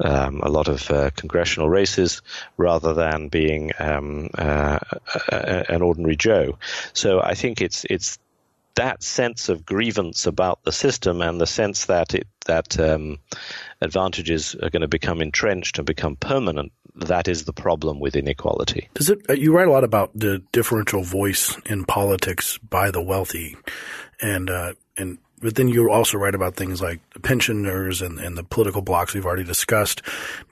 um, 0.00 0.40
a 0.42 0.48
lot 0.48 0.68
of 0.68 0.90
uh, 0.90 1.10
congressional 1.10 1.68
races 1.68 2.22
rather 2.56 2.94
than 2.94 3.28
being 3.28 3.70
um, 3.78 4.30
uh, 4.36 4.78
an 5.30 5.82
ordinary 5.82 6.16
Joe. 6.16 6.58
So 6.92 7.20
I 7.20 7.34
think 7.34 7.60
it's 7.60 7.84
it's 7.88 8.18
that 8.76 9.02
sense 9.02 9.48
of 9.48 9.64
grievance 9.64 10.26
about 10.26 10.62
the 10.64 10.72
system 10.72 11.22
and 11.22 11.40
the 11.40 11.46
sense 11.46 11.86
that 11.86 12.14
it 12.14 12.26
that 12.46 12.78
um, 12.78 13.18
advantages 13.80 14.54
are 14.56 14.70
going 14.70 14.82
to 14.82 14.88
become 14.88 15.22
entrenched 15.22 15.78
and 15.78 15.86
become 15.86 16.16
permanent. 16.16 16.72
That 16.96 17.26
is 17.26 17.44
the 17.44 17.52
problem 17.52 17.98
with 17.98 18.14
inequality. 18.14 18.88
Does 18.94 19.10
it? 19.10 19.18
Uh, 19.28 19.32
you 19.32 19.54
write 19.54 19.68
a 19.68 19.72
lot 19.72 19.84
about 19.84 20.10
the 20.14 20.42
differential 20.52 21.02
voice 21.02 21.56
in 21.66 21.84
politics 21.84 22.58
by 22.58 22.90
the 22.90 23.02
wealthy, 23.02 23.56
and 24.20 24.48
uh, 24.50 24.74
and 24.96 25.18
but 25.40 25.56
then 25.56 25.68
you 25.68 25.90
also 25.90 26.16
write 26.16 26.34
about 26.34 26.56
things 26.56 26.80
like 26.80 27.00
pensioners 27.22 28.00
and, 28.00 28.18
and 28.18 28.38
the 28.38 28.44
political 28.44 28.80
blocs 28.80 29.12
we've 29.12 29.26
already 29.26 29.44
discussed. 29.44 30.00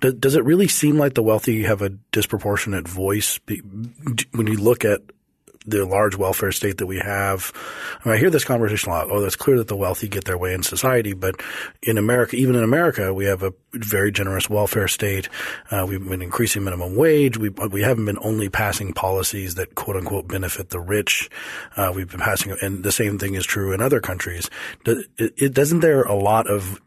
Does, 0.01 0.14
does 0.14 0.35
it 0.35 0.45
really 0.45 0.68
seem 0.68 0.99
like 0.99 1.14
the 1.14 1.23
wealthy 1.23 1.62
have 1.62 1.81
a 1.81 1.91
disproportionate 2.11 2.87
voice 2.87 3.41
when 3.47 4.47
you 4.47 4.57
look 4.57 4.85
at 4.85 5.01
the 5.66 5.84
large 5.84 6.16
welfare 6.16 6.52
state 6.52 6.78
that 6.78 6.86
we 6.86 6.98
have. 6.98 7.52
I, 8.04 8.08
mean, 8.08 8.16
I 8.16 8.18
hear 8.18 8.30
this 8.30 8.44
conversation 8.44 8.90
a 8.90 8.94
lot. 8.94 9.10
Oh, 9.10 9.24
it's 9.24 9.36
clear 9.36 9.58
that 9.58 9.68
the 9.68 9.76
wealthy 9.76 10.08
get 10.08 10.24
their 10.24 10.38
way 10.38 10.54
in 10.54 10.62
society, 10.62 11.12
but 11.12 11.40
in 11.82 11.98
America, 11.98 12.36
even 12.36 12.56
in 12.56 12.64
America, 12.64 13.14
we 13.14 13.26
have 13.26 13.42
a 13.42 13.52
very 13.72 14.12
generous 14.12 14.50
welfare 14.50 14.88
state. 14.88 15.28
Uh, 15.70 15.86
we've 15.88 16.06
been 16.06 16.22
increasing 16.22 16.64
minimum 16.64 16.96
wage. 16.96 17.36
We 17.38 17.48
we 17.48 17.82
haven't 17.82 18.04
been 18.04 18.18
only 18.20 18.48
passing 18.48 18.92
policies 18.92 19.54
that 19.54 19.74
quote 19.74 19.96
unquote 19.96 20.28
benefit 20.28 20.70
the 20.70 20.80
rich. 20.80 21.30
Uh, 21.76 21.92
we've 21.94 22.10
been 22.10 22.20
passing, 22.20 22.56
and 22.60 22.82
the 22.82 22.92
same 22.92 23.18
thing 23.18 23.34
is 23.34 23.46
true 23.46 23.72
in 23.72 23.80
other 23.80 24.00
countries. 24.00 24.50
It, 24.84 25.06
it, 25.36 25.54
doesn't 25.54 25.80
there 25.80 26.02
a 26.02 26.14
lot 26.14 26.48
of 26.50 26.80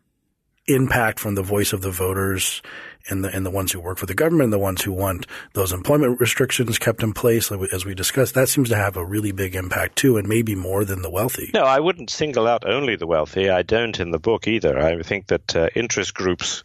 impact 0.67 1.19
from 1.19 1.36
the 1.36 1.43
voice 1.43 1.73
of 1.73 1.82
the 1.82 1.91
voters 1.91 2.61
and 3.10 3.24
the 3.24 3.36
and 3.36 3.45
the 3.45 3.51
ones 3.51 3.72
who 3.72 3.80
work 3.80 3.97
for 3.97 4.06
the 4.06 4.14
government, 4.14 4.51
the 4.51 4.60
ones 4.60 4.82
who 4.84 4.91
want 4.91 5.28
those 5.53 5.72
employment 5.72 6.20
restrictions 6.20 6.80
kept 6.80 7.03
in 7.03 7.14
place, 7.14 7.51
as 7.51 7.86
we 7.86 7.93
discussed, 7.93 8.34
that 8.34 8.49
seems 8.49 8.70
to 8.70 8.76
have 8.76 8.97
a 8.97 9.06
really 9.06 9.32
big 9.32 9.56
impact 9.56 9.95
too, 9.95 10.18
and 10.18 10.28
maybe 10.28 10.56
more 10.56 10.86
than 10.86 11.01
the 11.01 11.10
wealthy. 11.10 11.51
No, 11.53 11.64
I 11.64 11.80
wouldn't 11.80 12.10
single 12.10 12.47
out 12.47 12.68
only 12.68 12.95
the 12.95 13.08
wealthy. 13.08 13.49
I 13.49 13.64
don't 13.64 13.99
in 13.99 14.12
the 14.12 14.20
book 14.20 14.47
either. 14.47 14.78
I 14.80 15.01
think 15.01 15.28
that 15.28 15.56
uh, 15.56 15.70
interest 15.76 16.14
groups 16.14 16.64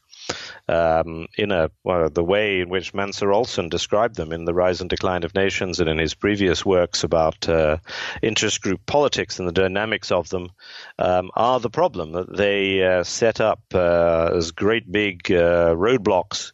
um, 0.69 1.27
in 1.37 1.51
a 1.51 1.71
well, 1.85 2.09
the 2.11 2.25
way 2.25 2.61
in 2.61 2.69
which 2.69 2.93
Mancur 2.93 3.35
Olson 3.35 3.69
described 3.69 4.17
them 4.17 4.33
in 4.33 4.45
The 4.45 4.55
Rise 4.55 4.81
and 4.81 4.91
Decline 4.91 5.25
of 5.25 5.35
Nations 5.35 5.81
and 5.81 5.89
in 5.89 5.99
his 5.99 6.15
previous 6.15 6.65
works 6.65 7.05
about 7.05 7.49
uh, 7.49 7.79
interest 8.23 8.63
group 8.63 8.85
politics 8.87 9.39
and 9.39 9.49
the 9.49 9.53
dynamics 9.53 10.13
of 10.13 10.29
them 10.29 10.51
um, 10.99 11.31
are 11.35 11.61
the 11.61 11.71
problem 11.71 12.13
that 12.13 12.35
they 12.37 12.83
uh, 12.83 13.05
set 13.05 13.41
up 13.41 13.61
uh, 13.75 14.31
as 14.35 14.53
great 14.53 14.91
big 14.91 15.31
uh, 15.33 15.75
roadblocks 15.75 16.53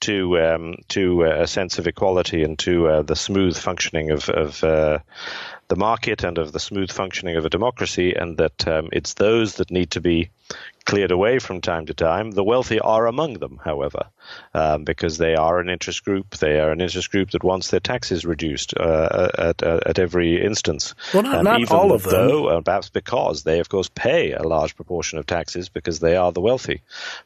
to 0.00 0.38
um, 0.38 0.76
to 0.88 1.24
a 1.24 1.46
sense 1.46 1.78
of 1.78 1.86
equality 1.86 2.44
and 2.44 2.58
to 2.60 2.86
uh, 2.86 3.02
the 3.02 3.16
smooth 3.16 3.56
functioning 3.56 4.10
of, 4.10 4.28
of 4.28 4.62
uh, 4.62 4.98
the 5.68 5.76
market 5.76 6.24
and 6.24 6.38
of 6.38 6.52
the 6.52 6.60
smooth 6.60 6.90
functioning 6.90 7.36
of 7.36 7.44
a 7.44 7.50
democracy, 7.50 8.14
and 8.14 8.38
that 8.38 8.66
um, 8.66 8.88
it's 8.92 9.14
those 9.14 9.56
that 9.56 9.70
need 9.70 9.90
to 9.92 10.00
be 10.00 10.30
cleared 10.88 11.10
away 11.10 11.38
from 11.38 11.60
time 11.60 11.84
to 11.84 11.92
time. 11.92 12.30
The 12.30 12.42
wealthy 12.42 12.80
are 12.80 13.06
among 13.06 13.34
them, 13.34 13.60
however, 13.62 14.06
um, 14.54 14.84
because 14.84 15.18
they 15.18 15.34
are 15.34 15.60
an 15.60 15.68
interest 15.68 16.02
group. 16.02 16.38
They 16.38 16.58
are 16.58 16.70
an 16.70 16.80
interest 16.80 17.10
group 17.10 17.32
that 17.32 17.44
wants 17.44 17.68
their 17.68 17.80
taxes 17.80 18.24
reduced 18.24 18.74
uh, 18.74 19.28
at, 19.36 19.62
at, 19.62 19.86
at 19.86 19.98
every 19.98 20.42
instance. 20.42 20.94
Well, 21.12 21.24
not, 21.24 21.44
not 21.44 21.60
even 21.60 21.76
all 21.76 21.92
of 21.92 22.04
them. 22.04 22.28
Though, 22.28 22.46
uh, 22.46 22.60
perhaps 22.62 22.88
because 22.88 23.42
they, 23.42 23.60
of 23.60 23.68
course, 23.68 23.90
pay 23.94 24.32
a 24.32 24.42
large 24.42 24.76
proportion 24.76 25.18
of 25.18 25.26
taxes 25.26 25.68
because 25.68 26.00
they 26.00 26.16
are 26.16 26.32
the 26.32 26.40
wealthy. 26.40 26.80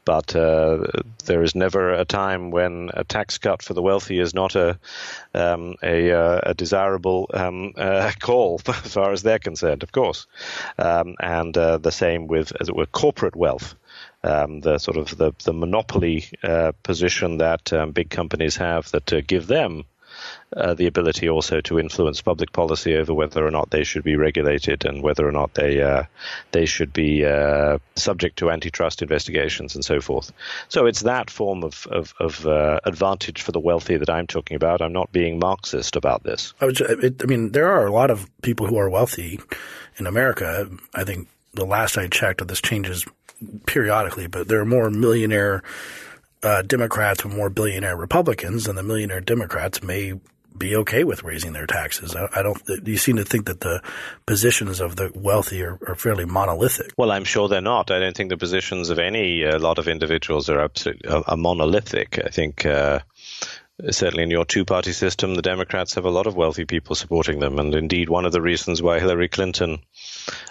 But 0.04 0.34
uh, 0.34 0.84
there 1.26 1.44
is 1.44 1.54
never 1.54 1.92
a 1.92 2.04
time 2.04 2.50
when 2.50 2.90
a 2.94 3.04
tax 3.04 3.38
cut 3.38 3.62
for 3.62 3.74
the 3.74 3.82
wealthy 3.82 4.18
is 4.18 4.34
not 4.34 4.56
a 4.56 4.76
um, 5.34 5.76
a, 5.82 6.10
uh, 6.10 6.40
a, 6.42 6.54
desirable 6.54 7.30
um, 7.32 7.72
uh, 7.76 8.10
call 8.20 8.60
as 8.68 8.92
far 8.92 9.12
as 9.12 9.22
they're 9.22 9.38
concerned, 9.38 9.82
of 9.82 9.92
course. 9.92 10.26
Um, 10.78 11.14
and 11.20 11.56
uh, 11.56 11.78
the 11.78 11.92
same 11.92 12.26
with, 12.26 12.52
as 12.60 12.68
it 12.68 12.76
were, 12.76 12.86
corporate 12.86 13.11
wealth. 13.34 13.74
Um, 14.24 14.60
the 14.60 14.78
sort 14.78 14.96
of 14.96 15.16
the, 15.16 15.32
the 15.44 15.52
monopoly 15.52 16.26
uh, 16.42 16.72
position 16.82 17.38
that 17.38 17.72
um, 17.72 17.90
big 17.90 18.08
companies 18.08 18.56
have 18.56 18.90
that 18.92 19.12
uh, 19.12 19.20
give 19.20 19.46
them 19.48 19.84
uh, 20.56 20.74
the 20.74 20.86
ability 20.86 21.28
also 21.28 21.60
to 21.62 21.78
influence 21.78 22.20
public 22.20 22.52
policy 22.52 22.96
over 22.96 23.14
whether 23.14 23.46
or 23.46 23.50
not 23.50 23.70
they 23.70 23.84
should 23.84 24.04
be 24.04 24.16
regulated 24.16 24.84
and 24.84 25.02
whether 25.02 25.26
or 25.26 25.32
not 25.32 25.54
they 25.54 25.80
uh, 25.80 26.04
they 26.52 26.66
should 26.66 26.92
be 26.92 27.24
uh, 27.24 27.78
subject 27.96 28.38
to 28.38 28.50
antitrust 28.50 29.02
investigations 29.02 29.74
and 29.74 29.84
so 29.84 30.00
forth. 30.00 30.32
So 30.68 30.86
it's 30.86 31.00
that 31.00 31.30
form 31.30 31.64
of 31.64 31.86
of, 31.90 32.14
of 32.20 32.46
uh, 32.46 32.80
advantage 32.84 33.42
for 33.42 33.52
the 33.52 33.60
wealthy 33.60 33.96
that 33.96 34.10
I'm 34.10 34.26
talking 34.26 34.56
about. 34.56 34.82
I'm 34.82 34.92
not 34.92 35.12
being 35.12 35.38
Marxist 35.38 35.96
about 35.96 36.22
this. 36.22 36.52
I, 36.60 36.70
it, 36.80 37.22
I 37.22 37.26
mean, 37.26 37.52
there 37.52 37.68
are 37.68 37.86
a 37.86 37.92
lot 37.92 38.10
of 38.10 38.28
people 38.42 38.66
who 38.66 38.76
are 38.78 38.90
wealthy 38.90 39.40
in 39.96 40.06
America. 40.06 40.68
I 40.94 41.04
think 41.04 41.28
the 41.52 41.66
last 41.66 41.98
I 41.98 42.08
checked, 42.08 42.46
this 42.46 42.60
changes 42.60 43.04
periodically, 43.66 44.26
but 44.26 44.48
there 44.48 44.60
are 44.60 44.66
more 44.66 44.90
millionaire 44.90 45.62
uh, 46.42 46.62
Democrats 46.62 47.24
with 47.24 47.34
more 47.34 47.50
billionaire 47.50 47.96
Republicans, 47.96 48.66
and 48.66 48.76
the 48.76 48.82
millionaire 48.82 49.20
Democrats 49.20 49.82
may 49.82 50.14
be 50.56 50.76
okay 50.76 51.04
with 51.04 51.22
raising 51.22 51.52
their 51.52 51.66
taxes. 51.66 52.14
I, 52.14 52.28
I, 52.34 52.42
don't. 52.42 52.60
You 52.84 52.96
seem 52.96 53.16
to 53.16 53.24
think 53.24 53.46
that 53.46 53.60
the 53.60 53.82
positions 54.26 54.80
of 54.80 54.96
the 54.96 55.10
wealthy 55.14 55.62
are, 55.62 55.78
are, 55.86 55.94
fairly 55.94 56.24
monolithic. 56.24 56.92
Well, 56.96 57.10
I'm 57.10 57.24
sure 57.24 57.48
they're 57.48 57.60
not. 57.60 57.90
I 57.90 57.98
don't 57.98 58.16
think 58.16 58.30
the 58.30 58.36
positions 58.36 58.90
of 58.90 58.98
any 58.98 59.44
a 59.44 59.58
lot 59.58 59.78
of 59.78 59.88
individuals 59.88 60.48
are 60.48 60.60
absolutely 60.60 61.08
are, 61.08 61.22
are 61.26 61.36
monolithic. 61.36 62.20
I 62.24 62.28
think. 62.28 62.66
Uh, 62.66 63.00
certainly 63.90 64.22
in 64.22 64.30
your 64.30 64.44
two 64.44 64.64
party 64.64 64.92
system, 64.92 65.34
the 65.34 65.42
Democrats 65.42 65.94
have 65.94 66.04
a 66.04 66.10
lot 66.10 66.26
of 66.26 66.36
wealthy 66.36 66.64
people 66.64 66.94
supporting 66.94 67.40
them. 67.40 67.58
And 67.58 67.74
indeed, 67.74 68.08
one 68.08 68.26
of 68.26 68.32
the 68.32 68.42
reasons 68.42 68.80
why 68.80 69.00
Hillary 69.00 69.28
Clinton 69.28 69.78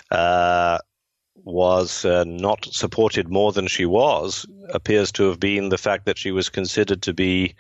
uh, 0.10 0.80
was 1.44 2.06
uh, 2.06 2.24
not 2.26 2.66
supported 2.66 3.30
more 3.30 3.52
than 3.52 3.68
she 3.68 3.86
was 3.86 4.46
appears 4.70 5.12
to 5.12 5.24
have 5.30 5.40
been 5.40 5.70
the 5.70 5.78
fact 5.78 6.06
that 6.06 6.18
she 6.18 6.32
was 6.32 6.50
considered 6.50 7.02
to 7.02 7.14
be 7.14 7.56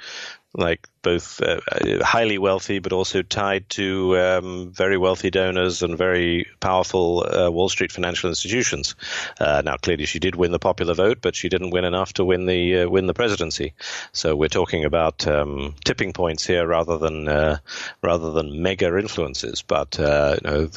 like 0.53 0.87
both 1.01 1.41
uh, 1.41 1.61
highly 2.01 2.37
wealthy 2.37 2.79
but 2.79 2.91
also 2.91 3.21
tied 3.21 3.67
to 3.69 4.17
um, 4.17 4.69
very 4.71 4.97
wealthy 4.97 5.31
donors 5.31 5.81
and 5.81 5.97
very 5.97 6.45
powerful 6.59 7.25
uh, 7.25 7.49
Wall 7.49 7.69
Street 7.69 7.91
financial 7.91 8.29
institutions. 8.29 8.95
Uh, 9.39 9.61
now, 9.63 9.77
clearly, 9.77 10.05
she 10.05 10.19
did 10.19 10.35
win 10.35 10.51
the 10.51 10.59
popular 10.59 10.93
vote, 10.93 11.19
but 11.21 11.35
she 11.35 11.47
didn't 11.47 11.71
win 11.71 11.85
enough 11.85 12.13
to 12.13 12.25
win 12.25 12.45
the 12.45 12.81
uh, 12.81 12.89
win 12.89 13.07
the 13.07 13.13
presidency. 13.13 13.73
So 14.11 14.35
we're 14.35 14.49
talking 14.49 14.83
about 14.83 15.25
um, 15.25 15.75
tipping 15.85 16.11
points 16.11 16.45
here 16.45 16.67
rather 16.67 16.97
than 16.97 17.29
uh, 17.29 17.59
rather 18.01 18.31
than 18.31 18.61
mega 18.61 18.97
influences. 18.97 19.61
But 19.61 19.99
uh, 19.99 20.37
you 20.43 20.49
know, 20.49 20.69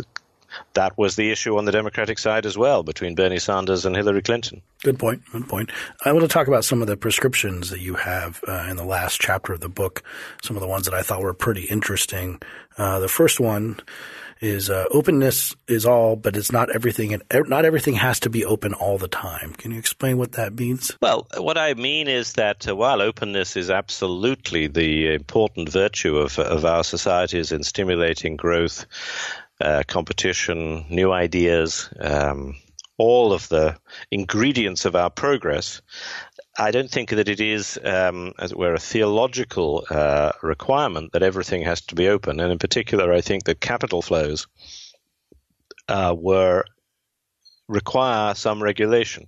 that 0.74 0.96
was 0.98 1.16
the 1.16 1.30
issue 1.30 1.56
on 1.56 1.64
the 1.64 1.72
Democratic 1.72 2.18
side 2.18 2.46
as 2.46 2.56
well 2.56 2.82
between 2.82 3.14
Bernie 3.14 3.38
Sanders 3.38 3.86
and 3.86 3.96
Hillary 3.96 4.22
Clinton. 4.22 4.62
Good 4.82 4.98
point. 4.98 5.22
Good 5.32 5.48
point. 5.48 5.70
I 6.04 6.12
want 6.12 6.22
to 6.22 6.28
talk 6.28 6.46
about 6.46 6.64
some 6.64 6.82
of 6.82 6.88
the 6.88 6.96
prescriptions 6.96 7.70
that 7.70 7.80
you 7.80 7.94
have 7.94 8.42
uh, 8.46 8.66
in 8.68 8.76
the 8.76 8.84
last 8.84 9.20
chapter 9.20 9.52
of 9.52 9.60
the 9.60 9.68
book. 9.68 10.02
Some 10.42 10.56
of 10.56 10.60
the 10.60 10.68
ones 10.68 10.84
that 10.86 10.94
I 10.94 11.02
thought 11.02 11.22
were 11.22 11.34
pretty 11.34 11.64
interesting. 11.64 12.40
Uh, 12.76 12.98
the 12.98 13.08
first 13.08 13.40
one 13.40 13.80
is 14.40 14.68
uh, 14.68 14.84
openness 14.90 15.56
is 15.66 15.86
all, 15.86 16.16
but 16.16 16.36
it's 16.36 16.52
not 16.52 16.70
everything, 16.74 17.14
and 17.14 17.22
not 17.48 17.64
everything 17.64 17.94
has 17.94 18.20
to 18.20 18.30
be 18.30 18.44
open 18.44 18.74
all 18.74 18.98
the 18.98 19.08
time. 19.08 19.54
Can 19.54 19.70
you 19.70 19.78
explain 19.78 20.18
what 20.18 20.32
that 20.32 20.54
means? 20.54 20.92
Well, 21.00 21.26
what 21.36 21.56
I 21.56 21.74
mean 21.74 22.08
is 22.08 22.34
that 22.34 22.68
uh, 22.68 22.76
while 22.76 23.00
openness 23.00 23.56
is 23.56 23.70
absolutely 23.70 24.66
the 24.66 25.14
important 25.14 25.70
virtue 25.70 26.18
of, 26.18 26.38
of 26.38 26.64
our 26.64 26.84
societies 26.84 27.52
in 27.52 27.62
stimulating 27.62 28.36
growth 28.36 28.86
uh, 29.60 29.82
competition, 29.86 30.86
new 30.90 31.12
ideas, 31.12 31.88
um, 32.00 32.56
all 32.98 33.32
of 33.32 33.48
the 33.48 33.76
ingredients 34.10 34.84
of 34.84 34.94
our 34.94 35.10
progress. 35.10 35.82
I 36.56 36.70
don't 36.70 36.90
think 36.90 37.10
that 37.10 37.28
it 37.28 37.40
is, 37.40 37.78
um, 37.82 38.32
as 38.38 38.52
it 38.52 38.58
were, 38.58 38.74
a 38.74 38.78
theological 38.78 39.84
uh, 39.90 40.32
requirement 40.42 41.12
that 41.12 41.22
everything 41.22 41.62
has 41.62 41.80
to 41.82 41.94
be 41.94 42.08
open. 42.08 42.38
And 42.38 42.52
in 42.52 42.58
particular, 42.58 43.12
I 43.12 43.20
think 43.20 43.44
that 43.44 43.60
capital 43.60 44.02
flows 44.02 44.46
uh, 45.88 46.14
were 46.16 46.64
require 47.68 48.34
some 48.34 48.62
regulation. 48.62 49.26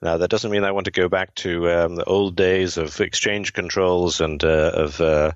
Now, 0.00 0.18
that 0.18 0.30
doesn't 0.30 0.52
mean 0.52 0.62
I 0.62 0.70
want 0.70 0.84
to 0.84 0.92
go 0.92 1.08
back 1.08 1.34
to 1.36 1.68
um, 1.70 1.96
the 1.96 2.04
old 2.04 2.36
days 2.36 2.76
of 2.76 3.00
exchange 3.00 3.52
controls 3.52 4.20
and 4.20 4.42
uh, 4.44 4.70
of 4.72 5.00
uh, 5.00 5.32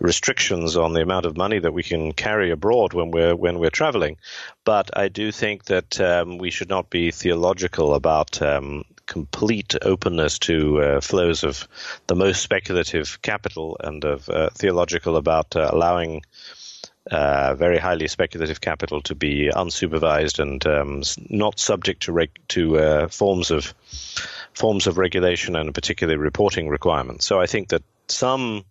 restrictions 0.00 0.76
on 0.76 0.92
the 0.92 1.02
amount 1.02 1.26
of 1.26 1.36
money 1.36 1.58
that 1.58 1.72
we 1.72 1.82
can 1.82 2.12
carry 2.12 2.52
abroad 2.52 2.92
when 2.92 3.10
we're 3.10 3.34
when 3.34 3.58
we're 3.58 3.70
traveling. 3.70 4.16
But 4.64 4.96
I 4.96 5.08
do 5.08 5.32
think 5.32 5.64
that 5.64 6.00
um, 6.00 6.38
we 6.38 6.50
should 6.50 6.68
not 6.68 6.90
be 6.90 7.10
theological 7.10 7.94
about 7.94 8.40
um, 8.40 8.84
complete 9.06 9.74
openness 9.82 10.38
to 10.38 10.80
uh, 10.80 11.00
flows 11.00 11.42
of 11.42 11.66
the 12.06 12.14
most 12.14 12.40
speculative 12.40 13.20
capital 13.22 13.76
and 13.82 14.04
of 14.04 14.28
uh, 14.28 14.50
theological 14.50 15.16
about 15.16 15.56
uh, 15.56 15.70
allowing 15.72 16.22
uh, 17.10 17.54
very 17.54 17.78
highly 17.78 18.08
speculative 18.08 18.60
capital 18.60 19.00
to 19.02 19.14
be 19.14 19.50
unsupervised 19.54 20.38
and 20.38 20.66
um, 20.66 21.02
not 21.28 21.58
subject 21.58 22.02
to 22.04 22.12
reg- 22.12 22.38
to 22.48 22.78
uh, 22.78 23.08
forms 23.08 23.50
of 23.50 23.74
forms 24.54 24.86
of 24.86 24.98
regulation 24.98 25.56
and 25.56 25.74
particularly 25.74 26.18
reporting 26.18 26.68
requirements. 26.68 27.26
So 27.26 27.40
I 27.40 27.46
think 27.46 27.68
that 27.68 27.82
some 28.08 28.64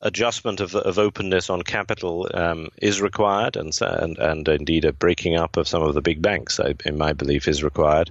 adjustment 0.00 0.60
of, 0.60 0.74
of 0.74 0.98
openness 0.98 1.50
on 1.50 1.62
capital 1.62 2.28
um, 2.34 2.68
is 2.78 3.00
required, 3.00 3.56
and, 3.56 3.72
and, 3.80 4.18
and 4.18 4.48
indeed 4.48 4.84
a 4.84 4.92
breaking 4.92 5.36
up 5.36 5.56
of 5.56 5.68
some 5.68 5.82
of 5.82 5.94
the 5.94 6.02
big 6.02 6.20
banks, 6.20 6.58
I, 6.58 6.74
in 6.84 6.98
my 6.98 7.12
belief, 7.12 7.46
is 7.46 7.62
required. 7.62 8.10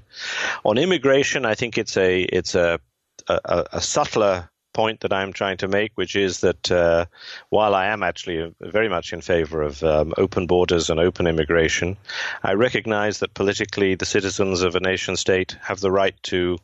On 0.63 0.77
immigration, 0.77 1.45
I 1.45 1.55
think 1.55 1.77
it's 1.77 1.97
a 1.97 2.21
it's 2.21 2.55
a 2.55 2.79
a, 3.27 3.65
a 3.73 3.81
subtler 3.81 4.49
point 4.73 5.01
that 5.01 5.13
I'm 5.13 5.33
trying 5.33 5.57
to 5.57 5.67
make, 5.67 5.91
which 5.95 6.15
is 6.15 6.41
that 6.41 6.71
uh, 6.71 7.05
while 7.49 7.75
I 7.75 7.87
am 7.87 8.03
actually 8.03 8.53
very 8.59 8.89
much 8.89 9.13
in 9.13 9.21
favor 9.21 9.61
of 9.61 9.83
um, 9.83 10.13
open 10.17 10.47
borders 10.47 10.89
and 10.89 10.99
open 10.99 11.27
immigration, 11.27 11.97
I 12.43 12.53
recognize 12.53 13.19
that 13.19 13.33
politically 13.33 13.95
the 13.95 14.05
citizens 14.05 14.61
of 14.61 14.75
a 14.75 14.79
nation 14.79 15.15
state 15.15 15.57
have 15.61 15.79
the 15.79 15.91
right 15.91 16.15
to 16.23 16.57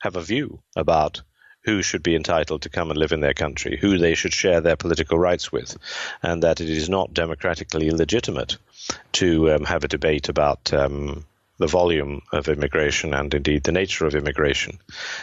have 0.00 0.16
a 0.16 0.22
view 0.22 0.60
about 0.76 1.22
who 1.64 1.82
should 1.82 2.02
be 2.02 2.14
entitled 2.14 2.62
to 2.62 2.70
come 2.70 2.90
and 2.90 2.98
live 2.98 3.12
in 3.12 3.20
their 3.20 3.34
country, 3.34 3.76
who 3.76 3.98
they 3.98 4.14
should 4.14 4.32
share 4.32 4.60
their 4.60 4.76
political 4.76 5.18
rights 5.18 5.52
with, 5.52 5.76
and 6.22 6.42
that 6.42 6.60
it 6.60 6.70
is 6.70 6.88
not 6.88 7.12
democratically 7.12 7.90
legitimate 7.90 8.56
to 9.12 9.52
um, 9.52 9.64
have 9.64 9.84
a 9.84 9.88
debate 9.88 10.28
about 10.28 10.72
um, 10.72 11.26
the 11.58 11.66
volume 11.66 12.22
of 12.32 12.48
immigration 12.48 13.12
and 13.12 13.34
indeed 13.34 13.64
the 13.64 13.72
nature 13.72 14.06
of 14.06 14.14
immigration. 14.14 14.78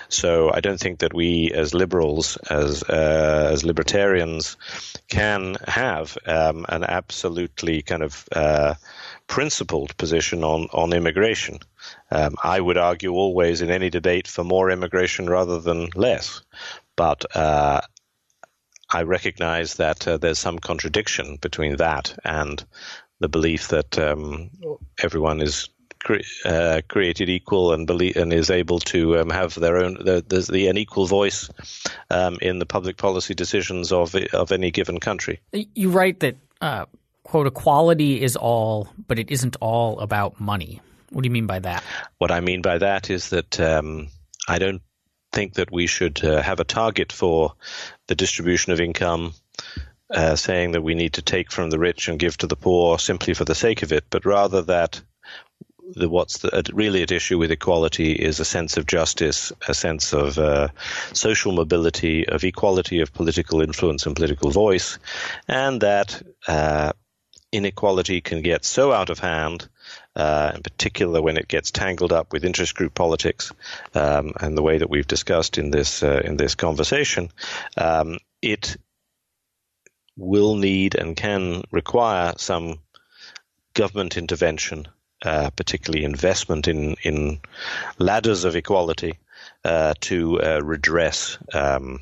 So 0.10 0.52
I 0.54 0.60
don't 0.60 0.80
think 0.80 1.00
that 1.00 1.14
we 1.14 1.52
as 1.54 1.74
liberals, 1.74 2.38
as 2.50 2.84
uh, 2.84 3.50
as 3.52 3.64
libertarians, 3.64 4.58
can 5.08 5.56
have 5.68 6.18
um, 6.26 6.66
an 6.70 6.84
absolutely 6.84 7.82
kind 7.82 8.04
of 8.04 8.28
uh, 8.34 8.76
principled 9.28 9.96
position 9.98 10.44
on 10.44 10.68
on 10.74 10.94
immigration. 10.94 11.60
Um, 12.12 12.36
I 12.44 12.60
would 12.60 12.78
argue 12.78 13.14
always 13.14 13.62
in 13.62 13.70
any 13.72 13.90
debate 13.90 14.28
for 14.28 14.44
more 14.44 14.70
immigration 14.70 15.30
rather 15.30 15.60
than 15.60 15.90
less, 15.96 16.42
but. 16.96 17.26
Uh, 17.36 17.82
I 18.88 19.02
recognize 19.02 19.74
that 19.76 20.08
uh, 20.08 20.18
there's 20.18 20.38
some 20.38 20.60
contradiction 20.60 21.38
between 21.42 21.78
that 21.78 22.16
and 22.24 22.64
the 23.20 23.28
belief 23.28 23.70
that 23.70 23.98
um, 23.98 24.52
everyone 25.02 25.42
is 25.42 25.70
uh, 26.46 26.82
created 26.88 27.30
equal 27.30 27.74
and 27.74 27.88
believe, 27.88 28.16
and 28.16 28.32
is 28.32 28.50
able 28.50 28.80
to 28.80 29.20
um, 29.20 29.30
have 29.30 29.56
their 29.56 29.78
own 29.78 29.96
the, 29.96 30.24
the, 30.28 30.40
the, 30.52 30.68
an 30.68 30.78
equal 30.78 31.06
voice 31.06 31.50
um, 32.10 32.38
in 32.42 32.60
the 32.60 32.66
public 32.66 32.98
policy 32.98 33.34
decisions 33.34 33.92
of 33.92 34.16
of 34.34 34.52
any 34.52 34.72
given 34.72 35.00
country. 35.00 35.40
You 35.52 35.90
write 35.90 36.20
that 36.22 36.38
uh, 36.62 36.86
quote 37.24 37.48
equality 37.48 38.22
is 38.22 38.36
all, 38.36 38.90
but 39.08 39.20
it 39.20 39.32
isn't 39.32 39.56
all 39.62 40.00
about 40.00 40.40
money. 40.40 40.82
What 41.12 41.24
do 41.24 41.28
you 41.28 41.34
mean 41.34 41.48
by 41.48 41.60
that? 41.60 41.84
What 42.18 42.32
I 42.32 42.40
mean 42.40 42.62
by 42.62 42.78
that 42.78 43.10
is 43.10 43.30
that 43.30 43.60
um, 43.60 44.08
I 44.48 44.60
don't 44.60 44.82
think 45.32 45.56
that 45.56 45.72
we 45.72 45.88
should 45.88 46.24
uh, 46.24 46.42
have 46.42 46.60
a 46.60 46.64
target 46.64 47.12
for 47.12 47.54
the 48.08 48.16
distribution 48.16 48.74
of 48.74 48.80
income. 48.80 49.34
Uh, 50.08 50.36
saying 50.36 50.74
that 50.74 50.84
we 50.84 50.94
need 50.94 51.14
to 51.14 51.22
take 51.24 51.52
from 51.52 51.72
the 51.72 51.80
rich 51.80 52.08
and 52.08 52.20
give 52.20 52.38
to 52.38 52.46
the 52.46 52.56
poor 52.56 53.00
simply 53.00 53.34
for 53.34 53.44
the 53.44 53.56
sake 53.56 53.82
of 53.82 53.92
it, 53.92 54.04
but 54.12 54.24
rather 54.24 54.62
that 54.62 55.02
the, 55.94 56.10
what's 56.10 56.40
the, 56.40 56.64
really 56.74 57.04
at 57.04 57.12
issue 57.12 57.38
with 57.38 57.52
equality 57.52 58.12
is 58.14 58.40
a 58.40 58.46
sense 58.46 58.78
of 58.78 58.86
justice, 58.86 59.52
a 59.68 59.74
sense 59.74 60.14
of 60.14 60.38
uh, 60.38 60.70
social 61.14 61.52
mobility, 61.52 62.28
of 62.28 62.44
equality 62.44 63.02
of 63.02 63.14
political 63.14 63.62
influence 63.62 64.06
and 64.06 64.16
political 64.16 64.50
voice, 64.50 64.98
and 65.48 65.82
that 65.82 66.22
uh, 66.48 66.92
inequality 67.52 68.22
can 68.22 68.42
get 68.42 68.66
so 68.66 68.92
out 68.92 69.10
of 69.10 69.20
hand. 69.20 69.68
Uh, 70.16 70.54
in 70.56 70.64
particular, 70.64 71.22
when 71.22 71.36
it 71.36 71.48
gets 71.48 71.72
tangled 71.72 72.14
up 72.14 72.32
with 72.32 72.46
interest 72.46 72.74
group 72.74 72.94
politics, 72.94 73.52
um, 73.94 74.32
and 74.40 74.58
the 74.58 74.64
way 74.64 74.78
that 74.78 74.90
we've 74.90 75.08
discussed 75.08 75.58
in 75.58 75.72
this 75.72 76.04
uh, 76.04 76.22
in 76.24 76.38
this 76.38 76.56
conversation, 76.56 77.30
um, 77.78 78.18
it 78.42 78.78
will 80.16 80.56
need 80.56 80.96
and 80.96 81.18
can 81.18 81.64
require 81.70 82.34
some 82.38 82.80
government 83.74 84.16
intervention 84.16 84.88
uh, 85.26 85.50
particularly 85.52 86.06
investment 86.06 86.68
in 86.68 86.96
in 87.04 87.40
ladders 87.98 88.44
of 88.46 88.56
equality 88.56 89.18
uh, 89.64 89.94
to 90.00 90.40
uh, 90.42 90.62
redress 90.64 91.38
um, 91.54 92.00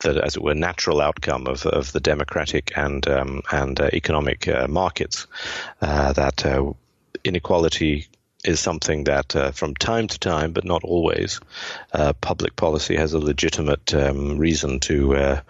the, 0.00 0.22
as 0.24 0.36
it 0.36 0.42
were, 0.42 0.54
natural 0.54 1.00
outcome 1.00 1.46
of, 1.46 1.66
of 1.66 1.92
the 1.92 2.00
democratic 2.00 2.72
and 2.76 3.06
um, 3.08 3.42
and 3.50 3.80
uh, 3.80 3.90
economic 3.92 4.46
uh, 4.48 4.66
markets. 4.68 5.26
that 5.80 6.74
inequality 7.24 8.06
is 8.44 8.58
something 8.58 9.04
that, 9.04 9.52
from 9.54 9.74
time 9.74 10.08
to 10.08 10.18
time, 10.18 10.52
but 10.52 10.64
not 10.64 10.82
always, 10.82 11.40
public 12.20 12.56
policy 12.56 12.96
has 12.96 13.12
a 13.12 13.18
legitimate 13.18 13.94
um, 13.94 14.38
reason 14.38 14.80
to 14.80 15.40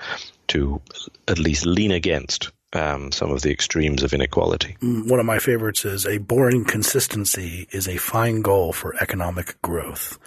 to 0.49 0.81
at 1.29 1.39
least 1.39 1.65
lean 1.65 1.93
against 1.93 2.51
um, 2.73 3.12
some 3.12 3.31
of 3.31 3.43
the 3.43 3.51
extremes 3.51 4.03
of 4.03 4.12
inequality. 4.12 4.77
Mm, 4.81 5.11
one 5.11 5.20
of 5.20 5.27
my 5.27 5.39
favorites 5.39 5.85
is 5.85 6.07
a 6.07 6.18
boring 6.18 6.64
consistency 6.64 7.68
is 7.70 7.89
a 7.89 7.97
fine 7.97 8.43
goal 8.43 8.73
for 8.73 8.95
economic 9.01 9.61
growth. 9.62 10.18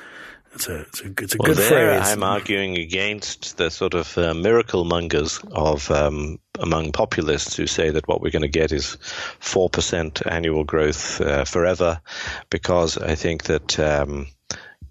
It's 0.53 0.69
a, 0.69 0.81
it's 0.81 1.01
a, 1.01 1.07
it's 1.21 1.35
a 1.35 1.37
well, 1.37 1.47
good 1.47 1.57
there 1.57 1.99
phrase. 1.99 2.13
I'm 2.13 2.23
arguing 2.23 2.77
against 2.77 3.57
the 3.57 3.69
sort 3.69 3.93
of 3.93 4.17
uh, 4.17 4.33
miracle 4.33 4.85
mongers 4.85 5.41
of 5.51 5.91
um, 5.91 6.39
among 6.61 6.93
populists 6.93 7.57
who 7.57 7.67
say 7.67 7.89
that 7.89 8.07
what 8.07 8.21
we're 8.21 8.31
going 8.31 8.41
to 8.41 8.47
get 8.47 8.71
is 8.71 8.97
four 9.39 9.69
percent 9.69 10.25
annual 10.25 10.63
growth 10.63 11.19
uh, 11.19 11.43
forever, 11.43 11.99
because 12.49 12.97
I 12.97 13.15
think 13.15 13.43
that 13.43 13.77
um, 13.79 14.27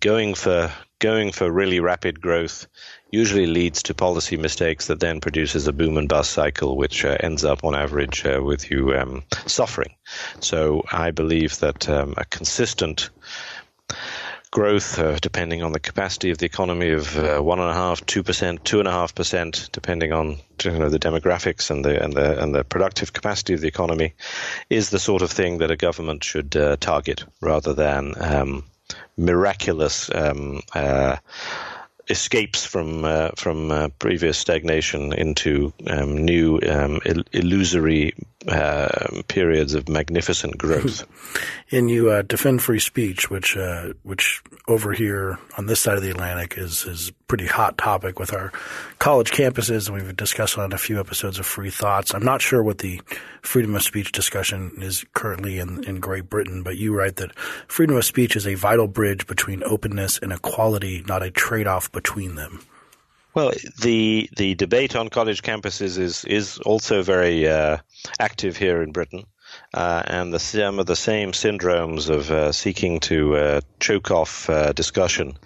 going 0.01 0.35
for 0.35 0.71
going 0.99 1.33
for 1.33 1.51
really 1.51 1.81
rapid 1.81 2.21
growth 2.21 2.67
usually 3.15 3.47
leads 3.47 3.83
to 3.85 3.95
policy 3.95 4.37
mistakes 4.37 4.87
that 4.87 5.01
then 5.01 5.21
produces 5.21 5.67
a 5.67 5.73
boom 5.73 5.97
and 5.97 6.09
bust 6.09 6.31
cycle, 6.33 6.77
which 6.77 7.05
uh, 7.05 7.17
ends 7.21 7.45
up 7.45 7.65
on 7.65 7.75
average 7.75 8.27
uh, 8.27 8.41
with 8.43 8.71
you 8.71 8.95
um, 8.95 9.23
suffering. 9.47 9.95
So 10.41 10.83
I 10.93 11.13
believe 11.13 11.59
that 11.61 11.89
um, 11.89 12.15
a 12.17 12.25
consistent 12.25 13.11
growth, 14.51 14.99
uh, 14.99 15.19
depending 15.21 15.63
on 15.63 15.73
the 15.73 15.81
capacity 15.81 16.31
of 16.31 16.39
the 16.39 16.47
economy, 16.47 16.91
of 16.93 17.17
uh, 17.17 17.41
one 17.41 17.61
and 17.61 17.71
a 17.71 17.75
half, 17.75 18.05
two 18.07 18.23
percent, 18.23 18.65
two 18.65 18.79
and 18.79 18.89
a 18.89 18.93
half 18.93 19.15
percent, 19.15 19.69
depending 19.73 20.13
on 20.13 20.37
you 20.65 20.71
know, 20.71 20.89
the 20.89 20.99
demographics 20.99 21.71
and 21.71 21.85
the 21.85 22.03
and 22.03 22.13
the 22.13 22.43
and 22.43 22.55
the 22.55 22.65
productive 22.65 23.13
capacity 23.13 23.55
of 23.55 23.61
the 23.61 23.69
economy, 23.69 24.15
is 24.71 24.91
the 24.91 24.99
sort 24.99 25.23
of 25.23 25.31
thing 25.31 25.59
that 25.59 25.71
a 25.71 25.77
government 25.77 26.25
should 26.25 26.57
uh, 26.57 26.77
target 26.79 27.25
rather 27.41 27.75
than 27.75 28.15
um, 28.21 28.65
miraculous. 29.17 30.11
Escapes 32.09 32.67
from 32.67 33.05
uh, 33.05 33.31
from 33.37 33.71
uh, 33.71 33.89
previous 33.99 34.37
stagnation 34.37 35.13
into 35.13 35.73
um, 35.87 36.19
new 36.19 36.61
um, 36.69 37.01
il- 37.07 37.25
illusory 37.33 38.15
uh, 38.49 39.23
periods 39.29 39.75
of 39.75 39.89
magnificent 39.89 40.59
growth. 40.59 41.07
and 41.71 41.91
you 41.91 42.11
uh, 42.11 42.23
defend 42.23 42.63
free 42.63 42.79
speech, 42.79 43.31
which 43.31 43.57
uh, 43.57 43.93
which 44.03 44.43
over 44.69 44.93
here 44.93 45.39
on 45.57 45.67
this 45.67 45.81
side 45.81 45.97
of 45.97 46.03
the 46.03 46.11
Atlantic 46.11 46.59
is 46.59 46.85
is 46.85 47.13
pretty 47.27 47.47
hot 47.47 47.79
topic 47.79 48.19
with 48.19 48.33
our 48.33 48.53
college 48.99 49.31
campuses, 49.31 49.89
and 49.89 49.97
we've 49.97 50.17
discussed 50.17 50.59
on 50.59 50.73
a 50.73 50.79
few 50.79 51.01
episodes 51.01 51.39
of 51.39 51.47
Free 51.47 51.71
Thoughts. 51.71 52.15
I'm 52.15 52.25
not 52.25 52.43
sure 52.43 52.63
what 52.63 52.79
the 52.79 53.01
freedom 53.43 53.75
of 53.75 53.83
speech 53.83 54.13
discussion 54.13 54.73
is 54.81 55.05
currently 55.15 55.59
in, 55.59 55.85
in 55.85 56.01
Great 56.01 56.29
Britain, 56.29 56.63
but 56.63 56.77
you 56.77 56.95
write 56.95 57.17
that 57.17 57.37
freedom 57.69 57.97
of 57.97 58.05
speech 58.05 58.37
is 58.37 58.47
a 58.47 58.55
vital 58.55 58.87
bridge 58.87 59.27
between 59.27 59.63
openness 59.65 60.19
and 60.19 60.33
equality, 60.33 61.03
not 61.07 61.23
a 61.23 61.31
trade 61.31 61.67
off 61.67 61.91
between 61.93 62.35
them. 62.35 62.61
Well, 63.35 63.53
the 63.81 64.31
the 64.37 64.55
debate 64.55 64.95
on 64.95 65.09
college 65.09 65.43
campuses 65.43 65.99
is 65.99 66.25
is 66.25 66.59
also 66.59 67.03
very 67.03 67.49
uh, 67.49 67.79
active 68.21 68.57
here 68.57 68.81
in 68.81 68.93
Britain, 68.93 69.25
uh, 69.73 70.03
and 70.07 70.33
the, 70.33 70.39
some 70.39 70.79
of 70.79 70.87
the 70.87 70.97
same 70.97 71.33
syndromes 71.33 72.09
of 72.09 72.31
uh, 72.31 72.53
seeking 72.53 73.01
to 73.01 73.37
uh, 73.37 73.61
choke 73.81 74.13
off 74.13 74.49
uh, 74.49 74.73
discussion 74.73 75.37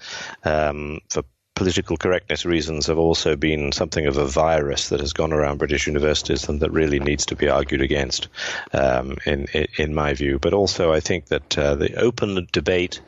um, 0.45 1.01
for 1.09 1.23
political 1.55 1.97
correctness 1.97 2.45
reasons 2.45 2.87
have 2.87 2.99
also 2.99 3.35
been 3.35 3.73
something 3.73 4.07
of 4.07 4.17
a 4.17 4.27
virus 4.27 4.91
that 4.91 5.01
has 5.01 5.13
gone 5.13 5.33
around 5.33 5.59
British 5.59 5.89
universities 5.89 6.49
and 6.49 6.61
that 6.61 6.71
really 6.71 7.01
needs 7.01 7.27
to 7.27 7.35
be 7.35 7.49
argued 7.49 7.83
against, 7.83 8.29
um, 8.73 9.17
in, 9.27 9.49
in 9.77 9.93
my 9.93 10.15
view. 10.15 10.39
But 10.39 10.55
also, 10.55 10.93
I 10.93 11.01
think 11.01 11.27
that 11.27 11.59
uh, 11.59 11.75
the 11.75 11.97
open 11.97 12.47
debate, 12.53 13.01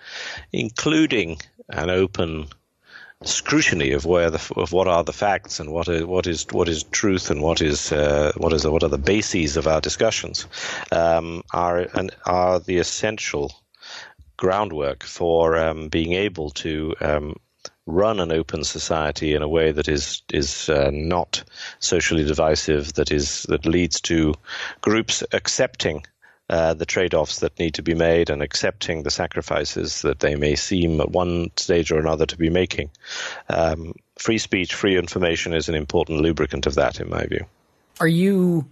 including 0.52 1.38
an 1.68 1.90
open 1.90 2.48
scrutiny 3.22 3.92
of 3.92 4.06
where 4.06 4.30
the 4.30 4.52
of 4.56 4.72
what 4.72 4.88
are 4.88 5.04
the 5.04 5.12
facts 5.12 5.60
and 5.60 5.70
what 5.70 5.88
is 5.88 6.04
what 6.04 6.26
is 6.26 6.46
what 6.52 6.68
is 6.70 6.84
truth 6.84 7.30
and 7.30 7.42
what 7.42 7.60
is 7.60 7.92
uh, 7.92 8.32
what 8.38 8.52
is 8.52 8.66
what 8.66 8.82
are 8.82 8.88
the 8.88 8.96
bases 8.96 9.58
of 9.58 9.66
our 9.66 9.80
discussions 9.80 10.46
um, 10.90 11.42
are 11.52 11.86
and 11.94 12.10
are 12.24 12.58
the 12.60 12.78
essential 12.78 13.52
groundwork 14.38 15.04
for 15.04 15.58
um, 15.58 15.88
being 15.88 16.14
able 16.14 16.48
to 16.48 16.94
um, 17.02 17.36
run 17.84 18.20
an 18.20 18.32
open 18.32 18.64
society 18.64 19.34
in 19.34 19.42
a 19.42 19.48
way 19.48 19.70
that 19.70 19.88
is 19.88 20.22
is 20.32 20.70
uh, 20.70 20.90
not 20.90 21.44
socially 21.78 22.24
divisive 22.24 22.94
that 22.94 23.12
is 23.12 23.42
that 23.44 23.66
leads 23.66 24.00
to 24.00 24.34
groups 24.80 25.22
accepting 25.32 26.02
uh, 26.50 26.74
the 26.74 26.84
trade-offs 26.84 27.38
that 27.38 27.58
need 27.60 27.74
to 27.74 27.82
be 27.82 27.94
made 27.94 28.28
and 28.28 28.42
accepting 28.42 29.04
the 29.04 29.10
sacrifices 29.10 30.02
that 30.02 30.18
they 30.18 30.34
may 30.34 30.56
seem 30.56 31.00
at 31.00 31.10
one 31.10 31.50
stage 31.56 31.92
or 31.92 31.98
another 32.00 32.26
to 32.26 32.36
be 32.36 32.50
making. 32.50 32.90
Um, 33.48 33.94
free 34.18 34.38
speech, 34.38 34.74
free 34.74 34.98
information 34.98 35.54
is 35.54 35.68
an 35.68 35.76
important 35.76 36.20
lubricant 36.20 36.66
of 36.66 36.74
that, 36.74 36.98
in 36.98 37.08
my 37.08 37.24
view. 37.26 37.46
Are 38.00 38.08
you 38.08 38.66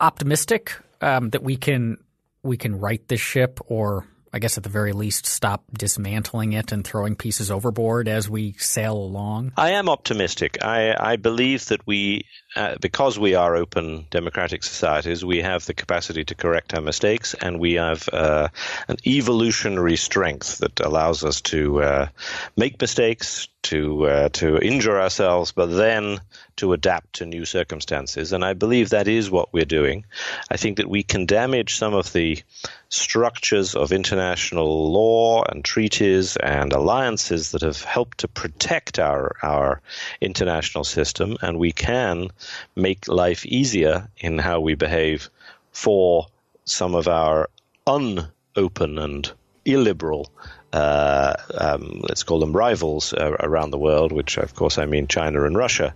optimistic 0.00 0.76
um, 1.00 1.30
that 1.30 1.42
we 1.42 1.56
can 1.56 1.98
we 2.42 2.56
can 2.56 2.78
right 2.78 3.06
this 3.08 3.20
ship, 3.20 3.60
or 3.66 4.06
I 4.32 4.38
guess 4.38 4.56
at 4.56 4.62
the 4.62 4.68
very 4.68 4.92
least, 4.92 5.26
stop 5.26 5.64
dismantling 5.72 6.52
it 6.52 6.72
and 6.72 6.84
throwing 6.84 7.16
pieces 7.16 7.50
overboard 7.50 8.08
as 8.08 8.28
we 8.28 8.52
sail 8.54 8.96
along? 8.96 9.52
I 9.56 9.70
am 9.70 9.88
optimistic. 9.88 10.58
I, 10.62 10.94
I 10.98 11.16
believe 11.16 11.66
that 11.66 11.86
we, 11.86 12.26
uh, 12.56 12.76
because 12.80 13.18
we 13.18 13.34
are 13.34 13.54
open 13.54 14.06
democratic 14.10 14.64
societies, 14.64 15.24
we 15.24 15.42
have 15.42 15.66
the 15.66 15.74
capacity 15.74 16.24
to 16.24 16.34
correct 16.34 16.74
our 16.74 16.80
mistakes, 16.80 17.34
and 17.34 17.60
we 17.60 17.74
have 17.74 18.08
uh, 18.12 18.48
an 18.88 18.96
evolutionary 19.06 19.96
strength 19.96 20.58
that 20.58 20.80
allows 20.80 21.22
us 21.22 21.42
to 21.42 21.82
uh, 21.82 22.08
make 22.56 22.80
mistakes, 22.80 23.48
to 23.62 24.06
uh, 24.06 24.28
to 24.28 24.58
injure 24.58 25.00
ourselves, 25.00 25.52
but 25.52 25.66
then 25.66 26.20
to 26.56 26.72
adapt 26.72 27.16
to 27.16 27.26
new 27.26 27.44
circumstances. 27.44 28.32
And 28.32 28.44
I 28.44 28.54
believe 28.54 28.90
that 28.90 29.08
is 29.08 29.30
what 29.30 29.52
we're 29.52 29.64
doing. 29.64 30.04
I 30.50 30.56
think 30.56 30.78
that 30.78 30.88
we 30.88 31.02
can 31.02 31.26
damage 31.26 31.76
some 31.76 31.92
of 31.92 32.12
the 32.12 32.42
structures 32.88 33.74
of 33.74 33.92
international 33.92 34.92
law 34.92 35.42
and 35.42 35.64
treaties 35.64 36.36
and 36.36 36.72
alliances 36.72 37.50
that 37.50 37.62
have 37.62 37.82
helped 37.82 38.18
to 38.18 38.28
protect 38.28 38.98
our 38.98 39.36
our 39.42 39.82
international 40.20 40.84
system, 40.84 41.36
and 41.42 41.58
we 41.58 41.72
can 41.72 42.30
make 42.74 43.08
life 43.08 43.44
easier 43.46 44.08
in 44.18 44.38
how 44.38 44.60
we 44.60 44.74
behave 44.74 45.30
for 45.72 46.26
some 46.64 46.94
of 46.94 47.08
our 47.08 47.48
unopen 47.86 48.98
and 48.98 49.32
illiberal 49.64 50.30
uh, 50.76 51.34
um, 51.56 52.02
let's 52.08 52.22
call 52.22 52.38
them 52.38 52.54
rivals 52.54 53.14
uh, 53.14 53.36
around 53.40 53.70
the 53.70 53.78
world, 53.78 54.12
which 54.12 54.36
of 54.36 54.54
course 54.54 54.76
I 54.76 54.84
mean 54.84 55.06
China 55.06 55.44
and 55.44 55.56
Russia. 55.56 55.94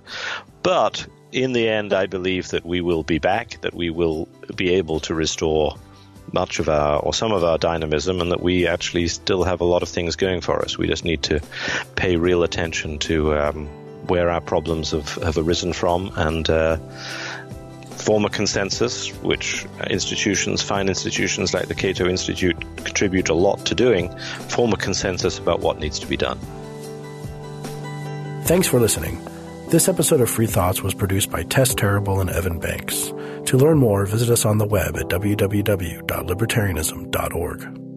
But 0.62 1.06
in 1.32 1.52
the 1.52 1.68
end, 1.68 1.92
I 1.92 2.06
believe 2.06 2.48
that 2.48 2.64
we 2.64 2.80
will 2.80 3.02
be 3.02 3.18
back, 3.18 3.60
that 3.60 3.74
we 3.74 3.90
will 3.90 4.26
be 4.56 4.70
able 4.70 5.00
to 5.00 5.14
restore 5.14 5.76
much 6.32 6.60
of 6.60 6.68
our 6.68 6.98
or 7.00 7.12
some 7.12 7.32
of 7.32 7.44
our 7.44 7.58
dynamism, 7.58 8.20
and 8.20 8.30
that 8.32 8.40
we 8.40 8.66
actually 8.66 9.08
still 9.08 9.44
have 9.44 9.60
a 9.60 9.64
lot 9.64 9.82
of 9.82 9.88
things 9.88 10.16
going 10.16 10.40
for 10.40 10.62
us. 10.62 10.78
We 10.78 10.86
just 10.86 11.04
need 11.04 11.22
to 11.24 11.40
pay 11.96 12.16
real 12.16 12.42
attention 12.42 12.98
to 13.00 13.36
um, 13.36 13.68
where 14.10 14.28
our 14.28 14.40
problems 14.40 14.90
have, 14.90 15.14
have 15.22 15.38
arisen 15.38 15.72
from 15.72 16.12
and. 16.16 16.50
Uh, 16.50 16.78
form 18.00 18.24
a 18.24 18.30
consensus, 18.30 19.10
which 19.22 19.66
institutions, 19.88 20.62
fine 20.62 20.88
institutions 20.88 21.52
like 21.52 21.68
the 21.68 21.74
Cato 21.74 22.08
Institute 22.08 22.58
contribute 22.78 23.28
a 23.28 23.34
lot 23.34 23.66
to 23.66 23.74
doing, 23.74 24.08
form 24.48 24.72
a 24.72 24.76
consensus 24.76 25.38
about 25.38 25.60
what 25.60 25.78
needs 25.78 25.98
to 25.98 26.06
be 26.06 26.16
done. 26.16 26.38
Thanks 28.44 28.66
for 28.66 28.80
listening. 28.80 29.22
This 29.68 29.86
episode 29.88 30.20
of 30.20 30.28
Free 30.28 30.48
Thoughts 30.48 30.82
was 30.82 30.92
produced 30.94 31.30
by 31.30 31.44
Tess 31.44 31.72
Terrible 31.74 32.20
and 32.20 32.28
Evan 32.30 32.58
Banks. 32.58 33.12
To 33.46 33.56
learn 33.56 33.78
more, 33.78 34.04
visit 34.06 34.28
us 34.28 34.44
on 34.44 34.58
the 34.58 34.66
web 34.66 34.96
at 34.96 35.06
www.libertarianism.org. 35.06 37.89